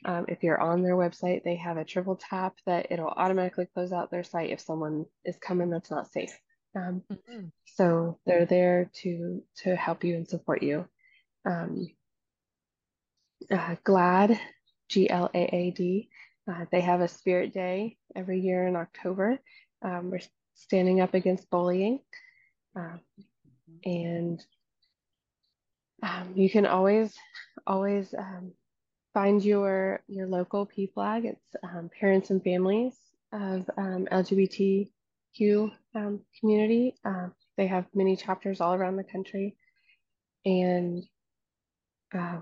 Um, 0.06 0.26
if 0.28 0.44
you're 0.44 0.62
on 0.62 0.82
their 0.84 0.96
website, 0.96 1.44
they 1.44 1.56
have 1.56 1.78
a 1.78 1.84
triple 1.84 2.16
tap 2.16 2.56
that 2.66 2.88
it'll 2.92 3.08
automatically 3.10 3.68
close 3.74 3.92
out 3.92 4.12
their 4.12 4.24
site 4.24 4.52
if 4.52 4.62
someone 4.62 5.06
is 5.26 5.36
coming 5.38 5.70
that's 5.70 5.92
not 5.92 6.12
safe. 6.12 6.38
Um, 6.76 7.04
Mhm. 7.10 7.52
so 7.66 8.20
they're 8.26 8.46
there 8.46 8.92
to 9.02 9.44
to 9.64 9.76
help 9.76 10.04
you 10.04 10.16
and 10.16 10.28
support 10.28 10.64
you. 10.64 10.88
Um, 11.46 11.88
uh, 13.52 13.76
GLAAD, 13.84 14.40
G 14.90 15.10
L 15.10 15.30
A 15.34 15.56
A 15.56 15.72
D, 15.72 16.10
uh, 16.50 16.66
they 16.72 16.82
have 16.82 17.02
a 17.02 17.08
Spirit 17.08 17.54
Day 17.54 17.98
every 18.16 18.40
year 18.40 18.68
in 18.68 18.76
October. 18.76 19.40
Um, 19.84 20.10
we're 20.10 20.22
standing 20.56 21.00
up 21.00 21.14
against 21.14 21.50
bullying, 21.50 22.00
uh, 22.76 22.98
and 23.86 24.44
um, 26.02 26.34
you 26.36 26.50
can 26.50 26.66
always 26.66 27.16
always 27.68 28.14
um, 28.18 28.54
find 29.14 29.44
your 29.44 30.02
your 30.08 30.28
local 30.28 30.66
PFLAG. 30.68 31.26
It's 31.26 31.56
um, 31.64 31.90
parents 32.00 32.30
and 32.32 32.44
families 32.44 32.96
of 33.32 33.70
um, 33.78 34.08
LGBTQ 34.12 35.72
um, 35.96 36.22
community. 36.40 36.96
Um, 37.06 37.34
they 37.58 37.68
have 37.68 37.86
many 37.94 38.16
chapters 38.16 38.60
all 38.60 38.74
around 38.74 38.96
the 38.96 39.04
country, 39.04 39.56
and 40.46 41.04
uh, 42.16 42.40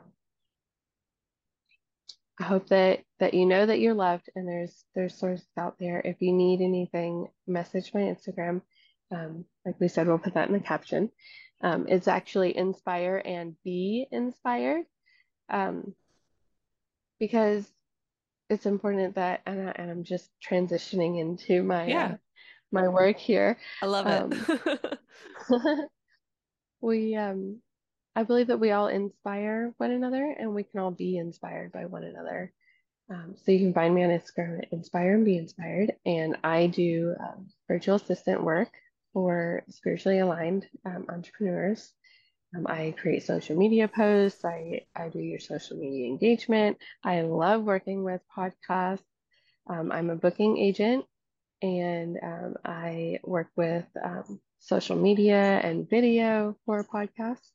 I 2.39 2.43
hope 2.43 2.67
that 2.69 3.01
that 3.19 3.33
you 3.33 3.45
know 3.45 3.65
that 3.65 3.79
you're 3.79 3.93
loved, 3.93 4.29
and 4.35 4.47
there's 4.47 4.85
there's 4.95 5.15
sources 5.15 5.47
out 5.57 5.77
there. 5.79 6.01
If 6.03 6.17
you 6.21 6.33
need 6.33 6.61
anything, 6.61 7.29
message 7.47 7.93
my 7.93 8.01
Instagram. 8.01 8.61
Um, 9.11 9.45
like 9.65 9.79
we 9.79 9.87
said, 9.87 10.07
we'll 10.07 10.17
put 10.17 10.33
that 10.35 10.47
in 10.47 10.53
the 10.53 10.59
caption. 10.59 11.09
Um, 11.61 11.87
it's 11.87 12.07
actually 12.07 12.55
inspire 12.55 13.21
and 13.23 13.55
be 13.63 14.07
inspired. 14.11 14.85
Um, 15.49 15.95
because 17.19 17.67
it's 18.49 18.65
important 18.65 19.15
that 19.15 19.41
and, 19.45 19.69
I, 19.69 19.71
and 19.75 19.91
I'm 19.91 20.03
just 20.03 20.29
transitioning 20.47 21.19
into 21.19 21.63
my 21.63 21.87
Yeah. 21.87 22.05
uh, 22.05 22.17
my 22.71 22.87
work 22.87 23.17
here. 23.17 23.57
I 23.81 23.85
love 23.85 24.33
it. 24.33 24.99
we 26.81 27.15
um 27.15 27.61
I 28.15 28.23
believe 28.23 28.47
that 28.47 28.59
we 28.59 28.71
all 28.71 28.87
inspire 28.87 29.73
one 29.77 29.91
another 29.91 30.35
and 30.37 30.53
we 30.53 30.63
can 30.63 30.79
all 30.79 30.91
be 30.91 31.17
inspired 31.17 31.71
by 31.71 31.85
one 31.85 32.03
another. 32.03 32.51
Um, 33.09 33.35
so 33.37 33.51
you 33.51 33.59
can 33.59 33.73
find 33.73 33.95
me 33.95 34.03
on 34.03 34.09
Instagram 34.09 34.59
at 34.59 34.73
Inspire 34.73 35.15
and 35.15 35.25
Be 35.25 35.37
Inspired. 35.37 35.93
And 36.05 36.37
I 36.43 36.67
do 36.67 37.15
um, 37.19 37.47
virtual 37.67 37.95
assistant 37.95 38.43
work 38.43 38.69
for 39.13 39.63
spiritually 39.69 40.19
aligned 40.19 40.67
um, 40.85 41.05
entrepreneurs. 41.09 41.91
Um, 42.55 42.67
I 42.67 42.93
create 42.97 43.23
social 43.23 43.57
media 43.57 43.87
posts. 43.87 44.43
I, 44.43 44.85
I 44.95 45.09
do 45.09 45.19
your 45.19 45.39
social 45.39 45.77
media 45.77 46.07
engagement. 46.07 46.77
I 47.03 47.21
love 47.21 47.63
working 47.63 48.03
with 48.03 48.21
podcasts. 48.35 49.03
Um, 49.69 49.91
I'm 49.91 50.09
a 50.09 50.15
booking 50.15 50.57
agent 50.57 51.05
and 51.61 52.17
um, 52.21 52.55
I 52.63 53.19
work 53.23 53.47
with 53.55 53.85
social 54.59 54.95
media 54.95 55.59
and 55.63 55.89
video 55.89 56.55
for 56.65 56.83
podcasts. 56.83 57.49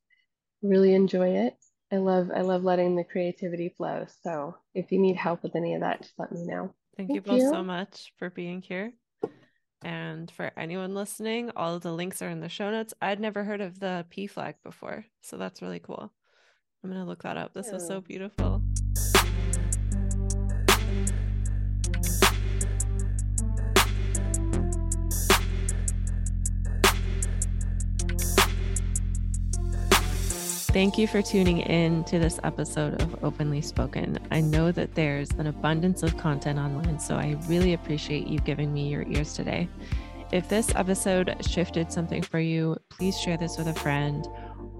Really 0.63 0.95
enjoy 0.95 1.29
it. 1.47 1.57
I 1.93 1.97
love 1.97 2.31
I 2.35 2.41
love 2.41 2.65
letting 2.65 2.97
the 2.97 3.05
creativity 3.05 3.69
flow. 3.69 4.07
So 4.23 4.57
if 4.75 4.91
you 4.91 4.99
need 4.99 5.17
help 5.17 5.43
with 5.43 5.55
any 5.55 5.75
of 5.75 5.81
that, 5.81 6.01
just 6.01 6.15
let 6.19 6.33
me 6.33 6.45
know. 6.45 6.75
Thank, 6.97 7.09
Thank 7.09 7.15
you 7.15 7.21
both 7.21 7.41
you. 7.41 7.51
so 7.51 7.63
much 7.63 8.13
for 8.19 8.31
being 8.31 8.63
here. 8.63 8.93
And 9.85 10.31
for 10.31 10.51
anyone 10.57 10.95
listening, 10.95 11.51
all 11.57 11.75
of 11.75 11.83
the 11.83 11.93
links 11.93 12.23
are 12.23 12.29
in 12.29 12.41
the 12.41 12.49
show 12.49 12.71
notes. 12.71 12.95
I'd 13.03 13.21
never 13.21 13.45
heard 13.45 13.61
of 13.61 13.81
the 13.81 14.07
PFLAG 14.11 14.55
before, 14.63 15.05
so 15.23 15.37
that's 15.37 15.61
really 15.61 15.81
cool. 15.81 16.13
I'm 16.83 16.91
gonna 16.91 17.05
look 17.07 17.23
that 17.25 17.37
up. 17.37 17.53
This 17.53 17.67
yeah. 17.67 17.75
was 17.75 17.87
so 17.87 18.01
beautiful. 18.01 18.52
Thank 30.73 30.97
you 30.97 31.07
for 31.07 31.21
tuning 31.21 31.59
in 31.59 32.03
to 32.05 32.19
this 32.19 32.41
episode 32.45 33.03
of 33.03 33.23
Openly 33.23 33.61
Spoken. 33.61 34.19
I 34.31 34.41
know 34.41 34.73
that 34.73 34.95
there's 34.95 35.31
an 35.33 35.49
abundance 35.49 36.03
of 36.03 36.17
content 36.17 36.59
online, 36.59 36.99
so 36.99 37.17
I 37.17 37.37
really 37.47 37.75
appreciate 37.75 38.27
you 38.27 38.39
giving 38.39 38.73
me 38.73 38.89
your 38.89 39.03
ears 39.03 39.35
today. 39.35 39.69
If 40.33 40.49
this 40.49 40.75
episode 40.75 41.37
shifted 41.47 41.93
something 41.93 42.23
for 42.23 42.41
you, 42.41 42.79
please 42.89 43.21
share 43.21 43.37
this 43.37 43.59
with 43.59 43.69
a 43.69 43.75
friend 43.75 44.27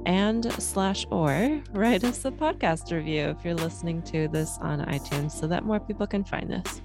and 0.07 0.51
slash 0.55 1.05
or 1.11 1.61
write 1.73 2.05
us 2.05 2.25
a 2.25 2.31
podcast 2.31 2.91
review 2.91 3.25
if 3.25 3.45
you're 3.45 3.53
listening 3.53 4.01
to 4.05 4.29
this 4.29 4.57
on 4.63 4.81
iTunes 4.87 5.33
so 5.33 5.47
that 5.47 5.67
more 5.67 5.79
people 5.79 6.07
can 6.07 6.25
find 6.25 6.49
this. 6.49 6.81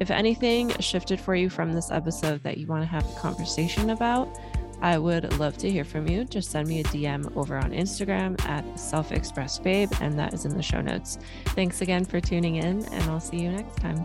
If 0.00 0.10
anything 0.10 0.70
shifted 0.80 1.20
for 1.20 1.36
you 1.36 1.48
from 1.48 1.72
this 1.72 1.92
episode 1.92 2.42
that 2.42 2.58
you 2.58 2.66
want 2.66 2.82
to 2.82 2.88
have 2.88 3.08
a 3.08 3.20
conversation 3.20 3.90
about, 3.90 4.36
I 4.82 4.98
would 4.98 5.38
love 5.38 5.56
to 5.58 5.70
hear 5.70 5.84
from 5.84 6.08
you. 6.08 6.24
Just 6.24 6.50
send 6.50 6.68
me 6.68 6.80
a 6.80 6.84
DM 6.84 7.34
over 7.36 7.56
on 7.56 7.70
Instagram 7.70 8.38
at 8.46 8.78
self 8.78 9.12
express 9.12 9.58
babe, 9.58 9.90
and 10.00 10.18
that 10.18 10.34
is 10.34 10.44
in 10.44 10.56
the 10.56 10.62
show 10.62 10.80
notes. 10.80 11.18
Thanks 11.46 11.80
again 11.80 12.04
for 12.04 12.20
tuning 12.20 12.56
in, 12.56 12.84
and 12.86 13.02
I'll 13.04 13.20
see 13.20 13.38
you 13.38 13.52
next 13.52 13.76
time. 13.76 14.04